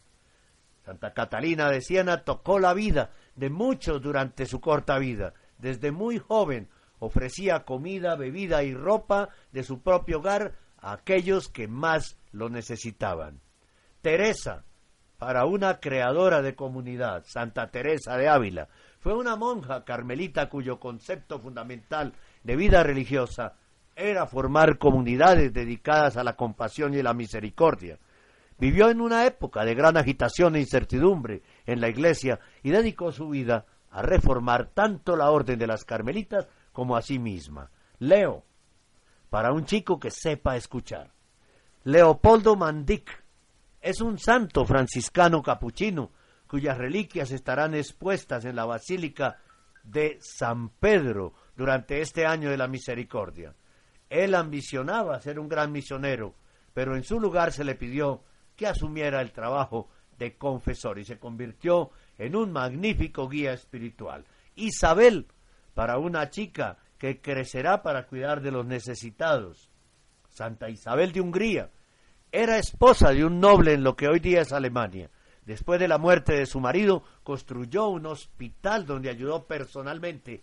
Santa 0.84 1.12
Catalina 1.12 1.70
de 1.70 1.82
Siena 1.82 2.24
tocó 2.24 2.58
la 2.58 2.74
vida 2.74 3.10
de 3.36 3.50
muchos 3.50 4.00
durante 4.00 4.46
su 4.46 4.60
corta 4.60 4.98
vida. 4.98 5.34
Desde 5.58 5.92
muy 5.92 6.18
joven 6.18 6.68
ofrecía 6.98 7.64
comida, 7.64 8.16
bebida 8.16 8.62
y 8.62 8.74
ropa 8.74 9.28
de 9.52 9.62
su 9.62 9.82
propio 9.82 10.18
hogar 10.18 10.54
a 10.78 10.92
aquellos 10.92 11.48
que 11.48 11.68
más 11.68 12.18
lo 12.32 12.48
necesitaban. 12.48 13.40
Teresa, 14.02 14.64
para 15.18 15.44
una 15.44 15.80
creadora 15.80 16.40
de 16.40 16.54
comunidad, 16.54 17.24
Santa 17.26 17.70
Teresa 17.70 18.16
de 18.16 18.28
Ávila, 18.28 18.68
fue 19.00 19.14
una 19.14 19.36
monja 19.36 19.84
carmelita 19.84 20.48
cuyo 20.48 20.80
concepto 20.80 21.38
fundamental 21.38 22.14
de 22.42 22.56
vida 22.56 22.82
religiosa 22.82 23.56
era 24.00 24.26
formar 24.26 24.78
comunidades 24.78 25.52
dedicadas 25.52 26.16
a 26.16 26.24
la 26.24 26.36
compasión 26.36 26.94
y 26.94 27.02
la 27.02 27.14
misericordia. 27.14 27.98
Vivió 28.58 28.90
en 28.90 29.00
una 29.00 29.26
época 29.26 29.64
de 29.64 29.74
gran 29.74 29.96
agitación 29.96 30.56
e 30.56 30.60
incertidumbre 30.60 31.42
en 31.66 31.80
la 31.80 31.88
iglesia 31.88 32.40
y 32.62 32.70
dedicó 32.70 33.12
su 33.12 33.28
vida 33.28 33.66
a 33.90 34.02
reformar 34.02 34.70
tanto 34.72 35.16
la 35.16 35.30
orden 35.30 35.58
de 35.58 35.66
las 35.66 35.84
carmelitas 35.84 36.46
como 36.72 36.96
a 36.96 37.02
sí 37.02 37.18
misma. 37.18 37.70
Leo, 37.98 38.44
para 39.28 39.52
un 39.52 39.64
chico 39.64 39.98
que 39.98 40.10
sepa 40.10 40.56
escuchar. 40.56 41.10
Leopoldo 41.84 42.56
Mandic 42.56 43.24
es 43.80 44.00
un 44.00 44.18
santo 44.18 44.64
franciscano 44.64 45.42
capuchino 45.42 46.10
cuyas 46.46 46.76
reliquias 46.76 47.30
estarán 47.30 47.74
expuestas 47.74 48.44
en 48.44 48.56
la 48.56 48.66
Basílica 48.66 49.38
de 49.82 50.18
San 50.20 50.68
Pedro 50.68 51.32
durante 51.56 52.00
este 52.00 52.26
año 52.26 52.50
de 52.50 52.56
la 52.56 52.68
misericordia. 52.68 53.54
Él 54.10 54.34
ambicionaba 54.34 55.20
ser 55.20 55.38
un 55.38 55.48
gran 55.48 55.72
misionero, 55.72 56.34
pero 56.74 56.96
en 56.96 57.04
su 57.04 57.18
lugar 57.18 57.52
se 57.52 57.64
le 57.64 57.76
pidió 57.76 58.22
que 58.56 58.66
asumiera 58.66 59.22
el 59.22 59.32
trabajo 59.32 59.88
de 60.18 60.36
confesor 60.36 60.98
y 60.98 61.04
se 61.04 61.18
convirtió 61.18 61.90
en 62.18 62.36
un 62.36 62.52
magnífico 62.52 63.28
guía 63.28 63.54
espiritual. 63.54 64.26
Isabel 64.56 65.28
para 65.72 65.96
una 65.96 66.28
chica 66.28 66.76
que 66.98 67.22
crecerá 67.22 67.82
para 67.82 68.06
cuidar 68.06 68.42
de 68.42 68.50
los 68.50 68.66
necesitados. 68.66 69.70
Santa 70.28 70.68
Isabel 70.68 71.12
de 71.12 71.20
Hungría 71.22 71.70
era 72.30 72.58
esposa 72.58 73.12
de 73.12 73.24
un 73.24 73.40
noble 73.40 73.72
en 73.72 73.82
lo 73.82 73.96
que 73.96 74.08
hoy 74.08 74.20
día 74.20 74.42
es 74.42 74.52
Alemania. 74.52 75.10
Después 75.46 75.80
de 75.80 75.88
la 75.88 75.98
muerte 75.98 76.34
de 76.34 76.46
su 76.46 76.60
marido, 76.60 77.02
construyó 77.22 77.88
un 77.88 78.06
hospital 78.06 78.86
donde 78.86 79.08
ayudó 79.08 79.46
personalmente 79.46 80.42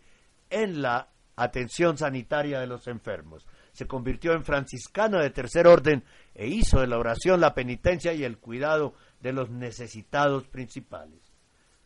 en 0.50 0.82
la 0.82 1.10
atención 1.36 1.98
sanitaria 1.98 2.60
de 2.60 2.68
los 2.68 2.88
enfermos. 2.88 3.46
Se 3.78 3.86
convirtió 3.86 4.34
en 4.34 4.44
franciscana 4.44 5.22
de 5.22 5.30
tercer 5.30 5.68
orden 5.68 6.04
e 6.34 6.48
hizo 6.48 6.80
de 6.80 6.88
la 6.88 6.98
oración 6.98 7.40
la 7.40 7.54
penitencia 7.54 8.12
y 8.12 8.24
el 8.24 8.40
cuidado 8.40 8.96
de 9.20 9.34
los 9.34 9.52
necesitados 9.52 10.48
principales. 10.48 11.32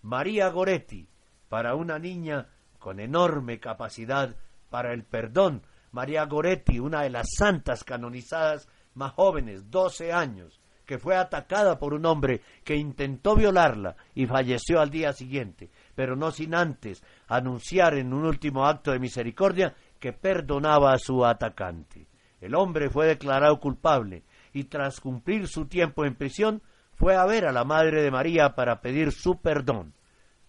María 0.02 0.48
Goretti, 0.48 1.10
para 1.50 1.76
una 1.76 2.00
niña 2.00 2.48
con 2.80 3.02
enorme 3.02 3.60
capacidad 3.60 4.38
para 4.70 4.94
el 4.94 5.04
perdón. 5.04 5.64
María 5.92 6.24
Goretti, 6.24 6.80
una 6.80 7.02
de 7.02 7.10
las 7.10 7.28
santas 7.38 7.84
canonizadas 7.84 8.70
más 8.94 9.12
jóvenes, 9.12 9.70
12 9.70 10.14
años, 10.14 10.62
que 10.86 10.98
fue 10.98 11.18
atacada 11.18 11.78
por 11.78 11.94
un 11.94 12.06
hombre 12.06 12.42
que 12.64 12.78
intentó 12.78 13.36
violarla 13.36 13.98
y 14.16 14.28
falleció 14.28 14.80
al 14.80 14.92
día 14.92 15.12
siguiente, 15.12 15.70
pero 15.94 16.16
no 16.16 16.32
sin 16.32 16.56
antes 16.56 17.04
anunciar 17.28 17.96
en 17.96 18.14
un 18.14 18.26
último 18.26 18.66
acto 18.66 18.92
de 18.92 19.00
misericordia 19.00 19.76
que 20.02 20.12
perdonaba 20.12 20.94
a 20.94 20.98
su 20.98 21.24
atacante. 21.24 22.08
El 22.42 22.56
hombre 22.56 22.90
fue 22.90 23.06
declarado 23.06 23.60
culpable 23.60 24.24
y 24.52 24.66
tras 24.66 25.00
cumplir 25.00 25.48
su 25.48 25.68
tiempo 25.68 26.04
en 26.04 26.16
prisión 26.16 26.62
fue 26.96 27.16
a 27.16 27.26
ver 27.26 27.46
a 27.46 27.52
la 27.52 27.64
Madre 27.64 28.02
de 28.02 28.12
María 28.12 28.56
para 28.56 28.82
pedir 28.82 29.12
su 29.12 29.40
perdón. 29.40 29.94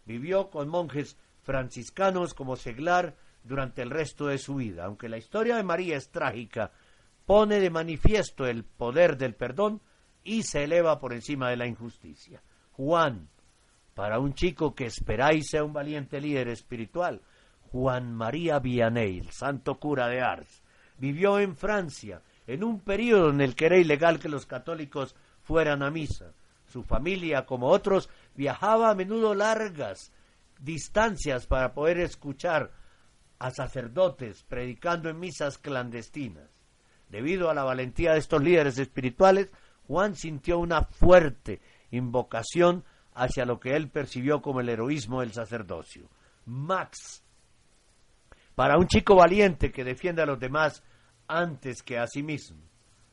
Vivió 0.07 0.49
con 0.51 0.69
monjes 0.69 1.19
franciscanos 1.43 2.35
como 2.35 2.57
seglar 2.57 3.15
durante 3.45 3.83
el 3.83 3.91
resto 3.91 4.27
de 4.27 4.39
su 4.39 4.57
vida. 4.57 4.87
Aunque 4.87 5.11
la 5.11 5.19
historia 5.19 5.57
de 5.57 5.63
María 5.63 5.97
es 5.97 6.11
trágica, 6.11 6.73
pone 7.27 7.61
de 7.61 7.71
manifiesto 7.71 8.47
el 8.47 8.65
poder 8.65 9.19
del 9.19 9.35
perdón 9.35 9.83
y 10.25 10.45
se 10.45 10.65
eleva 10.65 10.99
por 10.99 11.13
encima 11.13 11.51
de 11.51 11.57
la 11.59 11.67
injusticia. 11.67 12.43
Juan, 12.73 13.29
para 13.95 14.19
un 14.19 14.33
chico 14.33 14.75
que 14.75 14.87
esperáis 14.87 15.51
sea 15.51 15.63
un 15.63 15.75
valiente 15.75 16.23
líder 16.23 16.49
espiritual, 16.49 17.21
Juan 17.73 18.15
María 18.15 18.59
Vianney, 18.59 19.23
santo 19.31 19.81
cura 19.81 20.07
de 20.07 20.21
Ars, 20.21 20.63
vivió 20.99 21.39
en 21.39 21.57
Francia 21.57 22.21
en 22.47 22.63
un 22.63 22.81
periodo 22.81 23.31
en 23.31 23.41
el 23.41 23.55
que 23.55 23.65
era 23.65 23.79
ilegal 23.79 24.19
que 24.19 24.29
los 24.29 24.45
católicos 24.45 25.17
fueran 25.43 25.83
a 25.83 25.91
misa. 25.91 26.35
Su 26.67 26.83
familia, 26.83 27.47
como 27.47 27.69
otros, 27.69 28.11
viajaba 28.35 28.91
a 28.91 28.95
menudo 28.95 29.35
largas 29.35 30.13
distancias 30.61 31.47
para 31.47 31.73
poder 31.73 31.99
escuchar 32.01 32.73
a 33.39 33.51
sacerdotes 33.51 34.43
predicando 34.43 35.09
en 35.09 35.19
misas 35.19 35.57
clandestinas. 35.57 36.51
Debido 37.09 37.49
a 37.49 37.55
la 37.55 37.65
valentía 37.65 38.13
de 38.13 38.19
estos 38.19 38.43
líderes 38.43 38.79
espirituales, 38.79 39.51
Juan 39.87 40.15
sintió 40.15 40.59
una 40.59 40.83
fuerte 40.83 41.63
invocación 41.91 42.85
hacia 43.15 43.47
lo 43.47 43.59
que 43.61 43.77
él 43.77 43.89
percibió 43.89 44.43
como 44.43 44.61
el 44.61 44.69
heroísmo 44.69 45.21
del 45.21 45.33
sacerdocio. 45.33 46.11
Max, 46.45 47.22
para 48.55 48.79
un 48.79 48.87
chico 48.87 49.17
valiente 49.17 49.71
que 49.71 49.85
defiende 49.85 50.23
a 50.23 50.27
los 50.27 50.39
demás 50.39 50.83
antes 51.27 51.83
que 51.83 51.99
a 51.99 52.07
sí 52.07 52.23
mismo. 52.23 52.61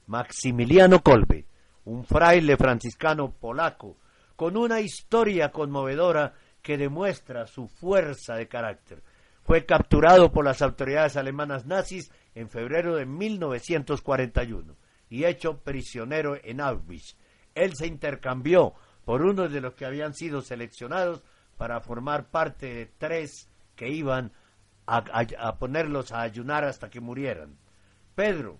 Maximiliano 0.08 1.02
Kolbe, 1.02 1.46
un 1.86 2.04
fraile 2.04 2.58
franciscano 2.58 3.32
polaco, 3.32 3.98
con 4.36 4.58
una 4.58 4.80
historia 4.80 5.52
conmovedora 5.52 6.34
que 6.62 6.78
demuestra 6.78 7.46
su 7.46 7.68
fuerza 7.68 8.36
de 8.36 8.48
carácter. 8.48 9.02
Fue 9.44 9.66
capturado 9.66 10.32
por 10.32 10.46
las 10.46 10.62
autoridades 10.62 11.18
alemanas 11.18 11.66
nazis 11.66 12.12
en 12.36 12.50
febrero 12.50 12.96
de 12.96 13.06
1941 13.06 14.76
y 15.10 15.26
hecho 15.26 15.58
prisionero 15.58 16.38
en 16.44 16.62
Auschwitz. 16.62 17.16
Él 17.56 17.76
se 17.76 17.88
intercambió 17.88 18.74
por 19.06 19.24
uno 19.24 19.50
de 19.50 19.62
los 19.62 19.74
que 19.74 19.86
habían 19.86 20.14
sido 20.14 20.42
seleccionados 20.42 21.24
para 21.58 21.82
formar 21.82 22.30
parte 22.30 22.74
de 22.74 22.86
tres 22.98 23.50
que 23.76 23.90
iban 23.90 24.32
a, 24.90 25.58
ponerlos 25.58 26.12
a 26.12 26.22
ayunar 26.22 26.64
hasta 26.64 26.90
que 26.90 27.00
murieran. 27.00 27.58
Pedro, 28.16 28.58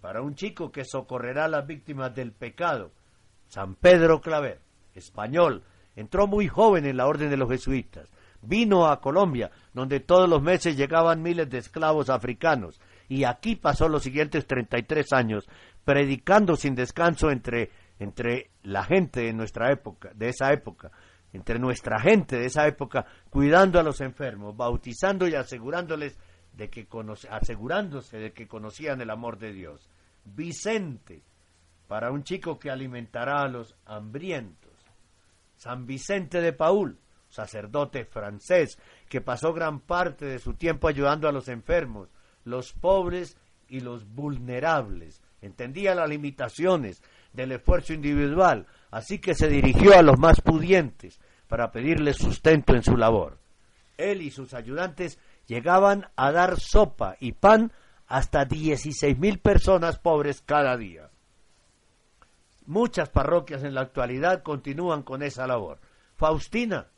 para 0.00 0.20
un 0.20 0.34
chico 0.34 0.70
que 0.70 0.84
socorrerá 0.84 1.46
a 1.46 1.48
las 1.48 1.66
víctimas 1.66 2.14
del 2.14 2.32
pecado. 2.32 2.92
San 3.46 3.74
Pedro 3.74 4.20
Claver, 4.20 4.60
español, 4.94 5.62
entró 5.96 6.26
muy 6.26 6.48
joven 6.48 6.86
en 6.86 6.96
la 6.96 7.06
orden 7.06 7.30
de 7.30 7.36
los 7.36 7.48
jesuitas. 7.48 8.10
Vino 8.42 8.88
a 8.88 9.00
Colombia, 9.00 9.50
donde 9.72 10.00
todos 10.00 10.28
los 10.28 10.42
meses 10.42 10.76
llegaban 10.76 11.22
miles 11.22 11.48
de 11.48 11.58
esclavos 11.58 12.10
africanos, 12.10 12.80
y 13.08 13.24
aquí 13.24 13.56
pasó 13.56 13.88
los 13.88 14.02
siguientes 14.02 14.46
33 14.46 15.12
años, 15.12 15.48
predicando 15.84 16.56
sin 16.56 16.74
descanso 16.74 17.30
entre, 17.30 17.70
entre 17.98 18.50
la 18.62 18.82
gente 18.84 19.20
de 19.20 19.32
nuestra 19.32 19.70
época, 19.70 20.10
de 20.14 20.30
esa 20.30 20.52
época, 20.52 20.90
entre 21.32 21.58
nuestra 21.58 21.98
gente 22.00 22.38
de 22.38 22.46
esa 22.46 22.66
época, 22.66 23.06
cuidando 23.30 23.80
a 23.80 23.82
los 23.82 24.00
enfermos, 24.00 24.56
bautizando 24.56 25.26
y 25.26 25.34
asegurándoles 25.34 26.18
de 26.52 26.68
que 26.68 26.86
asegurándose 27.30 28.18
de 28.18 28.32
que 28.32 28.46
conocían 28.46 29.00
el 29.00 29.10
amor 29.10 29.38
de 29.38 29.52
Dios. 29.52 29.88
Vicente, 30.24 31.22
para 31.88 32.10
un 32.10 32.22
chico 32.24 32.58
que 32.58 32.70
alimentará 32.70 33.42
a 33.42 33.48
los 33.48 33.76
hambrientos. 33.86 34.72
San 35.56 35.86
Vicente 35.86 36.40
de 36.40 36.52
Paul, 36.52 36.98
sacerdote 37.28 38.04
francés, 38.04 38.78
que 39.08 39.20
pasó 39.20 39.52
gran 39.52 39.80
parte 39.80 40.26
de 40.26 40.38
su 40.38 40.54
tiempo 40.54 40.88
ayudando 40.88 41.28
a 41.28 41.32
los 41.32 41.48
enfermos, 41.48 42.10
los 42.44 42.72
pobres 42.72 43.38
y 43.68 43.80
los 43.80 44.06
vulnerables. 44.06 45.22
Entendía 45.40 45.94
las 45.94 46.08
limitaciones 46.08 47.02
del 47.32 47.52
esfuerzo 47.52 47.94
individual, 47.94 48.66
así 48.92 49.18
que 49.18 49.34
se 49.34 49.48
dirigió 49.48 49.98
a 49.98 50.02
los 50.02 50.18
más 50.18 50.40
pudientes 50.42 51.18
para 51.48 51.72
pedirles 51.72 52.16
sustento 52.16 52.74
en 52.74 52.84
su 52.84 52.96
labor. 52.96 53.38
Él 53.96 54.20
y 54.20 54.30
sus 54.30 54.54
ayudantes 54.54 55.18
llegaban 55.46 56.10
a 56.14 56.30
dar 56.30 56.60
sopa 56.60 57.16
y 57.18 57.32
pan 57.32 57.72
hasta 58.06 58.44
dieciséis 58.44 59.18
mil 59.18 59.40
personas 59.40 59.98
pobres 59.98 60.42
cada 60.42 60.76
día. 60.76 61.10
Muchas 62.66 63.08
parroquias 63.08 63.64
en 63.64 63.74
la 63.74 63.80
actualidad 63.80 64.42
continúan 64.42 65.02
con 65.02 65.22
esa 65.22 65.46
labor. 65.46 65.80
Faustina, 66.14 66.88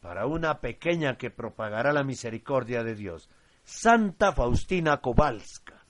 para 0.00 0.26
una 0.26 0.60
pequeña 0.60 1.18
que 1.18 1.30
propagará 1.30 1.92
la 1.92 2.04
misericordia 2.04 2.84
de 2.84 2.94
Dios. 2.94 3.28
Santa 3.64 4.30
Faustina 4.30 4.98
Kowalska, 4.98 5.84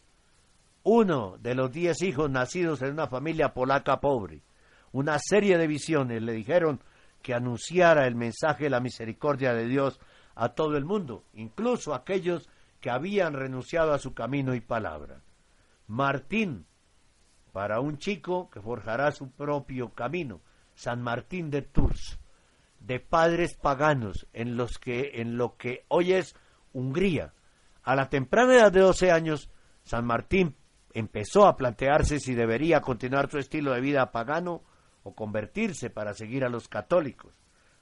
uno 0.82 1.36
de 1.38 1.54
los 1.54 1.70
diez 1.70 2.00
hijos 2.00 2.30
nacidos 2.30 2.80
en 2.80 2.92
una 2.92 3.06
familia 3.06 3.52
polaca 3.52 4.00
pobre 4.00 4.42
una 4.96 5.18
serie 5.18 5.58
de 5.58 5.66
visiones 5.66 6.22
le 6.22 6.32
dijeron 6.32 6.80
que 7.20 7.34
anunciara 7.34 8.06
el 8.06 8.14
mensaje 8.14 8.64
de 8.64 8.70
la 8.70 8.80
misericordia 8.80 9.52
de 9.52 9.66
Dios 9.66 10.00
a 10.34 10.50
todo 10.50 10.78
el 10.78 10.86
mundo, 10.86 11.24
incluso 11.34 11.92
a 11.92 11.98
aquellos 11.98 12.48
que 12.80 12.88
habían 12.88 13.34
renunciado 13.34 13.92
a 13.92 13.98
su 13.98 14.14
camino 14.14 14.54
y 14.54 14.62
palabra. 14.62 15.20
Martín, 15.86 16.64
para 17.52 17.80
un 17.80 17.98
chico 17.98 18.48
que 18.48 18.62
forjará 18.62 19.12
su 19.12 19.30
propio 19.30 19.90
camino, 19.90 20.40
San 20.74 21.02
Martín 21.02 21.50
de 21.50 21.60
Tours, 21.60 22.18
de 22.80 22.98
padres 22.98 23.54
paganos 23.54 24.26
en 24.32 24.56
los 24.56 24.78
que 24.78 25.20
en 25.20 25.36
lo 25.36 25.58
que 25.58 25.84
hoy 25.88 26.14
es 26.14 26.34
Hungría. 26.72 27.34
A 27.82 27.94
la 27.96 28.08
temprana 28.08 28.54
edad 28.54 28.72
de 28.72 28.80
12 28.80 29.10
años, 29.10 29.50
San 29.82 30.06
Martín 30.06 30.56
empezó 30.94 31.46
a 31.46 31.56
plantearse 31.56 32.18
si 32.18 32.34
debería 32.34 32.80
continuar 32.80 33.30
su 33.30 33.36
estilo 33.36 33.74
de 33.74 33.82
vida 33.82 34.10
pagano 34.10 34.62
o 35.06 35.14
convertirse 35.14 35.88
para 35.88 36.14
seguir 36.14 36.44
a 36.44 36.48
los 36.48 36.66
católicos. 36.66 37.32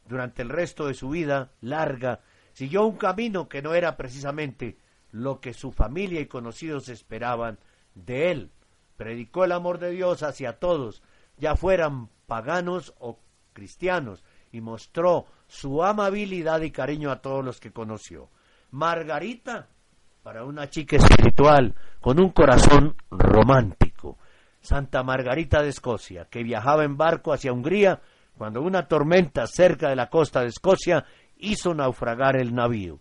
Durante 0.06 0.42
el 0.42 0.50
resto 0.50 0.86
de 0.86 0.92
su 0.92 1.08
vida 1.08 1.52
larga, 1.62 2.20
siguió 2.52 2.84
un 2.84 2.98
camino 2.98 3.48
que 3.48 3.62
no 3.62 3.72
era 3.72 3.96
precisamente 3.96 4.76
lo 5.10 5.40
que 5.40 5.54
su 5.54 5.72
familia 5.72 6.20
y 6.20 6.26
conocidos 6.26 6.90
esperaban 6.90 7.58
de 7.94 8.30
él. 8.30 8.50
Predicó 8.98 9.44
el 9.44 9.52
amor 9.52 9.78
de 9.78 9.92
Dios 9.92 10.22
hacia 10.22 10.58
todos, 10.58 11.02
ya 11.38 11.56
fueran 11.56 12.10
paganos 12.26 12.92
o 12.98 13.18
cristianos, 13.54 14.22
y 14.52 14.60
mostró 14.60 15.24
su 15.48 15.82
amabilidad 15.82 16.60
y 16.60 16.72
cariño 16.72 17.10
a 17.10 17.22
todos 17.22 17.42
los 17.42 17.58
que 17.58 17.72
conoció. 17.72 18.28
Margarita, 18.70 19.68
para 20.22 20.44
una 20.44 20.68
chica 20.68 20.96
espiritual, 20.96 21.74
con 22.02 22.20
un 22.20 22.28
corazón 22.32 22.96
romántico, 23.10 23.83
Santa 24.64 25.02
Margarita 25.02 25.62
de 25.62 25.68
Escocia, 25.68 26.24
que 26.24 26.42
viajaba 26.42 26.84
en 26.84 26.96
barco 26.96 27.34
hacia 27.34 27.52
Hungría 27.52 28.00
cuando 28.38 28.62
una 28.62 28.88
tormenta 28.88 29.46
cerca 29.46 29.90
de 29.90 29.96
la 29.96 30.08
costa 30.08 30.40
de 30.40 30.48
Escocia 30.48 31.04
hizo 31.36 31.74
naufragar 31.74 32.36
el 32.36 32.54
navío. 32.54 32.98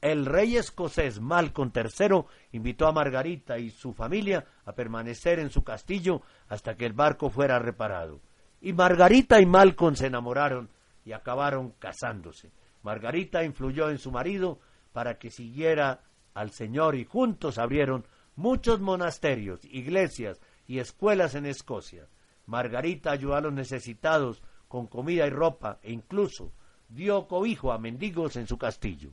El 0.00 0.24
rey 0.24 0.56
escocés 0.56 1.20
Malcolm 1.20 1.70
III 1.74 2.24
invitó 2.52 2.86
a 2.86 2.92
Margarita 2.92 3.58
y 3.58 3.68
su 3.68 3.92
familia 3.92 4.46
a 4.64 4.72
permanecer 4.72 5.38
en 5.38 5.50
su 5.50 5.62
castillo 5.62 6.22
hasta 6.48 6.76
que 6.76 6.86
el 6.86 6.94
barco 6.94 7.28
fuera 7.28 7.58
reparado. 7.58 8.22
Y 8.62 8.72
Margarita 8.72 9.38
y 9.38 9.44
Malcolm 9.44 9.94
se 9.94 10.06
enamoraron 10.06 10.70
y 11.04 11.12
acabaron 11.12 11.74
casándose. 11.78 12.50
Margarita 12.82 13.44
influyó 13.44 13.90
en 13.90 13.98
su 13.98 14.10
marido 14.10 14.60
para 14.94 15.18
que 15.18 15.30
siguiera 15.30 16.00
al 16.32 16.52
Señor 16.52 16.94
y 16.94 17.04
juntos 17.04 17.58
abrieron 17.58 18.06
muchos 18.34 18.80
monasterios, 18.80 19.62
iglesias 19.66 20.40
y 20.66 20.78
escuelas 20.78 21.34
en 21.34 21.46
Escocia. 21.46 22.08
Margarita 22.46 23.12
ayudó 23.12 23.34
a 23.34 23.40
los 23.40 23.52
necesitados 23.52 24.42
con 24.68 24.86
comida 24.86 25.26
y 25.26 25.30
ropa 25.30 25.78
e 25.82 25.92
incluso 25.92 26.52
dio 26.88 27.26
cobijo 27.26 27.72
a 27.72 27.78
mendigos 27.78 28.36
en 28.36 28.46
su 28.46 28.58
castillo. 28.58 29.12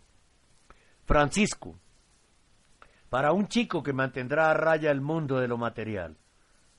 Francisco, 1.05 1.79
para 3.09 3.33
un 3.33 3.47
chico 3.47 3.81
que 3.81 3.93
mantendrá 3.93 4.51
a 4.51 4.53
raya 4.53 4.91
el 4.91 5.01
mundo 5.01 5.39
de 5.39 5.47
lo 5.47 5.57
material. 5.57 6.17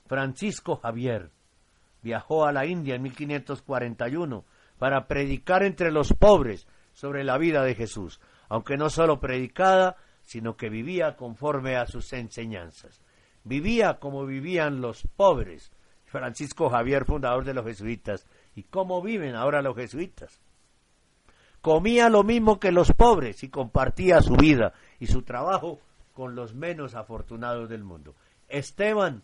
Francisco 0.07 0.77
Javier 0.77 1.31
viajó 2.01 2.45
a 2.45 2.51
la 2.51 2.65
India 2.65 2.95
en 2.95 3.03
1541 3.03 4.45
para 4.77 5.07
predicar 5.07 5.63
entre 5.63 5.91
los 5.91 6.13
pobres 6.13 6.67
sobre 6.93 7.23
la 7.23 7.37
vida 7.37 7.63
de 7.63 7.75
Jesús, 7.75 8.19
aunque 8.49 8.77
no 8.77 8.89
solo 8.89 9.19
predicada, 9.19 9.97
sino 10.21 10.55
que 10.55 10.69
vivía 10.69 11.15
conforme 11.15 11.75
a 11.75 11.85
sus 11.85 12.11
enseñanzas 12.13 13.01
vivía 13.43 13.99
como 13.99 14.25
vivían 14.25 14.81
los 14.81 15.03
pobres. 15.15 15.71
Francisco 16.05 16.69
Javier, 16.69 17.05
fundador 17.05 17.45
de 17.45 17.53
los 17.53 17.65
jesuitas. 17.65 18.27
¿Y 18.55 18.63
cómo 18.63 19.01
viven 19.01 19.35
ahora 19.35 19.61
los 19.61 19.75
jesuitas? 19.75 20.41
Comía 21.61 22.09
lo 22.09 22.23
mismo 22.23 22.59
que 22.59 22.71
los 22.71 22.91
pobres 22.91 23.43
y 23.43 23.49
compartía 23.49 24.21
su 24.21 24.35
vida 24.35 24.73
y 24.99 25.07
su 25.07 25.21
trabajo 25.21 25.79
con 26.13 26.35
los 26.35 26.53
menos 26.53 26.95
afortunados 26.95 27.69
del 27.69 27.83
mundo. 27.83 28.15
Esteban, 28.49 29.23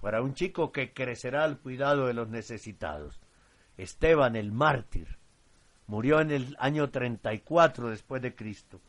para 0.00 0.22
un 0.22 0.34
chico 0.34 0.72
que 0.72 0.92
crecerá 0.92 1.44
al 1.44 1.58
cuidado 1.58 2.06
de 2.06 2.14
los 2.14 2.28
necesitados. 2.28 3.20
Esteban 3.76 4.36
el 4.36 4.52
mártir, 4.52 5.18
murió 5.86 6.20
en 6.20 6.30
el 6.30 6.56
año 6.58 6.90
34 6.90 7.90
después 7.90 8.22
de 8.22 8.34
Cristo. 8.34 8.80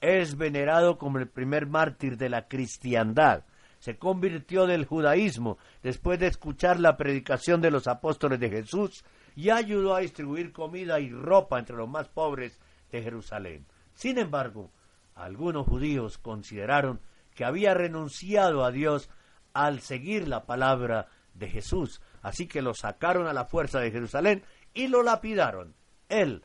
Es 0.00 0.36
venerado 0.36 0.98
como 0.98 1.18
el 1.18 1.28
primer 1.28 1.66
mártir 1.66 2.16
de 2.16 2.28
la 2.28 2.48
cristiandad 2.48 3.44
se 3.78 3.96
convirtió 3.96 4.66
del 4.66 4.84
judaísmo 4.84 5.58
después 5.82 6.18
de 6.18 6.26
escuchar 6.26 6.80
la 6.80 6.96
predicación 6.96 7.60
de 7.60 7.70
los 7.70 7.86
apóstoles 7.86 8.40
de 8.40 8.50
Jesús 8.50 9.04
y 9.36 9.50
ayudó 9.50 9.94
a 9.94 10.00
distribuir 10.00 10.52
comida 10.52 10.98
y 11.00 11.10
ropa 11.10 11.58
entre 11.58 11.76
los 11.76 11.88
más 11.88 12.08
pobres 12.08 12.58
de 12.90 13.02
Jerusalén. 13.02 13.66
Sin 13.94 14.18
embargo, 14.18 14.72
algunos 15.14 15.66
judíos 15.66 16.18
consideraron 16.18 17.00
que 17.34 17.44
había 17.44 17.74
renunciado 17.74 18.64
a 18.64 18.70
Dios 18.70 19.10
al 19.52 19.80
seguir 19.80 20.26
la 20.28 20.44
palabra 20.44 21.08
de 21.34 21.48
Jesús, 21.48 22.00
así 22.22 22.46
que 22.46 22.62
lo 22.62 22.74
sacaron 22.74 23.26
a 23.26 23.32
la 23.32 23.44
fuerza 23.44 23.80
de 23.80 23.90
Jerusalén 23.90 24.42
y 24.74 24.88
lo 24.88 25.02
lapidaron. 25.02 25.74
Él 26.08 26.42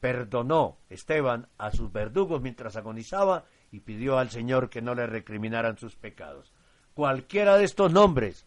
perdonó, 0.00 0.78
Esteban, 0.88 1.48
a 1.58 1.70
sus 1.70 1.92
verdugos 1.92 2.40
mientras 2.40 2.76
agonizaba 2.76 3.44
y 3.70 3.80
pidió 3.80 4.18
al 4.18 4.30
Señor 4.30 4.70
que 4.70 4.82
no 4.82 4.94
le 4.94 5.06
recriminaran 5.06 5.76
sus 5.78 5.96
pecados. 5.96 6.52
Cualquiera 6.94 7.56
de 7.56 7.64
estos 7.64 7.92
nombres 7.92 8.46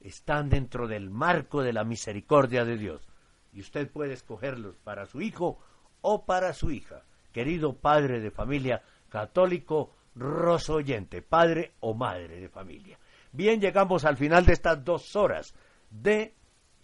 están 0.00 0.50
dentro 0.50 0.86
del 0.86 1.10
marco 1.10 1.62
de 1.62 1.72
la 1.72 1.84
misericordia 1.84 2.64
de 2.64 2.76
Dios 2.76 3.08
y 3.52 3.60
usted 3.60 3.90
puede 3.90 4.12
escogerlos 4.12 4.76
para 4.76 5.06
su 5.06 5.20
hijo 5.20 5.58
o 6.00 6.24
para 6.26 6.52
su 6.52 6.70
hija. 6.70 7.02
Querido 7.32 7.74
padre 7.74 8.20
de 8.20 8.30
familia 8.30 8.82
católico 9.08 9.92
rosoyente, 10.14 11.22
padre 11.22 11.72
o 11.80 11.94
madre 11.94 12.40
de 12.40 12.48
familia. 12.48 12.98
Bien, 13.32 13.60
llegamos 13.60 14.04
al 14.04 14.16
final 14.16 14.44
de 14.44 14.52
estas 14.52 14.84
dos 14.84 15.16
horas 15.16 15.54
de 15.90 16.34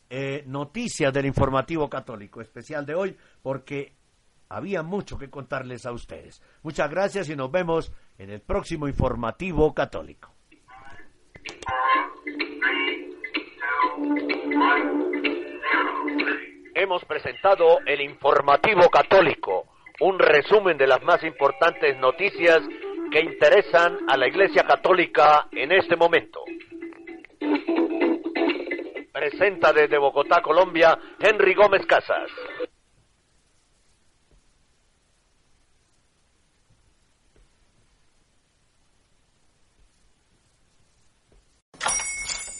eh, 0.08 0.42
noticias 0.46 1.12
del 1.12 1.26
informativo 1.26 1.88
católico 1.88 2.40
especial 2.40 2.84
de 2.84 2.94
hoy, 2.94 3.16
porque 3.42 3.94
había 4.50 4.82
mucho 4.82 5.16
que 5.16 5.30
contarles 5.30 5.86
a 5.86 5.92
ustedes. 5.92 6.42
Muchas 6.62 6.90
gracias 6.90 7.30
y 7.30 7.36
nos 7.36 7.50
vemos 7.50 7.92
en 8.18 8.30
el 8.30 8.40
próximo 8.40 8.88
informativo 8.88 9.72
católico. 9.72 10.34
Hemos 16.74 17.04
presentado 17.04 17.78
el 17.86 18.00
informativo 18.00 18.88
católico, 18.90 19.66
un 20.00 20.18
resumen 20.18 20.76
de 20.76 20.86
las 20.86 21.02
más 21.02 21.22
importantes 21.22 21.96
noticias 21.98 22.58
que 23.12 23.20
interesan 23.20 23.98
a 24.08 24.16
la 24.16 24.26
Iglesia 24.26 24.64
Católica 24.64 25.46
en 25.52 25.72
este 25.72 25.94
momento. 25.94 26.40
Presenta 29.12 29.72
desde 29.72 29.98
Bogotá, 29.98 30.40
Colombia, 30.42 30.98
Henry 31.20 31.54
Gómez 31.54 31.84
Casas. 31.86 32.30